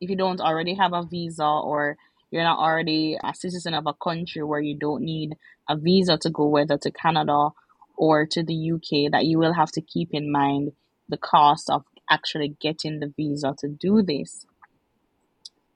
if 0.00 0.10
you 0.10 0.16
don't 0.16 0.40
already 0.40 0.74
have 0.74 0.92
a 0.92 1.02
visa 1.02 1.44
or 1.44 1.96
you're 2.34 2.42
not 2.42 2.58
already 2.58 3.16
a 3.22 3.32
citizen 3.32 3.74
of 3.74 3.86
a 3.86 3.94
country 3.94 4.42
where 4.42 4.60
you 4.60 4.76
don't 4.76 5.04
need 5.04 5.36
a 5.68 5.76
visa 5.76 6.18
to 6.18 6.30
go 6.30 6.48
whether 6.48 6.76
to 6.76 6.90
Canada 6.90 7.50
or 7.96 8.26
to 8.26 8.42
the 8.42 8.72
UK, 8.72 9.12
that 9.12 9.24
you 9.24 9.38
will 9.38 9.52
have 9.52 9.70
to 9.70 9.80
keep 9.80 10.08
in 10.10 10.32
mind 10.32 10.72
the 11.08 11.16
cost 11.16 11.70
of 11.70 11.84
actually 12.10 12.56
getting 12.60 12.98
the 12.98 13.12
visa 13.16 13.54
to 13.58 13.68
do 13.68 14.02
this. 14.02 14.46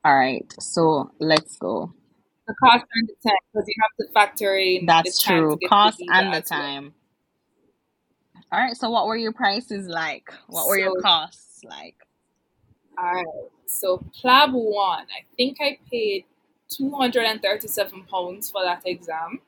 All 0.05 0.19
right, 0.19 0.53
so 0.59 1.13
let's 1.21 1.57
go. 1.59 1.93
The 2.49 2.55
cost 2.55 2.87
and 2.93 3.09
the 3.09 3.29
time, 3.29 3.39
because 3.53 3.69
you 3.69 3.75
have 3.81 4.07
to 4.09 4.13
factor 4.13 4.57
in 4.57 4.87
That's 4.87 5.23
time 5.23 5.43
true, 5.43 5.59
the 5.61 5.69
cost 5.69 5.99
visa 6.01 6.13
and 6.13 6.33
the 6.33 6.39
as 6.39 6.51
well. 6.51 6.61
time. 6.61 6.95
All 8.51 8.59
right, 8.59 8.77
so 8.77 8.91
what 8.91 9.07
were 9.07 9.17
your 9.17 9.33
prices 9.33 9.87
like? 9.87 10.33
What 10.49 10.67
were 10.67 10.79
your 10.79 11.01
costs 11.03 11.61
like? 11.63 11.95
alright. 12.99 13.25
So 13.67 14.05
PLAB 14.21 14.55
one, 14.55 15.03
I 15.05 15.25
think 15.37 15.59
I 15.61 15.79
paid 15.89 16.25
two 16.71 16.91
hundred 16.93 17.25
and 17.25 17.43
thirty-seven 17.43 18.05
pounds 18.05 18.51
for 18.51 18.63
that 18.65 18.83
exam. 18.87 19.41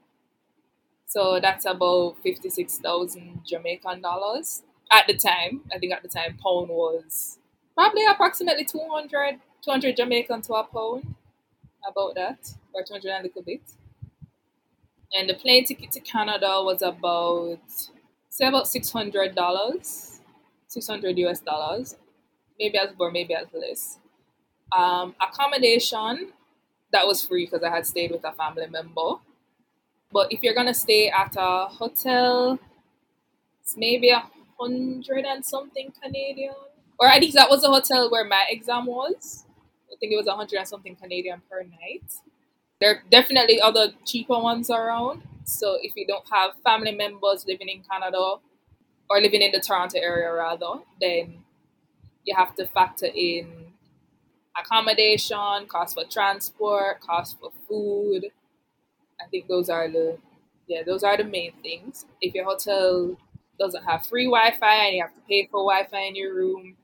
So 1.07 1.41
that's 1.41 1.65
about 1.67 2.17
fifty-six 2.23 2.79
thousand 2.79 3.41
Jamaican 3.45 4.01
dollars 4.03 4.63
at 4.91 5.07
the 5.07 5.15
time. 5.17 5.63
I 5.75 5.79
think 5.79 5.93
at 5.93 6.03
the 6.03 6.09
time 6.09 6.37
pound 6.43 6.69
was 6.69 7.39
probably 7.75 8.05
approximately 8.07 8.65
200, 8.65 9.41
200 9.63 9.97
Jamaican 9.97 10.43
to 10.43 10.55
a 10.55 10.65
pound, 10.65 11.15
about 11.89 12.15
that, 12.17 12.55
or 12.75 12.83
two 12.85 12.95
hundred 12.95 13.11
and 13.13 13.25
a 13.25 13.29
little 13.29 13.43
bit. 13.43 13.63
And 15.13 15.29
the 15.29 15.35
plane 15.35 15.65
ticket 15.65 15.91
to 15.93 16.01
Canada 16.01 16.63
was 16.63 16.83
about 16.83 17.59
say 18.29 18.47
about 18.47 18.69
six 18.69 18.91
hundred 18.93 19.35
dollars, 19.35 20.21
six 20.69 20.87
hundred 20.87 21.19
US 21.19 21.41
dollars, 21.41 21.97
maybe 22.59 22.79
as 22.79 22.91
more, 22.99 23.11
maybe 23.11 23.35
as 23.35 23.47
less. 23.55 23.99
Um, 24.77 25.15
accommodation 25.21 26.33
that 26.93 27.07
was 27.07 27.25
free 27.25 27.47
because 27.47 27.63
I 27.63 27.71
had 27.71 27.87
stayed 27.87 28.11
with 28.11 28.25
a 28.25 28.33
family 28.33 28.67
member. 28.67 29.15
But 30.13 30.33
if 30.33 30.43
you're 30.43 30.55
gonna 30.55 30.75
stay 30.75 31.09
at 31.09 31.35
a 31.37 31.67
hotel, 31.67 32.59
it's 33.63 33.77
maybe 33.77 34.11
a 34.11 34.25
hundred 34.59 35.25
and 35.25 35.45
something 35.45 35.93
Canadian, 36.03 36.55
or 36.99 37.07
at 37.09 37.21
least 37.21 37.35
that 37.35 37.49
was 37.49 37.63
the 37.63 37.69
hotel 37.69 38.11
where 38.11 38.25
my 38.25 38.45
exam 38.51 38.87
was. 38.87 39.45
I 39.93 39.97
think 40.01 40.13
it 40.13 40.17
was 40.17 40.27
a 40.27 40.35
hundred 40.35 40.59
and 40.59 40.69
something 40.69 40.97
Canadian 40.97 41.43
per 41.51 41.63
night. 41.63 42.05
There 42.81 42.91
are 42.91 43.03
definitely 43.11 43.61
other 43.61 43.93
cheaper 44.07 44.39
ones 44.39 44.71
around. 44.71 45.23
So 45.45 45.79
if 45.83 45.93
you 45.97 46.07
don't 46.07 46.29
have 46.31 46.53
family 46.65 46.93
members 46.93 47.45
living 47.47 47.69
in 47.69 47.83
Canada 47.83 48.37
or 49.11 49.21
living 49.21 49.43
in 49.43 49.53
the 49.53 49.61
Toronto 49.61 49.99
area 49.99 50.33
rather, 50.33 50.81
then 51.01 51.45
you 52.25 52.35
have 52.37 52.55
to 52.57 52.67
factor 52.67 53.07
in 53.07 53.60
accommodation, 54.59 55.67
cost 55.69 55.95
for 55.95 56.05
transport, 56.05 57.01
cost 57.01 57.39
for 57.41 57.51
food. 57.69 58.27
I 59.21 59.27
think 59.31 59.49
those 59.49 59.69
are 59.69 59.89
the 59.89 60.19
yeah, 60.67 60.83
those 60.85 61.03
are 61.03 61.17
the 61.17 61.25
main 61.25 61.53
things. 61.63 62.07
If 62.21 62.35
your 62.35 62.45
hotel 62.45 63.17
doesn't 63.59 63.85
have 63.85 64.07
free 64.07 64.27
Wi-Fi 64.27 64.75
and 64.87 64.97
you 64.97 65.03
have 65.03 65.15
to 65.15 65.21
pay 65.29 65.47
for 65.51 65.61
Wi-Fi 65.65 65.99
in 66.01 66.15
your 66.17 66.35
room, 66.35 66.77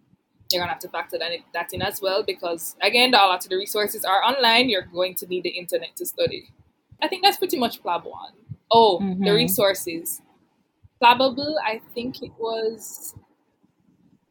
you're 0.51 0.63
gonna 0.63 0.73
have 0.73 0.81
to 0.81 0.89
factor 0.89 1.19
that 1.19 1.33
in, 1.33 1.43
that 1.55 1.73
in 1.73 1.83
as 1.83 2.01
well 2.03 2.23
because 2.23 2.77
again, 2.83 3.15
a 3.15 3.19
lot 3.19 3.45
of 3.45 3.51
the 3.51 3.57
resources 3.57 4.05
are 4.05 4.23
online. 4.23 4.69
You're 4.69 4.83
going 4.83 5.15
to 5.17 5.27
need 5.27 5.45
the 5.45 5.51
internet 5.51 5.97
to 5.97 6.07
study. 6.07 6.51
I 7.03 7.09
think 7.09 7.25
that's 7.25 7.39
pretty 7.39 7.59
much 7.59 7.83
Plab 7.83 8.05
one. 8.05 8.33
Oh, 8.71 8.99
the 9.01 9.05
Mm-hmm. 9.07 9.35
resources. 9.35 10.23
Plabable, 11.03 11.55
I 11.65 11.81
think 11.95 12.23
it 12.23 12.33
was. 12.39 13.15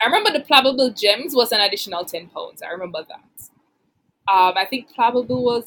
I 0.01 0.05
remember 0.07 0.31
the 0.31 0.43
Plabable 0.43 0.95
gems 0.95 1.33
was 1.35 1.51
an 1.51 1.61
additional 1.61 2.05
ten 2.05 2.27
pounds. 2.27 2.61
I 2.61 2.69
remember 2.69 2.99
that. 3.07 3.49
Um, 4.31 4.53
I 4.57 4.65
think 4.69 4.87
Plabable 4.95 5.41
was 5.41 5.65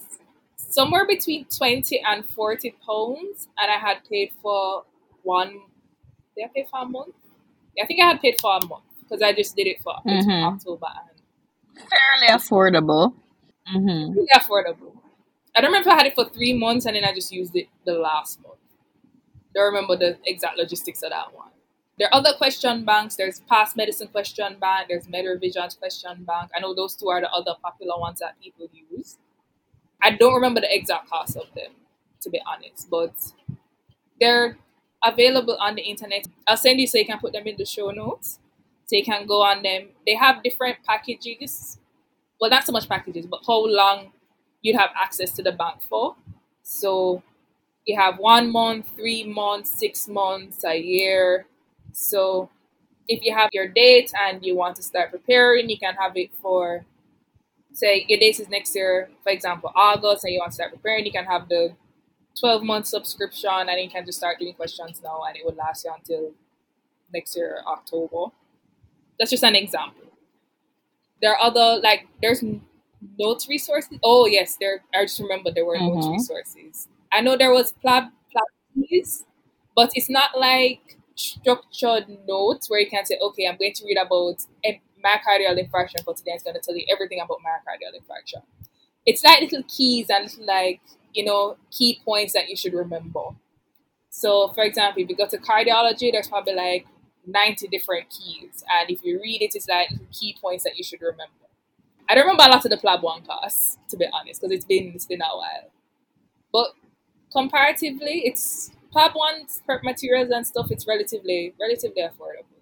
somewhere 0.56 1.06
between 1.06 1.46
twenty 1.46 2.00
and 2.06 2.24
forty 2.24 2.74
pounds, 2.86 3.48
and 3.58 3.70
I 3.70 3.78
had 3.78 3.98
paid 4.08 4.32
for 4.42 4.84
one. 5.22 5.60
Did 6.36 6.44
I 6.44 6.48
pay 6.54 6.66
for 6.70 6.80
a 6.82 6.84
month? 6.86 7.14
Yeah, 7.76 7.84
I 7.84 7.86
think 7.86 8.00
I 8.02 8.06
had 8.08 8.20
paid 8.20 8.40
for 8.40 8.56
a 8.56 8.66
month 8.66 8.84
because 9.00 9.22
I 9.22 9.32
just 9.32 9.56
did 9.56 9.66
it 9.66 9.80
for 9.82 9.94
Mm-hmm. 10.06 10.30
October 10.54 10.86
and 10.86 11.84
Fairly 11.88 12.38
affordable. 12.38 13.14
Mm-hmm. 13.74 14.12
really 14.14 14.28
affordable. 14.34 14.92
I 15.56 15.60
don't 15.60 15.70
remember 15.70 15.90
if 15.90 15.94
I 15.94 15.98
had 15.98 16.06
it 16.06 16.14
for 16.14 16.28
three 16.28 16.52
months 16.52 16.86
and 16.86 16.94
then 16.96 17.04
I 17.04 17.12
just 17.12 17.32
used 17.32 17.54
it 17.56 17.66
the 17.84 17.94
last 17.94 18.40
month. 18.42 18.54
Don't 19.54 19.64
remember 19.74 19.96
the 19.96 20.18
exact 20.24 20.56
logistics 20.56 21.02
of 21.02 21.10
that 21.10 21.34
one. 21.34 21.48
There 21.98 22.08
are 22.08 22.14
other 22.14 22.32
question 22.38 22.84
banks. 22.84 23.16
There's 23.16 23.40
Pass 23.40 23.74
Medicine 23.76 24.08
Question 24.08 24.56
Bank. 24.60 24.88
There's 24.88 25.06
MedRevisions 25.06 25.78
Question 25.78 26.24
Bank. 26.24 26.50
I 26.56 26.60
know 26.60 26.74
those 26.74 26.94
two 26.94 27.08
are 27.08 27.20
the 27.20 27.30
other 27.30 27.54
popular 27.62 27.98
ones 27.98 28.20
that 28.20 28.40
people 28.40 28.68
use. 28.90 29.18
I 30.02 30.12
don't 30.12 30.34
remember 30.34 30.60
the 30.60 30.74
exact 30.74 31.08
cost 31.10 31.36
of 31.36 31.52
them, 31.54 31.72
to 32.20 32.30
be 32.30 32.40
honest, 32.46 32.88
but 32.88 33.12
they're 34.20 34.56
available 35.04 35.56
on 35.60 35.74
the 35.74 35.82
internet. 35.82 36.26
I'll 36.46 36.56
send 36.56 36.80
you 36.80 36.86
so 36.86 36.98
you 36.98 37.06
can 37.06 37.18
put 37.18 37.32
them 37.32 37.46
in 37.46 37.56
the 37.56 37.64
show 37.64 37.90
notes. 37.90 38.38
So 38.86 38.96
you 38.96 39.04
can 39.04 39.26
go 39.26 39.42
on 39.42 39.62
them. 39.62 39.88
They 40.06 40.14
have 40.14 40.42
different 40.42 40.78
packages. 40.86 41.78
Well, 42.40 42.50
not 42.50 42.64
so 42.64 42.72
much 42.72 42.88
packages, 42.88 43.26
but 43.26 43.40
how 43.46 43.66
long 43.66 44.12
you'd 44.62 44.76
have 44.76 44.90
access 44.96 45.32
to 45.32 45.42
the 45.42 45.52
bank 45.52 45.82
for. 45.82 46.16
So 46.62 47.22
you 47.86 47.98
have 47.98 48.18
one 48.18 48.50
month, 48.52 48.90
three 48.96 49.24
months, 49.24 49.70
six 49.70 50.08
months, 50.08 50.64
a 50.64 50.78
year. 50.80 51.46
So 51.92 52.50
if 53.08 53.22
you 53.24 53.34
have 53.34 53.50
your 53.52 53.68
date 53.68 54.12
and 54.20 54.44
you 54.44 54.56
want 54.56 54.76
to 54.76 54.82
start 54.82 55.10
preparing, 55.10 55.70
you 55.70 55.78
can 55.78 55.94
have 55.94 56.16
it 56.16 56.30
for 56.42 56.84
say 57.72 58.04
your 58.08 58.18
date 58.18 58.40
is 58.40 58.48
next 58.48 58.74
year, 58.74 59.10
for 59.22 59.30
example, 59.32 59.72
August, 59.74 60.24
and 60.24 60.32
you 60.32 60.40
want 60.40 60.52
to 60.52 60.54
start 60.56 60.72
preparing, 60.72 61.06
you 61.06 61.12
can 61.12 61.24
have 61.24 61.48
the 61.48 61.74
12 62.38 62.62
month 62.62 62.86
subscription 62.86 63.50
and 63.68 63.80
you 63.82 63.90
can 63.90 64.04
just 64.06 64.18
start 64.18 64.38
doing 64.38 64.54
questions 64.54 65.00
now 65.02 65.22
and 65.28 65.36
it 65.36 65.44
will 65.44 65.54
last 65.54 65.84
you 65.84 65.92
until 65.96 66.32
next 67.12 67.36
year, 67.36 67.60
October. 67.66 68.32
That's 69.18 69.30
just 69.30 69.44
an 69.44 69.56
example. 69.56 70.04
There 71.20 71.32
are 71.32 71.40
other, 71.40 71.80
like, 71.82 72.06
there's 72.22 72.42
notes 73.18 73.48
resources. 73.48 73.98
Oh, 74.02 74.26
yes, 74.26 74.56
there. 74.60 74.82
I 74.94 75.04
just 75.04 75.18
remember 75.20 75.50
there 75.50 75.64
were 75.64 75.78
notes 75.78 76.06
Mm-hmm. 76.06 76.12
resources. 76.12 76.88
I 77.12 77.20
know 77.20 77.36
there 77.36 77.52
was 77.52 77.72
Plab, 77.72 78.04
Plab 78.30 78.44
but 79.74 79.90
it's 79.94 80.10
not 80.10 80.38
like 80.38 80.97
structured 81.18 82.06
notes 82.26 82.70
where 82.70 82.80
you 82.80 82.88
can 82.88 83.04
say, 83.04 83.18
okay, 83.20 83.46
I'm 83.46 83.56
going 83.56 83.74
to 83.74 83.84
read 83.84 83.98
about 83.98 84.46
myocardial 85.04 85.58
infarction 85.58 86.04
for 86.04 86.14
today. 86.14 86.32
It's 86.32 86.44
going 86.44 86.54
to 86.54 86.60
tell 86.60 86.76
you 86.76 86.84
everything 86.90 87.20
about 87.20 87.38
myocardial 87.38 87.98
infarction. 87.98 88.42
It's 89.04 89.24
like 89.24 89.40
little 89.40 89.62
keys 89.68 90.06
and 90.10 90.30
like, 90.46 90.80
you 91.14 91.24
know, 91.24 91.56
key 91.70 92.00
points 92.04 92.32
that 92.34 92.48
you 92.48 92.56
should 92.56 92.74
remember. 92.74 93.20
So, 94.10 94.48
for 94.48 94.64
example, 94.64 95.02
if 95.02 95.08
you 95.08 95.16
go 95.16 95.26
to 95.28 95.38
cardiology, 95.38 96.12
there's 96.12 96.28
probably 96.28 96.54
like 96.54 96.86
90 97.26 97.68
different 97.68 98.10
keys. 98.10 98.64
And 98.80 98.90
if 98.90 99.04
you 99.04 99.20
read 99.20 99.42
it, 99.42 99.52
it's 99.54 99.68
like 99.68 99.88
key 100.12 100.36
points 100.40 100.64
that 100.64 100.76
you 100.76 100.84
should 100.84 101.00
remember. 101.00 101.32
I 102.08 102.14
don't 102.14 102.24
remember 102.24 102.44
a 102.44 102.48
lot 102.48 102.64
of 102.64 102.70
the 102.70 102.76
Plab 102.78 103.02
1 103.02 103.22
class, 103.22 103.76
to 103.90 103.96
be 103.96 104.06
honest, 104.12 104.40
because 104.40 104.54
it's 104.54 104.64
been, 104.64 104.92
it's 104.94 105.06
been 105.06 105.20
a 105.20 105.36
while. 105.36 105.70
But 106.52 106.72
comparatively, 107.30 108.22
it's 108.24 108.70
Plab 108.92 109.12
1's 109.14 109.62
prep 109.64 109.82
materials 109.82 110.30
and 110.30 110.46
stuff, 110.46 110.70
it's 110.70 110.86
relatively 110.86 111.54
relatively 111.60 112.02
affordable. 112.02 112.60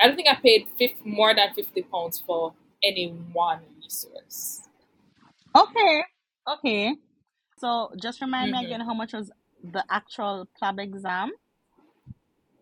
I 0.00 0.06
don't 0.06 0.14
think 0.16 0.28
I 0.28 0.36
paid 0.36 0.68
50, 0.78 1.00
more 1.04 1.34
than 1.34 1.52
50 1.52 1.82
pounds 1.82 2.20
for 2.20 2.54
any 2.82 3.08
one 3.08 3.60
resource. 3.82 4.62
Okay. 5.56 6.04
Okay. 6.46 6.96
So 7.58 7.92
just 8.00 8.20
remind 8.20 8.52
me 8.52 8.58
hmm 8.58 8.64
again 8.64 8.80
how 8.80 8.94
much 8.94 9.12
was 9.12 9.30
the 9.62 9.84
actual 9.90 10.48
PLAB 10.58 10.78
exam? 10.80 11.32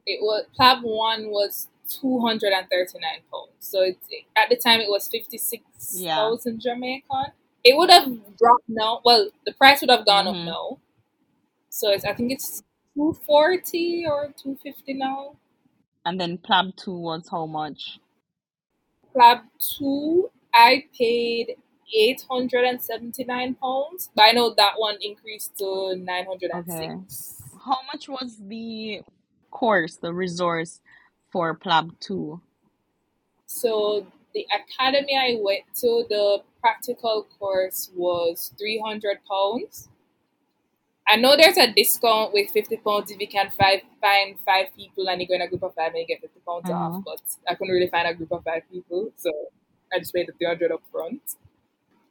It 0.06 0.20
was 0.22 0.46
Plab 0.54 0.82
one 0.82 1.30
was 1.30 1.68
two 1.88 2.20
hundred 2.20 2.52
and 2.52 2.68
thirty 2.70 2.98
nine 2.98 3.20
pounds. 3.30 3.52
So 3.60 3.82
it, 3.82 3.98
at 4.36 4.48
the 4.48 4.56
time 4.56 4.80
it 4.80 4.88
was 4.88 5.08
fifty 5.08 5.38
six 5.38 5.62
Yeah. 5.96 6.16
thousand 6.16 6.60
Jamaican. 6.60 7.32
It 7.64 7.76
would 7.76 7.90
have 7.90 8.06
dropped 8.36 8.64
now. 8.68 9.00
Well, 9.04 9.30
the 9.46 9.52
price 9.52 9.80
would 9.80 9.90
have 9.90 10.04
gone 10.06 10.26
up 10.26 10.34
Mm-hmm. 10.34 10.44
now. 10.44 10.78
So 11.74 11.90
it's 11.90 12.04
I 12.04 12.12
think 12.12 12.30
it's 12.30 12.62
two 12.94 13.16
forty 13.26 14.04
or 14.06 14.30
two 14.36 14.58
fifty 14.62 14.92
now. 14.92 15.36
And 16.04 16.20
then 16.20 16.36
PLAB 16.36 16.76
2 16.76 16.92
was 16.92 17.28
how 17.30 17.46
much? 17.46 17.98
Plab 19.14 19.38
two, 19.58 20.30
I 20.52 20.84
paid 20.98 21.56
eight 21.96 22.26
hundred 22.30 22.64
and 22.64 22.82
seventy 22.82 23.24
nine 23.24 23.54
pounds, 23.54 24.10
but 24.14 24.22
I 24.22 24.32
know 24.32 24.52
that 24.54 24.74
one 24.76 24.96
increased 25.00 25.56
to 25.58 25.96
906. 25.96 26.72
Okay. 26.74 27.58
How 27.64 27.78
much 27.90 28.06
was 28.06 28.36
the 28.46 29.00
course, 29.50 29.96
the 29.96 30.12
resource 30.12 30.80
for 31.30 31.56
PLAB 31.56 31.98
2? 32.00 32.38
So 33.46 34.06
the 34.34 34.46
academy 34.52 35.16
I 35.16 35.38
went 35.40 35.64
to, 35.76 36.04
the 36.10 36.42
practical 36.60 37.26
course 37.38 37.90
was 37.96 38.52
three 38.58 38.82
hundred 38.84 39.18
pounds. 39.26 39.88
I 41.08 41.16
know 41.16 41.36
there's 41.36 41.56
a 41.58 41.72
discount 41.72 42.32
with 42.32 42.50
fifty 42.50 42.76
pounds 42.76 43.10
if 43.10 43.20
you 43.20 43.28
can 43.28 43.50
five, 43.50 43.80
find 44.00 44.38
five 44.40 44.66
people 44.76 45.08
and 45.08 45.20
you 45.20 45.26
go 45.26 45.34
in 45.34 45.42
a 45.42 45.48
group 45.48 45.62
of 45.62 45.74
five 45.74 45.88
and 45.92 45.98
you 46.00 46.06
get 46.06 46.20
fifty 46.20 46.40
pounds 46.46 46.70
off. 46.70 46.92
Mhm. 46.92 47.04
But 47.04 47.20
I 47.48 47.54
couldn't 47.54 47.74
really 47.74 47.88
find 47.88 48.06
a 48.08 48.14
group 48.14 48.32
of 48.32 48.44
five 48.44 48.62
people, 48.70 49.10
so 49.16 49.30
I 49.92 49.98
just 49.98 50.14
paid 50.14 50.28
the 50.28 50.32
three 50.32 50.46
hundred 50.46 50.72
up 50.72 50.82
front. 50.90 51.20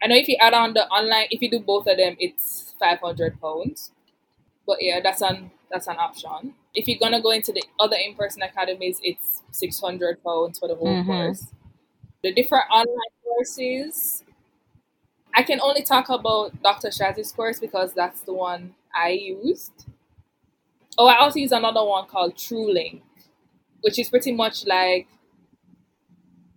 I 0.03 0.07
know 0.07 0.15
if 0.15 0.27
you 0.27 0.37
add 0.41 0.53
on 0.53 0.73
the 0.73 0.87
online, 0.89 1.27
if 1.31 1.41
you 1.41 1.49
do 1.51 1.59
both 1.59 1.87
of 1.87 1.97
them, 1.97 2.15
it's 2.19 2.75
five 2.79 2.99
hundred 2.99 3.39
pounds. 3.41 3.91
But 4.67 4.77
yeah, 4.81 4.99
that's 5.01 5.21
an 5.21 5.51
that's 5.71 5.87
an 5.87 5.97
option. 5.97 6.55
If 6.75 6.87
you're 6.87 6.99
gonna 6.99 7.21
go 7.21 7.31
into 7.31 7.51
the 7.53 7.63
other 7.79 7.97
in 7.97 8.15
person 8.15 8.41
academies, 8.43 8.99
it's 9.03 9.43
six 9.51 9.79
hundred 9.79 10.23
pounds 10.23 10.59
for 10.59 10.67
the 10.67 10.75
whole 10.75 10.87
Mhm. 11.03 11.05
course. 11.05 11.45
The 12.23 12.33
different 12.33 12.65
online 12.71 13.13
courses, 13.23 14.23
I 15.35 15.43
can 15.43 15.59
only 15.61 15.81
talk 15.83 16.09
about 16.09 16.61
Dr. 16.61 16.89
Shazzy's 16.89 17.31
course 17.31 17.59
because 17.59 17.93
that's 17.93 18.21
the 18.21 18.33
one 18.33 18.75
I 18.95 19.09
used. 19.09 19.85
Oh, 20.97 21.07
I 21.07 21.17
also 21.17 21.39
use 21.39 21.51
another 21.51 21.83
one 21.83 22.07
called 22.07 22.35
TrueLink, 22.35 23.01
which 23.81 23.99
is 23.99 24.09
pretty 24.09 24.31
much 24.31 24.65
like 24.65 25.07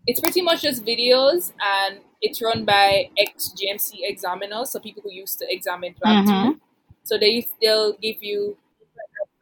it's 0.07 0.21
pretty 0.21 0.43
much 0.43 0.63
just 0.63 0.85
videos 0.85 1.53
and 1.61 2.01
it's 2.21 2.43
run 2.43 2.65
by 2.65 3.11
ex 3.19 3.51
GMC 3.57 4.01
examiners, 4.03 4.71
so 4.71 4.81
people 4.81 5.03
who 5.03 5.13
used 5.13 5.39
to 5.39 5.47
examine 5.53 5.95
Mhm. 5.95 6.55
2. 6.55 6.61
So 7.05 7.19
they 7.19 7.47
they'll 7.61 7.95
give 7.95 8.23
you 8.23 8.57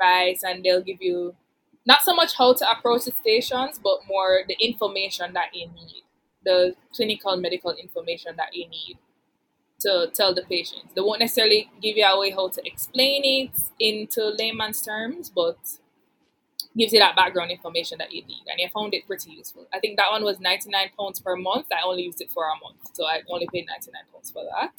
advice 0.00 0.42
and 0.44 0.64
they'll 0.64 0.82
give 0.82 1.00
you 1.02 1.34
not 1.86 2.02
so 2.02 2.14
much 2.14 2.34
how 2.36 2.52
to 2.54 2.70
approach 2.70 3.04
the 3.04 3.12
stations, 3.12 3.78
but 3.82 4.06
more 4.06 4.42
the 4.46 4.56
information 4.60 5.32
that 5.34 5.54
you 5.54 5.66
need, 5.68 6.02
the 6.44 6.76
clinical 6.94 7.36
medical 7.36 7.72
information 7.72 8.36
that 8.36 8.54
you 8.54 8.68
need 8.68 8.98
to 9.82 10.10
tell 10.14 10.34
the 10.34 10.42
patients. 10.42 10.92
They 10.94 11.00
won't 11.00 11.20
necessarily 11.20 11.70
give 11.82 11.96
you 11.96 12.04
a 12.04 12.18
way 12.18 12.30
how 12.30 12.48
to 12.48 12.66
explain 12.66 13.22
it 13.24 13.60
into 13.80 14.34
layman's 14.38 14.82
terms, 14.82 15.30
but 15.30 15.56
gives 16.76 16.92
you 16.92 16.98
that 16.98 17.16
background 17.16 17.50
information 17.50 17.98
that 17.98 18.12
you 18.12 18.22
need. 18.24 18.42
And 18.50 18.60
I 18.64 18.70
found 18.72 18.94
it 18.94 19.06
pretty 19.06 19.30
useful. 19.32 19.66
I 19.72 19.78
think 19.80 19.96
that 19.98 20.10
one 20.10 20.24
was 20.24 20.40
ninety 20.40 20.70
nine 20.70 20.90
pounds 20.98 21.20
per 21.20 21.36
month. 21.36 21.66
I 21.72 21.86
only 21.86 22.02
used 22.04 22.20
it 22.20 22.30
for 22.30 22.44
a 22.44 22.54
month, 22.62 22.90
so 22.94 23.04
I 23.04 23.20
only 23.28 23.48
paid 23.52 23.66
ninety 23.66 23.90
nine 23.92 24.04
pounds 24.12 24.30
for 24.30 24.42
that. 24.44 24.72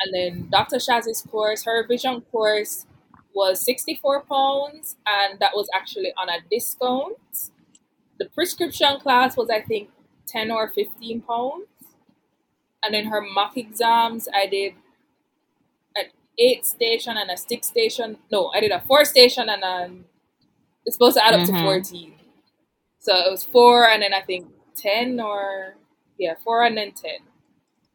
And 0.00 0.14
then 0.14 0.48
Dr. 0.50 0.78
Shaz's 0.78 1.22
course, 1.22 1.64
her 1.64 1.86
vision 1.86 2.20
course 2.32 2.86
was 3.34 3.60
sixty 3.60 3.94
four 3.96 4.22
pounds, 4.22 4.96
and 5.06 5.38
that 5.40 5.52
was 5.54 5.68
actually 5.74 6.12
on 6.16 6.28
a 6.28 6.38
discount. 6.50 7.16
The 8.18 8.26
prescription 8.26 9.00
class 9.00 9.36
was 9.36 9.48
I 9.50 9.62
think 9.62 9.90
ten 10.26 10.50
or 10.50 10.68
fifteen 10.68 11.22
pounds. 11.22 11.66
And 12.82 12.94
then 12.94 13.06
her 13.06 13.20
mock 13.20 13.56
exams, 13.56 14.28
I 14.32 14.46
did 14.46 14.74
an 15.96 16.06
eight 16.38 16.64
station 16.64 17.16
and 17.16 17.30
a 17.30 17.36
six 17.36 17.66
station. 17.68 18.18
No, 18.30 18.48
I 18.54 18.60
did 18.60 18.70
a 18.70 18.80
four 18.80 19.04
station 19.04 19.48
and 19.48 19.62
an 19.62 20.04
it's 20.86 20.96
supposed 20.96 21.16
to 21.16 21.24
add 21.26 21.34
up 21.34 21.46
to 21.46 21.52
Mhm. 21.52 21.62
14. 21.64 22.18
So 22.98 23.14
it 23.14 23.30
was 23.30 23.44
four 23.44 23.86
and 23.88 24.02
then 24.02 24.14
I 24.14 24.22
think 24.22 24.48
10 24.74 25.20
or, 25.20 25.76
yeah, 26.18 26.34
four 26.42 26.62
and 26.64 26.76
then 26.78 26.92
10. 26.92 27.20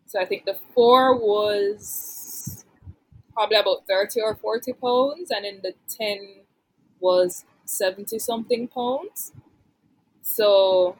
So 0.05 0.19
I 0.19 0.25
think 0.25 0.45
the 0.45 0.55
four 0.75 1.15
was 1.17 2.65
probably 3.34 3.57
about 3.57 3.88
30 3.88 4.21
or 4.21 4.36
40 4.36 4.73
pounds 4.73 5.31
and 5.31 5.43
then 5.45 5.61
the 5.63 5.73
10 5.88 6.45
was 6.99 7.45
70 7.65 8.19
something 8.19 8.67
pounds. 8.67 9.34
So 10.21 10.95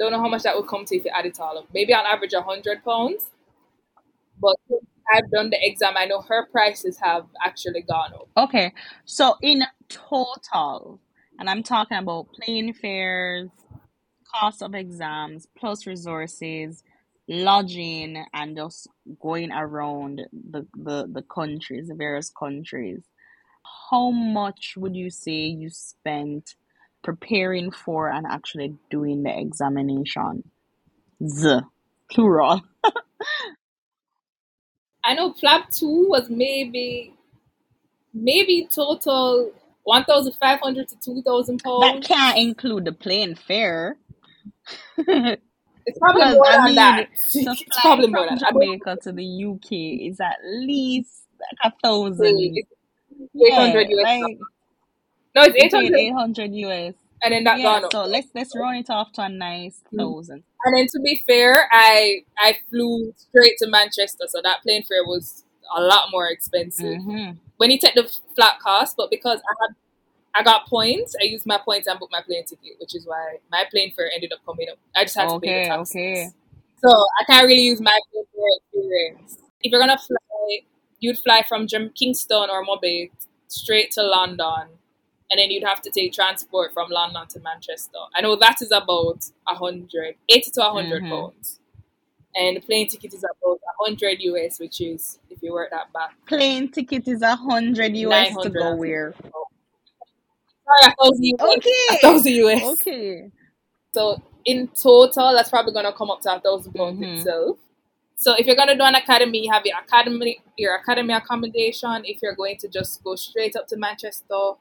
don't 0.00 0.12
know 0.12 0.18
how 0.18 0.28
much 0.28 0.42
that 0.42 0.56
would 0.56 0.66
come 0.66 0.84
to 0.86 0.96
if 0.96 1.04
you 1.04 1.10
add 1.14 1.26
it 1.26 1.38
all 1.38 1.58
up. 1.58 1.66
Maybe 1.72 1.92
on 1.92 2.06
average 2.06 2.32
100 2.32 2.82
pounds. 2.82 3.26
But 4.40 4.56
I've 5.14 5.30
done 5.30 5.50
the 5.50 5.58
exam, 5.60 5.94
I 5.96 6.06
know 6.06 6.22
her 6.22 6.46
prices 6.46 6.98
have 6.98 7.26
actually 7.44 7.82
gone 7.82 8.14
up. 8.14 8.28
Okay. 8.36 8.72
So 9.04 9.36
in 9.42 9.62
total, 9.90 10.98
and 11.38 11.50
I'm 11.50 11.62
talking 11.62 11.98
about 11.98 12.28
plane 12.32 12.72
fares, 12.72 13.50
cost 14.34 14.62
of 14.62 14.74
exams, 14.74 15.46
plus 15.58 15.86
resources, 15.86 16.82
lodging, 17.28 18.24
and 18.32 18.56
just 18.56 18.88
going 19.20 19.52
around 19.52 20.22
the, 20.32 20.66
the, 20.74 21.10
the 21.12 21.22
countries, 21.22 21.88
the 21.88 21.94
various 21.94 22.30
countries. 22.30 23.02
How 23.90 24.10
much 24.10 24.74
would 24.78 24.96
you 24.96 25.10
say 25.10 25.32
you 25.32 25.68
spent 25.68 26.54
preparing 27.02 27.70
for 27.70 28.08
and 28.10 28.26
actually 28.28 28.74
doing 28.90 29.22
the 29.22 29.38
examination? 29.38 30.44
Z, 31.26 31.60
plural. 32.10 32.62
I 35.04 35.14
know 35.14 35.32
PLAB 35.32 35.62
2 35.78 36.08
was 36.08 36.28
maybe 36.28 37.14
maybe 38.12 38.68
total 38.70 39.52
1,500 39.84 40.88
to 40.88 40.96
2,000 41.00 41.62
pounds. 41.62 41.80
That 41.80 42.04
can't 42.04 42.38
include 42.38 42.84
the 42.84 42.92
plane 42.92 43.34
fare. 43.34 43.96
It's 45.86 45.98
probably 45.98 46.34
more 46.34 46.46
I 46.46 46.56
than 46.56 46.64
mean, 46.66 46.74
that. 46.76 47.08
to 47.32 47.38
it's 47.50 47.80
probably 47.80 48.08
more 48.08 48.26
from 48.28 48.36
than 48.36 48.38
that. 48.38 48.52
Jamaica 48.52 48.98
to 49.02 49.12
the 49.12 49.44
UK 49.44 49.72
is 50.10 50.20
at 50.20 50.36
least 50.44 51.22
like 51.40 51.72
a 51.72 51.76
thousand. 51.82 52.36
It's 52.38 52.68
Yeah, 53.32 53.64
800 53.64 53.88
US. 53.90 54.20
like 54.22 54.38
No, 55.34 55.42
it's 55.42 55.56
800 55.56 55.94
eight 55.96 56.12
hundred 56.12 56.52
US. 56.54 56.94
and 57.22 57.32
then 57.34 57.44
that 57.44 57.58
Yeah, 57.58 57.64
gone 57.64 57.84
up. 57.84 57.92
so 57.92 58.04
let's 58.04 58.28
let's 58.34 58.56
run 58.56 58.76
it 58.76 58.90
off 58.90 59.12
to 59.12 59.22
a 59.22 59.28
nice 59.28 59.82
Mm. 59.92 59.98
thousand. 59.98 60.42
And 60.64 60.76
then 60.76 60.86
to 60.86 61.00
be 61.02 61.22
fair, 61.26 61.68
I 61.72 62.24
I 62.38 62.58
flew 62.68 63.12
straight 63.16 63.56
to 63.58 63.66
Manchester, 63.68 64.24
so 64.28 64.40
that 64.42 64.62
plane 64.62 64.82
fare 64.82 65.04
was 65.04 65.44
a 65.76 65.80
lot 65.82 66.08
more 66.10 66.28
expensive. 66.28 66.98
Mm-hmm. 67.00 67.32
When 67.58 67.70
you 67.70 67.78
take 67.78 67.94
the 67.94 68.10
flat 68.34 68.58
cost, 68.60 68.96
but 68.96 69.10
because 69.10 69.38
I 69.38 69.54
had 69.60 69.74
I 70.32 70.42
got 70.44 70.66
points, 70.66 71.14
I 71.20 71.24
used 71.24 71.44
my 71.46 71.58
points 71.58 71.86
and 71.88 71.98
booked 71.98 72.12
my 72.12 72.22
plane 72.22 72.44
ticket, 72.44 72.78
which 72.80 72.94
is 72.94 73.06
why 73.06 73.38
my 73.50 73.64
plane 73.70 73.92
fare 73.92 74.10
ended 74.14 74.32
up 74.32 74.40
coming 74.46 74.68
up. 74.70 74.78
I 74.94 75.04
just 75.04 75.16
had 75.16 75.28
to 75.28 75.40
pay 75.40 75.62
the 75.64 75.68
taxes. 75.68 75.90
okay. 75.96 76.28
So 76.82 76.88
I 77.20 77.24
can't 77.26 77.46
really 77.46 77.62
use 77.62 77.80
my 77.80 77.98
plane 78.12 78.24
fare 78.34 78.44
experience. 78.58 79.38
If 79.62 79.70
you're 79.72 79.80
gonna 79.80 79.98
fly, 79.98 80.60
you'd 81.00 81.18
fly 81.18 81.44
from 81.48 81.66
Kingston 81.68 82.48
or 82.50 82.64
Mobay 82.64 83.10
straight 83.48 83.90
to 83.92 84.02
London, 84.02 84.68
and 85.30 85.38
then 85.38 85.50
you'd 85.50 85.64
have 85.64 85.80
to 85.82 85.90
take 85.90 86.12
transport 86.12 86.72
from 86.72 86.90
London 86.90 87.26
to 87.28 87.40
Manchester. 87.40 87.98
I 88.14 88.20
know 88.20 88.36
that 88.36 88.60
is 88.62 88.72
about 88.72 89.24
a 89.48 89.54
hundred, 89.54 90.16
eighty 90.28 90.50
to 90.52 90.62
a 90.66 90.74
100 90.74 91.02
Mhm. 91.04 91.08
pounds, 91.10 91.60
and 92.34 92.56
the 92.56 92.60
plane 92.60 92.88
ticket 92.88 93.14
is 93.14 93.24
about 93.24 93.58
a 93.58 93.84
hundred 93.84 94.20
US, 94.20 94.58
which 94.58 94.80
is 94.80 95.18
if 95.30 95.42
you 95.42 95.52
work 95.52 95.70
that 95.70 95.92
back, 95.92 96.14
Plane 96.26 96.68
ticket 96.70 97.06
is 97.08 97.22
a 97.22 97.36
hundred 97.36 97.92
nine 97.92 98.00
US 98.10 98.28
to 98.28 98.34
hundred 98.34 98.58
go 98.58 98.70
and 98.70 98.78
where? 98.78 99.12
fifty. 99.12 99.30
Sorry, 100.64 100.92
a 100.92 100.94
thousand 101.02 101.24
US. 101.24 101.40
A 101.40 101.56
Okay, 101.56 101.98
thousand 102.02 102.32
US. 102.32 102.62
okay. 102.72 103.30
So 103.94 104.22
in 104.44 104.68
total, 104.68 105.32
that's 105.34 105.50
probably 105.50 105.72
gonna 105.72 105.92
come 105.92 106.10
up 106.10 106.20
to 106.22 106.34
a 106.34 106.40
thousand 106.40 106.72
pounds 106.74 106.98
Mhm. 107.00 107.18
itself. 107.18 107.58
So 108.16 108.34
if 108.34 108.46
you're 108.46 108.56
gonna 108.56 108.76
do 108.76 108.82
an 108.84 108.94
academy, 108.94 109.44
you 109.44 109.52
have 109.52 109.64
your 109.66 109.78
academy 109.78 110.40
your 110.56 110.74
academy 110.76 111.14
accommodation. 111.14 112.04
If 112.04 112.20
you're 112.22 112.34
going 112.34 112.56
to 112.58 112.68
just 112.68 113.02
go 113.02 113.14
straight 113.16 113.56
up 113.56 113.66
to 113.68 113.76
Manchester 113.76 114.52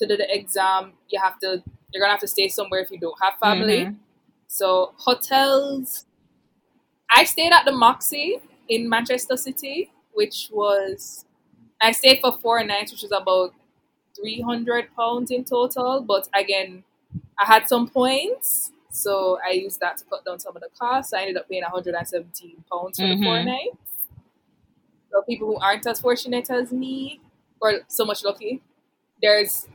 to 0.00 0.08
do 0.08 0.16
the 0.18 0.28
exam, 0.34 0.94
you 1.10 1.20
have 1.20 1.38
to 1.40 1.62
you're 1.92 2.02
gonna 2.02 2.12
have 2.12 2.20
to 2.20 2.28
stay 2.28 2.48
somewhere 2.48 2.80
if 2.80 2.90
you 2.92 2.98
don't 3.00 3.18
have 3.22 3.34
family. 3.40 3.86
Mhm. 3.86 3.96
So 4.48 4.94
hotels 4.98 6.06
I 7.10 7.24
stayed 7.24 7.52
at 7.52 7.64
the 7.64 7.72
Moxy 7.72 8.40
in 8.68 8.88
Manchester 8.88 9.36
City, 9.36 9.90
which 10.12 10.48
was 10.52 11.24
I 11.80 11.92
stayed 11.92 12.20
for 12.20 12.32
four 12.32 12.62
nights, 12.64 12.92
which 12.92 13.02
was 13.02 13.12
about 13.12 13.54
three 14.16 14.40
hundred 14.40 14.94
pounds 14.96 15.30
in 15.30 15.44
total. 15.44 16.02
But 16.02 16.28
again, 16.34 16.84
I 17.38 17.46
had 17.46 17.68
some 17.68 17.88
points, 17.88 18.72
so 18.90 19.38
I 19.46 19.52
used 19.52 19.80
that 19.80 19.98
to 19.98 20.04
cut 20.04 20.24
down 20.24 20.38
some 20.40 20.56
of 20.56 20.62
the 20.62 20.68
costs. 20.78 21.12
I 21.12 21.22
ended 21.22 21.36
up 21.38 21.48
paying 21.48 21.62
one 21.62 21.72
hundred 21.72 21.94
and 21.94 22.06
seventeen 22.06 22.64
pounds 22.70 22.98
for 22.98 23.06
the 23.08 23.16
four 23.22 23.36
Mhm. 23.38 23.46
nights. 23.46 24.06
So 25.12 25.22
people 25.22 25.48
who 25.48 25.56
aren't 25.56 25.86
as 25.86 26.00
fortunate 26.00 26.50
as 26.50 26.72
me, 26.72 27.20
or 27.60 27.80
so 27.88 28.04
much 28.04 28.24
lucky, 28.24 28.62
there's 29.22 29.66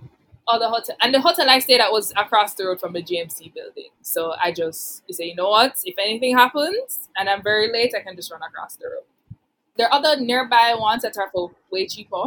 other 0.47 0.67
hotel, 0.67 0.95
and 1.01 1.13
the 1.13 1.21
hotel 1.21 1.49
I 1.49 1.59
stayed 1.59 1.79
at 1.79 1.91
was 1.91 2.11
across 2.15 2.53
the 2.53 2.65
road 2.65 2.79
from 2.79 2.93
the 2.93 3.01
GMC 3.01 3.53
building. 3.53 3.89
So 4.01 4.33
I 4.41 4.51
just 4.51 5.03
you 5.07 5.13
say, 5.13 5.25
you 5.25 5.35
know 5.35 5.49
what? 5.49 5.75
If 5.85 5.95
anything 5.97 6.37
happens 6.37 7.09
and 7.17 7.29
I'm 7.29 7.41
very 7.43 7.71
late, 7.71 7.93
I 7.95 8.01
can 8.01 8.15
just 8.15 8.31
run 8.31 8.41
across 8.47 8.75
the 8.75 8.85
road. 8.87 9.37
There 9.77 9.87
are 9.87 9.93
other 9.93 10.21
nearby 10.21 10.75
ones 10.77 11.01
that 11.01 11.17
are 11.17 11.29
for 11.31 11.51
way 11.71 11.87
cheaper. 11.87 12.25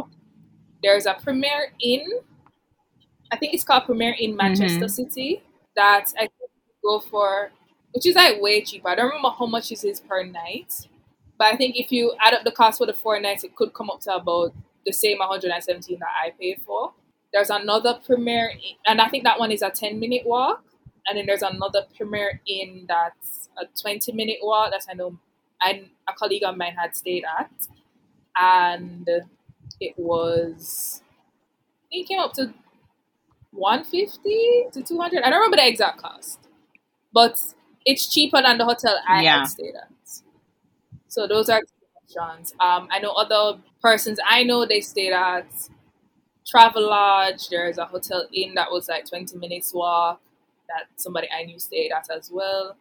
There's 0.83 1.05
a 1.05 1.13
Premier 1.15 1.73
Inn. 1.81 2.05
I 3.31 3.37
think 3.37 3.53
it's 3.53 3.63
called 3.63 3.85
Premier 3.85 4.15
Inn 4.19 4.35
Manchester 4.35 4.85
Mm-hmm. 4.85 4.87
City 4.87 5.43
that 5.75 6.13
I 6.17 6.23
could 6.23 6.49
go 6.83 6.99
for, 6.99 7.51
which 7.93 8.05
is 8.05 8.15
like 8.15 8.41
way 8.41 8.61
cheaper. 8.61 8.89
I 8.89 8.95
don't 8.95 9.07
remember 9.07 9.29
how 9.37 9.45
much 9.45 9.71
it 9.71 9.83
is 9.83 9.99
per 9.99 10.23
night, 10.23 10.87
but 11.37 11.53
I 11.53 11.55
think 11.55 11.75
if 11.77 11.91
you 11.91 12.13
add 12.19 12.33
up 12.33 12.43
the 12.43 12.51
cost 12.51 12.79
for 12.79 12.85
the 12.85 12.93
four 12.93 13.19
nights, 13.19 13.43
it 13.43 13.55
could 13.55 13.73
come 13.73 13.89
up 13.89 14.01
to 14.01 14.15
about 14.15 14.53
the 14.85 14.91
same 14.91 15.19
117 15.19 15.99
that 15.99 16.07
I 16.23 16.31
paid 16.39 16.61
for. 16.65 16.93
There's 17.33 17.49
another 17.49 17.99
Premier 18.05 18.51
Inn 18.87 18.99
I 18.99 19.07
think 19.09 19.23
that 19.23 19.39
one 19.39 19.51
is 19.51 19.61
a 19.61 19.69
10 19.69 19.99
minute 19.99 20.25
walk. 20.25 20.63
And 21.07 21.17
then 21.17 21.25
there's 21.25 21.41
another 21.41 21.85
Premier 21.95 22.41
Inn 22.47 22.85
that's 22.87 23.49
a 23.57 23.65
20 23.79 24.11
minute 24.13 24.37
walk. 24.41 24.71
That's 24.71 24.87
I 24.89 24.93
know 24.93 25.17
and 25.61 25.89
a 26.07 26.13
colleague 26.13 26.43
of 26.43 26.55
mine 26.57 26.75
had 26.75 26.95
stayed 26.95 27.23
at. 27.39 27.51
And 28.39 29.07
it 29.79 29.93
was, 29.97 31.01
I 31.85 31.89
think 31.91 32.05
it 32.05 32.07
came 32.09 32.19
up 32.19 32.33
to 32.33 32.53
150 33.51 34.65
to 34.73 34.83
200. 34.83 35.23
I 35.23 35.29
don't 35.29 35.39
remember 35.39 35.57
the 35.57 35.67
exact 35.67 36.01
cost. 36.01 36.39
But 37.13 37.39
it's 37.85 38.07
cheaper 38.13 38.41
than 38.41 38.57
the 38.57 38.65
hotel 38.65 38.99
I 39.07 39.23
Yeah. 39.23 39.39
had 39.39 39.45
stayed 39.45 39.75
at. 39.75 39.89
So 41.07 41.27
those 41.27 41.49
are 41.49 41.61
two 41.61 42.17
options. 42.21 42.53
Um, 42.59 42.87
I 42.91 42.99
know 42.99 43.11
other 43.11 43.59
persons 43.81 44.19
I 44.25 44.43
know 44.43 44.65
they 44.65 44.81
stayed 44.81 45.13
at 45.13 45.47
Travelodge. 46.45 47.49
There's 47.49 47.77
a 47.77 47.85
hotel 47.85 48.27
inn 48.33 48.55
that 48.55 48.71
was 48.71 48.89
like 48.89 49.07
20 49.07 49.37
minutes 49.37 49.73
walk 49.73 50.21
that 50.67 50.87
somebody 50.95 51.27
I 51.31 51.43
knew 51.43 51.59
stayed 51.59 51.91
at 51.91 52.09
as 52.09 52.29
well. 52.31 52.75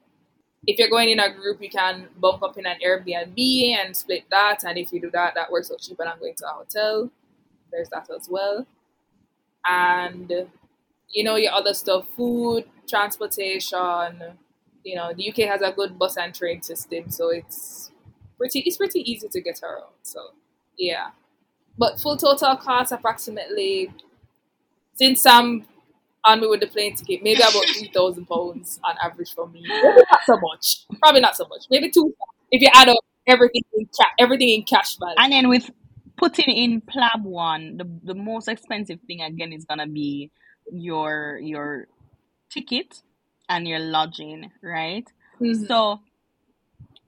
If 0.67 0.79
you're 0.79 0.91
going 0.91 1.11
in 1.11 1.21
a 1.21 1.33
group, 1.33 1.63
you 1.63 1.71
can 1.71 2.09
bump 2.19 2.43
up 2.43 2.59
in 2.59 2.67
an 2.67 2.77
Airbnb 2.85 3.39
and 3.77 3.97
split 3.97 4.25
that. 4.31 4.65
And 4.65 4.77
if 4.77 4.93
you 4.93 5.01
do 5.01 5.11
that, 5.13 5.35
that 5.35 5.51
works 5.51 5.71
out 5.71 5.81
cheaper 5.81 6.05
than 6.05 6.19
going 6.19 6.35
to 6.37 6.47
a 6.47 6.51
hotel. 6.51 7.11
There's 7.71 7.89
that 7.91 8.09
as 8.15 8.29
well. 8.29 8.67
And 9.67 10.49
you 11.11 11.25
know 11.25 11.37
your 11.37 11.53
other 11.53 11.75
stuff, 11.75 12.07
food, 12.17 12.65
transportation. 12.89 14.23
You 14.85 14.97
know, 14.97 15.13
the 15.15 15.29
UK 15.29 15.49
has 15.49 15.63
a 15.63 15.73
good 15.73 15.99
bus 15.99 16.17
and 16.17 16.35
train 16.35 16.63
system, 16.63 17.11
so 17.11 17.31
it's 17.31 17.91
pretty 18.37 18.61
it's 18.61 18.77
pretty 18.77 19.01
easy 19.11 19.29
to 19.29 19.41
get 19.41 19.63
around. 19.63 19.93
So 20.03 20.21
yeah. 20.79 21.11
But 21.79 22.01
full 22.01 22.17
total 22.17 22.57
cost 22.57 22.93
approximately 22.93 23.91
since 24.95 25.25
I'm 25.27 25.65
on 26.25 26.41
me 26.41 26.47
with 26.47 26.61
the 26.61 26.67
plane 26.67 26.95
ticket, 26.97 27.23
maybe 27.23 27.41
about 27.41 27.65
three 27.79 27.91
thousand 27.95 28.27
pounds 28.27 28.81
on 28.85 28.97
average 29.03 29.33
for 29.35 29.49
me. 29.49 29.63
Maybe 29.63 29.83
not 30.11 30.21
so 30.27 30.39
much. 30.41 30.79
Probably 31.01 31.21
not 31.21 31.37
so 31.37 31.47
much. 31.49 31.65
Maybe 31.71 31.91
two 31.91 32.15
if 32.51 32.63
you 32.63 32.69
add 32.75 32.89
up 32.89 32.97
everything 33.27 33.63
in 33.75 33.87
cash 33.87 34.13
everything 34.19 34.49
in 34.51 34.63
cash 34.65 34.97
value. 34.97 35.15
And 35.19 35.33
then 35.33 35.49
with 35.49 35.71
putting 36.17 36.47
in 36.55 36.81
Plab 36.81 37.25
one, 37.25 37.77
the 37.77 37.87
the 38.05 38.15
most 38.15 38.49
expensive 38.49 39.01
thing 39.07 39.23
again 39.23 39.53
is 39.53 39.65
gonna 39.65 39.87
be 39.87 40.31
your 40.73 41.39
your 41.43 41.87
ticket 42.51 43.03
and 43.49 43.69
your 43.69 43.81
lodging, 43.81 44.51
right? 44.63 45.07
Mhm. 45.41 45.67
So 45.69 46.01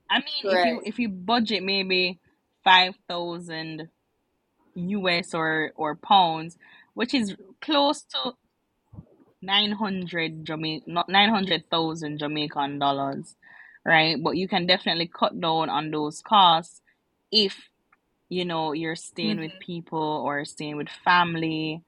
I 0.09 0.19
mean 0.19 0.43
if 0.57 0.65
you 0.65 0.81
if 0.85 0.99
you 0.99 1.09
budget 1.09 1.63
maybe 1.63 2.19
five 2.63 2.95
thousand 3.07 3.89
US 4.75 5.33
or 5.33 5.71
or 5.75 5.95
pounds, 5.95 6.57
which 6.95 7.13
is 7.13 7.35
close 7.61 8.03
to 8.03 8.33
nine 9.41 9.71
hundred 9.73 10.45
Jamaican 10.45 10.93
not 10.93 11.09
nine 11.09 11.29
hundred 11.29 11.63
thousand 11.71 12.19
Jamaican 12.19 12.79
dollars, 12.79 13.35
right? 13.85 14.17
But 14.21 14.37
you 14.37 14.47
can 14.47 14.65
definitely 14.67 15.07
cut 15.13 15.39
down 15.39 15.69
on 15.69 15.91
those 15.91 16.21
costs 16.21 16.81
if 17.31 17.69
you 18.29 18.45
know 18.45 18.73
you're 18.73 18.95
staying 18.95 19.39
with 19.39 19.51
Mhm. 19.51 19.59
people 19.59 20.23
or 20.25 20.45
staying 20.45 20.77
with 20.77 20.89
family, 20.89 21.83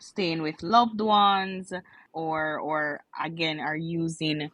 staying 0.00 0.42
with 0.42 0.62
loved 0.62 1.00
ones, 1.00 1.72
or 2.12 2.58
or 2.60 3.00
again 3.22 3.60
are 3.60 3.76
using 3.76 4.50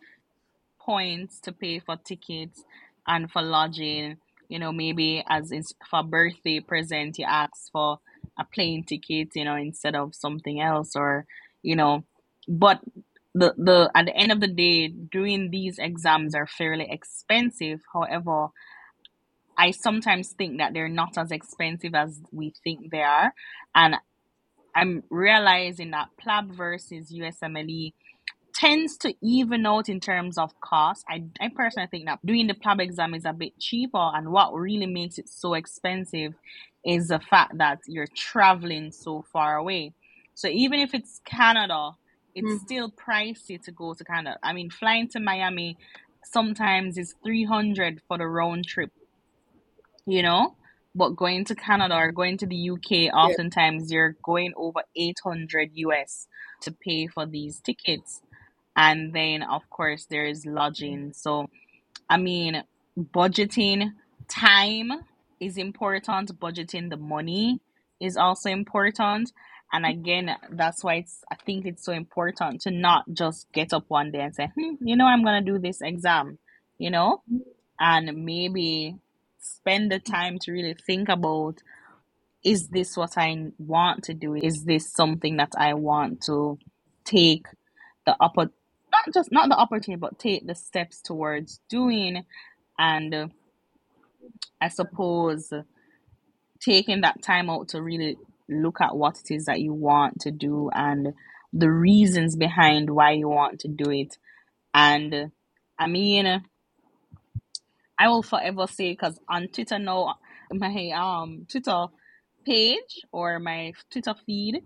points 0.80 1.40
to 1.40 1.52
pay 1.52 1.80
for 1.80 1.96
tickets 1.96 2.64
and 3.06 3.30
for 3.30 3.42
lodging. 3.42 4.18
You 4.48 4.58
know, 4.58 4.72
maybe 4.72 5.24
as 5.28 5.50
in, 5.50 5.62
for 5.90 6.02
birthday 6.02 6.60
present, 6.60 7.18
you 7.18 7.24
ask 7.24 7.70
for 7.72 7.98
a 8.38 8.44
plane 8.44 8.84
ticket, 8.84 9.28
you 9.34 9.44
know, 9.44 9.56
instead 9.56 9.94
of 9.94 10.14
something 10.14 10.60
else, 10.60 10.94
or 10.94 11.26
you 11.62 11.76
know, 11.76 12.04
but 12.48 12.80
the 13.34 13.54
the 13.56 13.90
at 13.94 14.06
the 14.06 14.16
end 14.16 14.32
of 14.32 14.40
the 14.40 14.48
day, 14.48 14.88
doing 14.88 15.50
these 15.50 15.78
exams 15.78 16.34
are 16.34 16.46
fairly 16.46 16.86
expensive. 16.90 17.80
However, 17.92 18.48
I 19.58 19.70
sometimes 19.70 20.32
think 20.32 20.58
that 20.58 20.74
they're 20.74 20.88
not 20.88 21.16
as 21.16 21.30
expensive 21.30 21.94
as 21.94 22.20
we 22.32 22.52
think 22.62 22.90
they 22.90 23.02
are, 23.02 23.32
and 23.74 23.96
I'm 24.74 25.02
realizing 25.10 25.92
that 25.92 26.08
PLAB 26.22 26.52
versus 26.52 27.10
USMLE 27.10 27.94
tends 28.56 28.96
to 28.98 29.14
even 29.22 29.66
out 29.66 29.88
in 29.88 30.00
terms 30.00 30.38
of 30.38 30.52
cost. 30.60 31.04
I, 31.10 31.24
I 31.40 31.50
personally 31.54 31.88
think 31.90 32.06
that 32.06 32.24
doing 32.26 32.48
the 32.48 32.54
PLAB 32.54 32.80
exam 32.80 33.14
is 33.14 33.26
a 33.26 33.34
bit 33.34 33.58
cheaper, 33.60 34.10
and 34.14 34.30
what 34.32 34.54
really 34.54 34.86
makes 34.86 35.18
it 35.18 35.28
so 35.28 35.54
expensive 35.54 36.34
is 36.86 37.08
the 37.08 37.20
fact 37.20 37.58
that 37.58 37.80
you're 37.86 38.08
traveling 38.16 38.92
so 38.92 39.24
far 39.32 39.56
away. 39.58 39.94
So 40.34 40.48
even 40.48 40.80
if 40.80 40.94
it's 40.94 41.20
Canada, 41.26 41.92
it's 42.34 42.54
Mhm. 42.54 42.60
still 42.60 42.92
pricey 42.92 43.62
to 43.64 43.72
go 43.72 43.94
to 43.94 44.04
Canada. 44.04 44.38
I 44.42 44.54
mean, 44.54 44.70
flying 44.70 45.08
to 45.10 45.20
Miami 45.20 45.78
sometimes 46.24 46.98
is 46.98 47.14
300 47.24 48.02
for 48.08 48.18
the 48.18 48.26
round 48.28 48.66
trip, 48.66 48.90
you 50.06 50.22
know? 50.22 50.56
But 50.94 51.10
going 51.16 51.44
to 51.46 51.56
Canada 51.56 51.96
or 51.96 52.12
going 52.12 52.38
to 52.38 52.46
the 52.46 52.56
UK, 52.56 53.10
oftentimes 53.10 53.92
you're 53.92 54.16
going 54.24 54.54
over 54.56 54.82
800 54.96 55.70
US 55.74 56.28
to 56.62 56.72
pay 56.72 57.06
for 57.08 57.26
these 57.26 57.60
tickets. 57.60 58.22
And 58.76 59.12
then, 59.14 59.42
of 59.42 59.68
course, 59.70 60.06
there's 60.06 60.44
lodging. 60.44 61.12
So, 61.14 61.48
I 62.10 62.18
mean, 62.18 62.62
budgeting 62.98 63.92
time 64.28 64.92
is 65.40 65.56
important, 65.56 66.38
budgeting 66.38 66.90
the 66.90 66.96
money 66.96 67.60
is 68.00 68.16
also 68.16 68.50
important. 68.50 69.32
And 69.72 69.84
again, 69.84 70.30
that's 70.50 70.84
why 70.84 70.96
it's, 70.96 71.24
I 71.30 71.36
think 71.36 71.66
it's 71.66 71.84
so 71.84 71.92
important 71.92 72.60
to 72.62 72.70
not 72.70 73.04
just 73.12 73.50
get 73.52 73.72
up 73.72 73.84
one 73.88 74.12
day 74.12 74.20
and 74.20 74.34
say, 74.34 74.50
hmm, 74.54 74.74
you 74.80 74.96
know, 74.96 75.06
I'm 75.06 75.24
going 75.24 75.44
to 75.44 75.52
do 75.52 75.58
this 75.58 75.80
exam, 75.80 76.38
you 76.78 76.90
know, 76.90 77.22
and 77.80 78.24
maybe 78.24 78.96
spend 79.40 79.90
the 79.90 79.98
time 79.98 80.38
to 80.40 80.52
really 80.52 80.74
think 80.74 81.08
about 81.08 81.62
is 82.44 82.68
this 82.68 82.96
what 82.96 83.18
I 83.18 83.48
want 83.58 84.04
to 84.04 84.14
do? 84.14 84.36
Is 84.36 84.64
this 84.64 84.92
something 84.92 85.38
that 85.38 85.52
I 85.58 85.74
want 85.74 86.22
to 86.26 86.58
take 87.04 87.46
the 88.04 88.16
upper 88.20 88.50
not 88.96 89.14
just 89.14 89.32
not 89.32 89.48
the 89.48 89.56
opportunity 89.56 89.98
but 90.00 90.18
take 90.18 90.46
the 90.46 90.54
steps 90.54 91.00
towards 91.00 91.60
doing 91.68 92.24
and 92.78 93.32
I 94.60 94.68
suppose 94.68 95.52
taking 96.60 97.02
that 97.02 97.22
time 97.22 97.50
out 97.50 97.68
to 97.68 97.82
really 97.82 98.16
look 98.48 98.80
at 98.80 98.96
what 98.96 99.18
it 99.20 99.34
is 99.34 99.46
that 99.46 99.60
you 99.60 99.72
want 99.72 100.20
to 100.20 100.30
do 100.30 100.70
and 100.74 101.14
the 101.52 101.70
reasons 101.70 102.36
behind 102.36 102.90
why 102.90 103.12
you 103.12 103.28
want 103.28 103.60
to 103.60 103.68
do 103.68 103.90
it. 103.90 104.18
And 104.74 105.32
I 105.78 105.86
mean 105.86 106.42
I 107.98 108.08
will 108.08 108.22
forever 108.22 108.66
say 108.66 108.92
because 108.92 109.18
on 109.28 109.48
Twitter 109.48 109.78
now, 109.78 110.16
my 110.52 110.90
um 110.90 111.46
Twitter 111.50 111.86
page 112.44 113.00
or 113.10 113.38
my 113.38 113.72
Twitter 113.90 114.14
feed, 114.26 114.62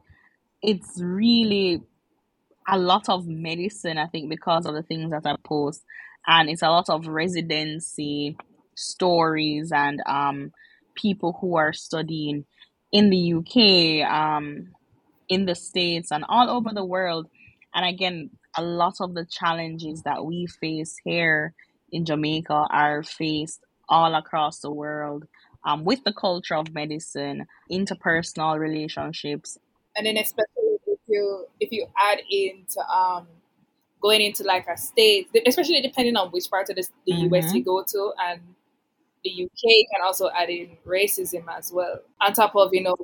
it's 0.62 1.00
really 1.00 1.82
a 2.68 2.78
lot 2.78 3.08
of 3.08 3.26
medicine. 3.26 3.98
I 3.98 4.06
think 4.06 4.28
because 4.28 4.66
of 4.66 4.74
the 4.74 4.82
things 4.82 5.11
that 5.11 5.26
I 5.26 5.36
post, 5.44 5.84
and 6.26 6.48
it's 6.48 6.62
a 6.62 6.70
lot 6.70 6.88
of 6.88 7.06
residency 7.06 8.36
stories 8.74 9.72
and 9.72 10.00
um 10.06 10.52
people 10.94 11.36
who 11.40 11.56
are 11.56 11.72
studying 11.72 12.44
in 12.92 13.11
the 13.11 13.16
UK, 13.34 14.02
um 14.11 14.68
in 15.28 15.46
the 15.46 15.54
States, 15.54 16.11
and 16.12 16.24
all 16.28 16.50
over 16.50 16.70
the 16.72 16.84
world. 16.84 17.28
And 17.74 17.86
again, 17.86 18.30
a 18.56 18.62
lot 18.62 18.94
of 19.00 19.14
the 19.14 19.24
challenges 19.26 20.02
that 20.02 20.24
we 20.24 20.46
face 20.46 20.96
here 21.04 21.54
in 21.92 22.04
Jamaica 22.04 22.66
are 22.70 23.02
faced 23.02 23.61
all 23.88 24.14
across 24.14 24.61
the 24.61 24.70
world 24.70 25.24
um, 25.64 25.84
with 25.84 26.02
the 26.04 26.12
culture 26.12 26.56
of 26.56 26.72
medicine, 26.74 27.46
interpersonal 27.70 28.58
relationships. 28.58 29.58
and 29.96 30.06
then 30.06 30.16
especially 30.16 30.69
you 31.11 31.46
if 31.58 31.70
you 31.72 31.86
add 31.98 32.20
into 32.30 32.80
um 32.88 33.26
going 34.00 34.22
into 34.22 34.42
like 34.44 34.66
a 34.66 34.76
state 34.76 35.28
especially 35.46 35.82
depending 35.82 36.16
on 36.16 36.28
which 36.30 36.48
part 36.48 36.70
of 36.70 36.76
the, 36.76 36.88
the 37.06 37.12
us 37.12 37.46
Mm-hmm. 37.46 37.56
you 37.56 37.64
go 37.64 37.84
to 37.86 38.12
and 38.24 38.40
the 39.24 39.44
UK, 39.44 39.86
can 39.92 40.04
also 40.04 40.30
add 40.30 40.50
in 40.50 40.76
racism 40.86 41.44
as 41.56 41.72
well, 41.72 42.00
on 42.20 42.32
top 42.32 42.54
of 42.56 42.70
you 42.72 42.82
know 42.82 42.96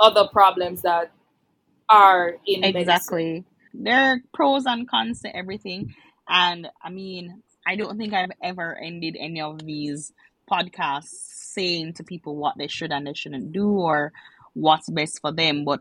other 0.00 0.28
problems 0.28 0.82
that 0.82 1.12
are 1.88 2.36
in 2.46 2.60
medicine. 2.60 2.80
Exactly. 2.80 3.44
There 3.74 4.12
are 4.12 4.18
pros 4.32 4.66
and 4.66 4.88
cons 4.88 5.22
to 5.22 5.34
everything. 5.34 5.94
And 6.28 6.68
I 6.82 6.90
mean, 6.90 7.42
I 7.66 7.76
don't 7.76 7.98
think 7.98 8.12
I've 8.14 8.30
ever 8.42 8.76
ended 8.76 9.16
any 9.18 9.40
of 9.40 9.64
these 9.64 10.12
podcasts 10.50 11.06
saying 11.06 11.94
to 11.94 12.04
people 12.04 12.36
what 12.36 12.56
they 12.58 12.68
should 12.68 12.92
and 12.92 13.06
they 13.06 13.14
shouldn't 13.14 13.52
do 13.52 13.68
or 13.68 14.12
what's 14.54 14.88
best 14.90 15.20
for 15.20 15.32
them, 15.32 15.64
but 15.64 15.80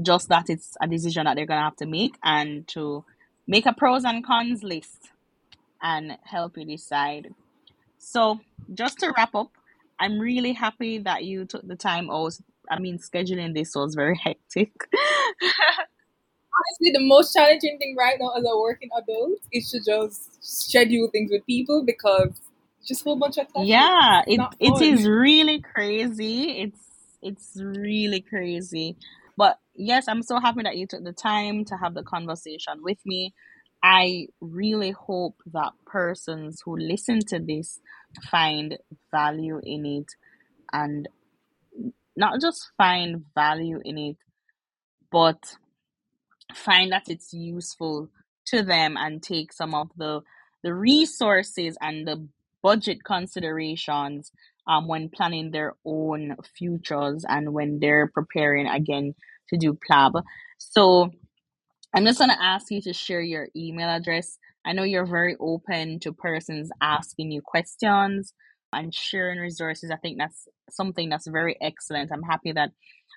just 0.00 0.28
that 0.28 0.48
it's 0.48 0.76
a 0.80 0.86
decision 0.86 1.24
that 1.24 1.36
they're 1.36 1.46
going 1.46 1.58
to 1.58 1.64
have 1.64 1.76
to 1.76 1.86
make 1.86 2.16
and 2.22 2.66
to 2.68 3.04
make 3.46 3.66
a 3.66 3.72
pros 3.72 4.04
and 4.04 4.24
cons 4.24 4.62
list 4.62 5.10
and 5.82 6.16
help 6.24 6.56
you 6.56 6.64
decide. 6.64 7.34
So, 7.98 8.40
just 8.72 8.98
to 9.00 9.12
wrap 9.16 9.34
up, 9.34 9.50
I'm 10.00 10.18
really 10.18 10.52
happy 10.52 10.98
that 10.98 11.24
you 11.24 11.44
took 11.44 11.66
the 11.66 11.76
time 11.76 12.10
out. 12.10 12.32
I 12.70 12.78
mean, 12.78 12.98
scheduling 12.98 13.54
this 13.54 13.74
was 13.74 13.94
very 13.94 14.16
hectic. 14.24 14.72
Honestly, 16.54 16.92
the 16.92 17.06
most 17.06 17.32
challenging 17.34 17.78
thing 17.78 17.96
right 17.98 18.16
now 18.20 18.32
as 18.36 18.44
a 18.44 18.58
working 18.58 18.90
adult 18.96 19.38
is 19.52 19.70
to 19.70 19.80
just 19.80 20.42
schedule 20.42 21.08
things 21.10 21.30
with 21.30 21.44
people 21.46 21.84
because 21.84 22.30
just 22.86 23.02
a 23.02 23.04
whole 23.04 23.16
bunch 23.16 23.38
of 23.38 23.48
clashes. 23.52 23.68
Yeah, 23.68 24.22
it 24.26 24.40
it 24.58 24.82
is 24.82 25.06
really 25.06 25.60
crazy. 25.60 26.62
It's 26.62 26.80
it's 27.22 27.52
really 27.56 28.20
crazy. 28.20 28.96
Yes, 29.74 30.06
I'm 30.08 30.22
so 30.22 30.40
happy 30.40 30.62
that 30.64 30.76
you 30.76 30.86
took 30.86 31.04
the 31.04 31.12
time 31.14 31.64
to 31.66 31.76
have 31.76 31.94
the 31.94 32.02
conversation 32.02 32.82
with 32.82 32.98
me. 33.06 33.34
I 33.82 34.28
really 34.40 34.92
hope 34.92 35.36
that 35.52 35.72
persons 35.86 36.62
who 36.64 36.76
listen 36.78 37.20
to 37.28 37.40
this 37.40 37.80
find 38.30 38.78
value 39.12 39.60
in 39.64 39.86
it 39.86 40.12
and 40.72 41.08
not 42.16 42.40
just 42.40 42.70
find 42.78 43.24
value 43.34 43.80
in 43.84 43.98
it, 43.98 44.16
but 45.12 45.54
find 46.54 46.92
that 46.92 47.08
it's 47.08 47.32
useful 47.32 48.08
to 48.46 48.62
them 48.62 48.96
and 48.98 49.22
take 49.22 49.52
some 49.52 49.74
of 49.74 49.90
the 49.96 50.20
the 50.62 50.74
resources 50.74 51.76
and 51.80 52.06
the 52.08 52.28
budget 52.62 53.04
considerations 53.04 54.32
um, 54.68 54.88
when 54.88 55.08
planning 55.08 55.50
their 55.52 55.74
own 55.86 56.36
futures 56.56 57.24
and 57.28 57.52
when 57.54 57.80
they're 57.80 58.08
preparing 58.08 58.68
again 58.68 59.14
to 59.52 59.58
do 59.58 59.78
PLAB. 59.88 60.22
So 60.58 61.10
I'm 61.94 62.06
just 62.06 62.18
gonna 62.18 62.38
ask 62.40 62.70
you 62.70 62.80
to 62.82 62.92
share 62.92 63.20
your 63.20 63.48
email 63.54 63.88
address. 63.88 64.38
I 64.64 64.72
know 64.72 64.82
you're 64.82 65.06
very 65.06 65.36
open 65.38 66.00
to 66.00 66.12
persons 66.12 66.70
asking 66.80 67.32
you 67.32 67.42
questions 67.42 68.32
and 68.72 68.94
sharing 68.94 69.38
resources. 69.38 69.90
I 69.90 69.96
think 69.96 70.18
that's 70.18 70.48
something 70.70 71.10
that's 71.10 71.26
very 71.26 71.56
excellent. 71.60 72.10
I'm 72.12 72.22
happy 72.22 72.52
that 72.52 72.70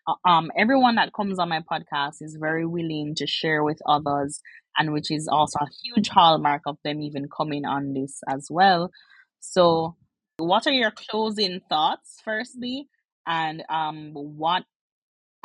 uh, 0.07 0.27
um 0.27 0.51
everyone 0.57 0.95
that 0.95 1.13
comes 1.13 1.39
on 1.39 1.49
my 1.49 1.61
podcast 1.61 2.21
is 2.21 2.37
very 2.39 2.65
willing 2.65 3.15
to 3.15 3.27
share 3.27 3.63
with 3.63 3.79
others, 3.87 4.41
and 4.77 4.91
which 4.91 5.09
is 5.09 5.27
also 5.27 5.59
a 5.59 5.69
huge 5.83 6.09
hallmark 6.09 6.63
of 6.67 6.77
them 6.83 7.01
even 7.01 7.27
coming 7.29 7.65
on 7.65 7.93
this 7.93 8.19
as 8.27 8.47
well. 8.49 8.91
So, 9.39 9.95
what 10.37 10.67
are 10.67 10.73
your 10.73 10.91
closing 10.91 11.61
thoughts, 11.69 12.19
firstly, 12.25 12.89
and 13.25 13.63
um, 13.69 14.11
what 14.13 14.63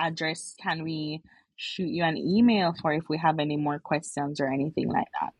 address 0.00 0.56
can 0.60 0.82
we 0.82 1.22
shoot 1.56 1.88
you 1.88 2.02
an 2.02 2.16
email 2.16 2.74
for 2.80 2.92
if 2.92 3.08
we 3.08 3.18
have 3.18 3.38
any 3.38 3.56
more 3.56 3.78
questions 3.78 4.40
or 4.40 4.46
anything 4.46 4.88
like 4.88 5.08
that? 5.20 5.34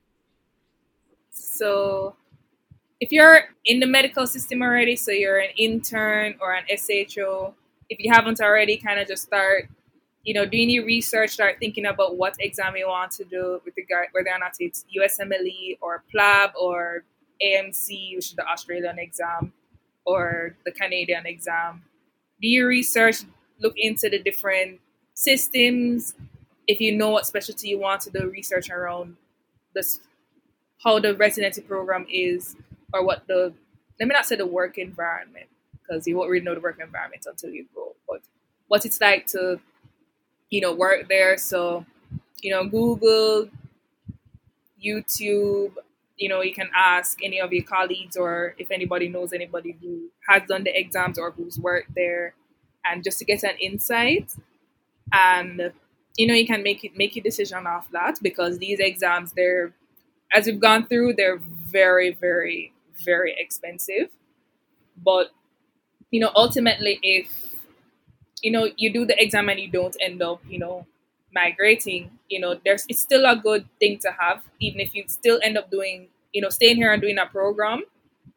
So 1.30 2.16
if 3.00 3.10
you're 3.10 3.40
in 3.64 3.80
the 3.80 3.86
medical 3.86 4.26
system 4.26 4.62
already, 4.62 4.96
so 4.96 5.10
you're 5.10 5.38
an 5.38 5.50
intern 5.56 6.34
or 6.40 6.52
an 6.52 6.64
SHO, 6.68 7.54
if 7.88 7.98
you 7.98 8.12
haven't 8.12 8.40
already, 8.40 8.76
kind 8.76 9.00
of 9.00 9.08
just 9.08 9.24
start, 9.24 9.68
you 10.22 10.34
know, 10.34 10.44
doing 10.44 10.68
your 10.68 10.84
research, 10.84 11.30
start 11.30 11.56
thinking 11.58 11.86
about 11.86 12.16
what 12.16 12.36
exam 12.38 12.76
you 12.76 12.86
want 12.86 13.10
to 13.12 13.24
do 13.24 13.60
with 13.64 13.74
regard 13.76 14.08
whether 14.12 14.28
or 14.30 14.38
not 14.38 14.52
it's 14.60 14.84
USMLE 14.94 15.78
or 15.80 16.04
PLAB 16.14 16.50
or 16.60 17.04
AMC, 17.42 18.16
which 18.16 18.26
is 18.26 18.34
the 18.34 18.46
Australian 18.46 18.98
exam, 18.98 19.52
or 20.04 20.56
the 20.66 20.72
Canadian 20.72 21.24
exam. 21.24 21.82
Do 22.40 22.48
your 22.48 22.68
research, 22.68 23.22
look 23.60 23.74
into 23.76 24.08
the 24.10 24.18
different 24.18 24.80
systems. 25.14 26.14
If 26.66 26.80
you 26.80 26.96
know 26.96 27.10
what 27.10 27.26
specialty 27.26 27.68
you 27.68 27.78
want 27.78 28.02
to 28.02 28.10
do 28.10 28.30
research 28.30 28.70
around 28.70 29.16
this 29.74 30.00
how 30.82 30.98
the 30.98 31.14
residency 31.14 31.60
program 31.60 32.06
is 32.10 32.56
or 32.92 33.04
what 33.04 33.26
the 33.28 33.52
let 33.98 34.08
me 34.08 34.14
not 34.14 34.26
say 34.26 34.36
the 34.36 34.46
work 34.46 34.78
environment 34.78 35.46
because 35.72 36.06
you 36.06 36.16
won't 36.16 36.30
really 36.30 36.44
know 36.44 36.54
the 36.54 36.60
work 36.60 36.78
environment 36.80 37.24
until 37.26 37.50
you 37.50 37.66
go 37.74 37.94
but 38.08 38.20
what 38.68 38.84
it's 38.84 39.00
like 39.00 39.26
to 39.26 39.60
you 40.50 40.60
know 40.60 40.74
work 40.74 41.08
there 41.08 41.36
so 41.38 41.84
you 42.42 42.50
know 42.50 42.66
google 42.66 43.48
youtube 44.82 45.72
you 46.16 46.28
know 46.28 46.42
you 46.42 46.54
can 46.54 46.70
ask 46.74 47.18
any 47.22 47.40
of 47.40 47.52
your 47.52 47.64
colleagues 47.64 48.16
or 48.16 48.54
if 48.58 48.70
anybody 48.70 49.08
knows 49.08 49.32
anybody 49.32 49.76
who 49.80 50.08
has 50.28 50.42
done 50.48 50.64
the 50.64 50.78
exams 50.78 51.18
or 51.18 51.30
who's 51.32 51.58
worked 51.58 51.94
there 51.94 52.34
and 52.84 53.04
just 53.04 53.18
to 53.18 53.24
get 53.24 53.42
an 53.42 53.56
insight 53.60 54.34
and 55.12 55.72
you 56.16 56.26
know 56.26 56.34
you 56.34 56.46
can 56.46 56.62
make 56.62 56.84
it 56.84 56.96
make 56.96 57.16
your 57.16 57.22
decision 57.22 57.66
off 57.66 57.90
that 57.92 58.18
because 58.22 58.58
these 58.58 58.80
exams 58.80 59.32
they're 59.32 59.72
as 60.34 60.46
we've 60.46 60.60
gone 60.60 60.86
through, 60.86 61.14
they're 61.14 61.38
very, 61.38 62.12
very, 62.12 62.72
very 63.04 63.34
expensive. 63.38 64.08
But 64.96 65.30
you 66.10 66.20
know, 66.20 66.30
ultimately, 66.34 67.00
if 67.02 67.54
you 68.42 68.50
know 68.50 68.68
you 68.76 68.92
do 68.92 69.04
the 69.06 69.20
exam 69.22 69.48
and 69.48 69.60
you 69.60 69.68
don't 69.68 69.96
end 70.00 70.22
up, 70.22 70.40
you 70.48 70.58
know, 70.58 70.86
migrating, 71.32 72.10
you 72.28 72.40
know, 72.40 72.58
there's 72.64 72.84
it's 72.88 73.00
still 73.00 73.26
a 73.26 73.36
good 73.36 73.66
thing 73.78 73.98
to 74.00 74.10
have, 74.18 74.42
even 74.60 74.80
if 74.80 74.94
you 74.94 75.04
still 75.08 75.38
end 75.42 75.58
up 75.58 75.70
doing, 75.70 76.08
you 76.32 76.40
know, 76.42 76.48
staying 76.48 76.76
here 76.76 76.92
and 76.92 77.02
doing 77.02 77.18
a 77.18 77.26
program. 77.26 77.82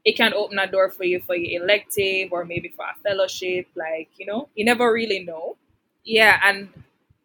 It 0.05 0.17
can 0.17 0.33
open 0.33 0.59
a 0.59 0.67
door 0.67 0.89
for 0.89 1.05
you 1.05 1.21
for 1.21 1.35
your 1.35 1.63
elective 1.63 2.31
or 2.33 2.43
maybe 2.45 2.69
for 2.69 2.85
a 2.85 2.95
fellowship. 3.03 3.67
Like, 3.75 4.09
you 4.17 4.25
know, 4.25 4.49
you 4.55 4.65
never 4.65 4.91
really 4.91 5.19
know. 5.23 5.55
Yeah, 6.03 6.39
and 6.43 6.69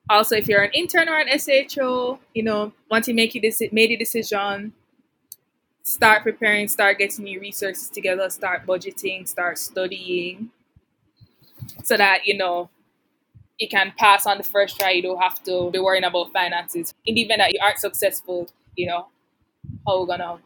also 0.08 0.36
if 0.36 0.48
you're 0.48 0.62
an 0.62 0.70
intern 0.72 1.08
or 1.08 1.18
an 1.18 1.28
SHO, 1.28 2.20
you 2.34 2.42
know, 2.44 2.72
once 2.90 3.08
you 3.08 3.14
make 3.14 3.34
you 3.34 3.42
deci- 3.42 3.72
made 3.72 3.90
a 3.90 3.96
decision, 3.96 4.72
start 5.82 6.22
preparing, 6.22 6.68
start 6.68 6.98
getting 6.98 7.26
your 7.26 7.40
resources 7.40 7.88
together, 7.88 8.30
start 8.30 8.64
budgeting, 8.66 9.26
start 9.26 9.58
studying, 9.58 10.50
so 11.84 11.96
that 11.96 12.26
you 12.26 12.36
know 12.36 12.68
you 13.58 13.68
can 13.68 13.92
pass 13.98 14.26
on 14.26 14.38
the 14.38 14.44
first 14.44 14.78
try. 14.80 14.92
You 14.92 15.02
don't 15.02 15.20
have 15.22 15.42
to 15.44 15.70
be 15.72 15.78
worrying 15.80 16.04
about 16.04 16.32
finances. 16.32 16.94
In 17.06 17.14
the 17.16 17.22
event 17.22 17.40
that 17.40 17.52
you 17.52 17.60
aren't 17.62 17.78
successful, 17.78 18.48
you 18.76 18.86
know 18.86 19.08
how 19.86 20.00
we're 20.00 20.06
gonna 20.06 20.38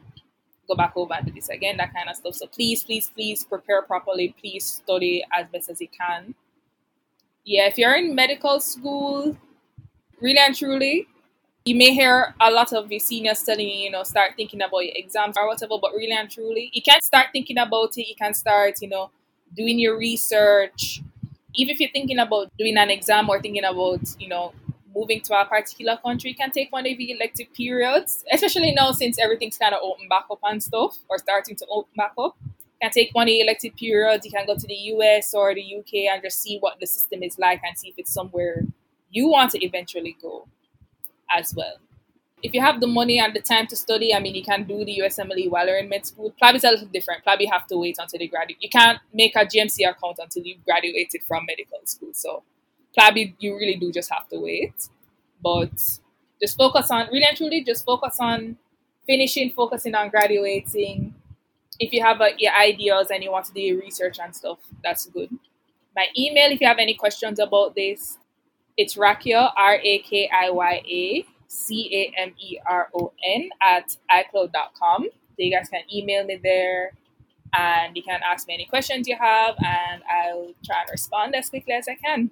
go 0.67 0.75
back 0.75 0.93
over 0.95 1.13
and 1.13 1.25
do 1.25 1.31
this 1.31 1.49
again, 1.49 1.77
that 1.77 1.93
kind 1.93 2.09
of 2.09 2.15
stuff. 2.15 2.35
So 2.35 2.47
please, 2.47 2.83
please, 2.83 3.09
please 3.09 3.43
prepare 3.43 3.81
properly. 3.81 4.35
Please 4.39 4.65
study 4.65 5.23
as 5.31 5.47
best 5.51 5.69
as 5.69 5.81
you 5.81 5.87
can. 5.89 6.35
Yeah, 7.45 7.67
if 7.67 7.77
you're 7.77 7.95
in 7.95 8.15
medical 8.15 8.59
school, 8.59 9.35
really 10.21 10.39
and 10.39 10.55
truly, 10.55 11.07
you 11.65 11.75
may 11.75 11.91
hear 11.91 12.33
a 12.39 12.51
lot 12.51 12.73
of 12.73 12.89
the 12.89 12.99
seniors 12.99 13.43
telling 13.43 13.67
you, 13.67 13.75
you 13.75 13.91
know, 13.91 14.03
start 14.03 14.31
thinking 14.35 14.61
about 14.61 14.79
your 14.79 14.93
exams 14.95 15.35
or 15.37 15.47
whatever, 15.47 15.77
but 15.81 15.91
really 15.93 16.11
and 16.11 16.29
truly, 16.29 16.69
you 16.73 16.81
can 16.81 17.01
start 17.01 17.27
thinking 17.31 17.57
about 17.57 17.97
it. 17.97 18.07
You 18.07 18.15
can 18.15 18.33
start, 18.33 18.75
you 18.81 18.89
know, 18.89 19.11
doing 19.55 19.79
your 19.79 19.97
research. 19.97 21.01
Even 21.55 21.73
if 21.73 21.79
you're 21.79 21.91
thinking 21.91 22.19
about 22.19 22.51
doing 22.57 22.77
an 22.77 22.89
exam 22.89 23.29
or 23.29 23.41
thinking 23.41 23.63
about, 23.63 24.01
you 24.19 24.27
know, 24.27 24.53
moving 24.95 25.21
to 25.21 25.39
a 25.39 25.45
particular 25.45 25.97
country, 25.97 26.33
can 26.33 26.51
take 26.51 26.71
one 26.71 26.85
of 26.85 26.97
the 26.97 27.11
elective 27.11 27.53
periods, 27.53 28.23
especially 28.31 28.71
now 28.71 28.91
since 28.91 29.19
everything's 29.19 29.57
kind 29.57 29.73
of 29.73 29.81
open 29.83 30.07
back 30.07 30.25
up 30.31 30.39
and 30.43 30.61
stuff, 30.61 30.97
or 31.09 31.17
starting 31.17 31.55
to 31.55 31.65
open 31.69 31.91
back 31.95 32.13
up. 32.17 32.35
Can 32.81 32.91
take 32.91 33.13
one 33.13 33.23
of 33.23 33.27
the 33.27 33.39
elective 33.39 33.75
periods. 33.75 34.25
You 34.25 34.31
can 34.31 34.45
go 34.45 34.55
to 34.55 34.67
the 34.67 34.75
US 34.75 35.33
or 35.33 35.55
the 35.55 35.61
UK 35.61 36.11
and 36.11 36.21
just 36.21 36.41
see 36.41 36.57
what 36.59 36.79
the 36.79 36.85
system 36.85 37.23
is 37.23 37.39
like 37.39 37.61
and 37.63 37.77
see 37.77 37.89
if 37.89 37.95
it's 37.97 38.11
somewhere 38.11 38.63
you 39.13 39.27
want 39.27 39.51
to 39.51 39.63
eventually 39.63 40.17
go 40.21 40.47
as 41.29 41.53
well. 41.55 41.77
If 42.41 42.53
you 42.53 42.59
have 42.59 42.81
the 42.81 42.87
money 42.87 43.19
and 43.19 43.33
the 43.33 43.39
time 43.39 43.67
to 43.67 43.75
study, 43.75 44.13
I 44.13 44.19
mean, 44.19 44.35
you 44.35 44.43
can 44.43 44.63
do 44.63 44.83
the 44.83 45.01
USMLE 45.01 45.49
while 45.49 45.65
you're 45.67 45.77
in 45.77 45.87
med 45.87 46.05
school. 46.05 46.33
PLAB 46.41 46.55
is 46.55 46.63
a 46.65 46.71
little 46.71 46.87
different. 46.87 47.21
You 47.39 47.49
have 47.49 47.67
to 47.67 47.77
wait 47.77 47.95
until 47.99 48.19
you 48.19 48.27
graduate. 48.27 48.57
You 48.59 48.69
can't 48.69 48.99
make 49.13 49.33
a 49.37 49.45
GMC 49.45 49.89
account 49.89 50.19
until 50.19 50.43
you've 50.43 50.65
graduated 50.65 51.23
from 51.23 51.45
medical 51.45 51.79
school. 51.85 52.09
So, 52.11 52.43
You, 52.95 53.33
you 53.39 53.55
really 53.55 53.75
do 53.75 53.91
just 53.91 54.11
have 54.11 54.27
to 54.29 54.39
wait. 54.39 54.89
But 55.41 55.73
just 56.41 56.57
focus 56.57 56.89
on, 56.91 57.07
really 57.11 57.25
and 57.25 57.37
truly, 57.37 57.63
just 57.63 57.85
focus 57.85 58.17
on 58.19 58.57
finishing, 59.05 59.51
focusing 59.51 59.95
on 59.95 60.09
graduating. 60.09 61.13
If 61.79 61.91
you 61.91 62.03
have 62.03 62.21
uh, 62.21 62.29
your 62.37 62.53
ideas 62.53 63.07
and 63.11 63.23
you 63.23 63.31
want 63.31 63.45
to 63.45 63.53
do 63.53 63.61
your 63.61 63.79
research 63.79 64.19
and 64.19 64.35
stuff, 64.35 64.59
that's 64.83 65.05
good. 65.07 65.29
My 65.95 66.05
email, 66.17 66.51
if 66.51 66.61
you 66.61 66.67
have 66.67 66.79
any 66.79 66.93
questions 66.93 67.39
about 67.39 67.75
this, 67.75 68.17
it's 68.77 68.95
Rakiya, 68.95 69.51
R 69.55 69.79
A 69.83 69.99
K 69.99 70.29
I 70.33 70.49
Y 70.49 70.81
A 70.87 71.25
C 71.47 71.89
A 72.17 72.21
M 72.21 72.33
E 72.39 72.57
R 72.65 72.89
O 72.95 73.13
N, 73.23 73.49
at 73.61 73.95
iCloud.com. 74.11 75.03
So 75.03 75.35
you 75.37 75.51
guys 75.51 75.69
can 75.69 75.81
email 75.93 76.25
me 76.25 76.39
there 76.41 76.93
and 77.55 77.95
you 77.95 78.03
can 78.03 78.19
ask 78.25 78.47
me 78.47 78.55
any 78.55 78.65
questions 78.65 79.07
you 79.07 79.15
have, 79.15 79.55
and 79.59 80.01
I'll 80.09 80.53
try 80.65 80.81
and 80.81 80.89
respond 80.91 81.35
as 81.35 81.49
quickly 81.49 81.73
as 81.73 81.87
I 81.87 81.95
can. 81.95 82.31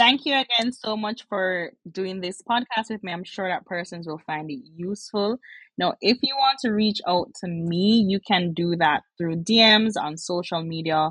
Thank 0.00 0.24
you 0.24 0.32
again 0.32 0.72
so 0.72 0.96
much 0.96 1.26
for 1.28 1.72
doing 1.92 2.22
this 2.22 2.40
podcast 2.40 2.88
with 2.88 3.04
me. 3.04 3.12
I'm 3.12 3.22
sure 3.22 3.50
that 3.50 3.66
persons 3.66 4.06
will 4.06 4.22
find 4.26 4.50
it 4.50 4.62
useful. 4.74 5.36
Now, 5.76 5.92
if 6.00 6.16
you 6.22 6.34
want 6.38 6.58
to 6.60 6.70
reach 6.70 7.02
out 7.06 7.34
to 7.42 7.48
me, 7.48 8.02
you 8.08 8.18
can 8.26 8.54
do 8.54 8.76
that 8.76 9.02
through 9.18 9.42
DMs 9.42 9.98
on 10.00 10.16
social 10.16 10.62
media. 10.62 11.10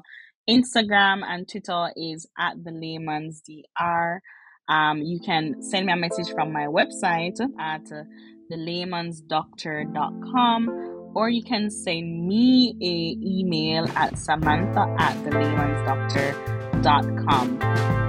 Instagram 0.50 1.22
and 1.24 1.48
Twitter 1.48 1.92
is 1.96 2.28
at 2.40 2.56
the 2.64 2.72
layman's 2.72 3.42
dr. 3.42 4.22
Um, 4.68 5.04
you 5.04 5.20
can 5.24 5.62
send 5.62 5.86
me 5.86 5.94
a 5.94 5.96
message 5.96 6.34
from 6.34 6.52
my 6.52 6.66
website 6.66 7.40
at 7.60 7.92
uh, 7.92 8.06
thelaymansdoctor.com 8.52 11.12
or 11.14 11.30
you 11.30 11.44
can 11.44 11.70
send 11.70 12.28
me 12.28 12.76
a 12.82 13.16
email 13.24 13.88
at 13.96 14.18
samantha 14.18 14.88
at 14.98 15.16
thelaymansdoctor.com. 15.26 18.09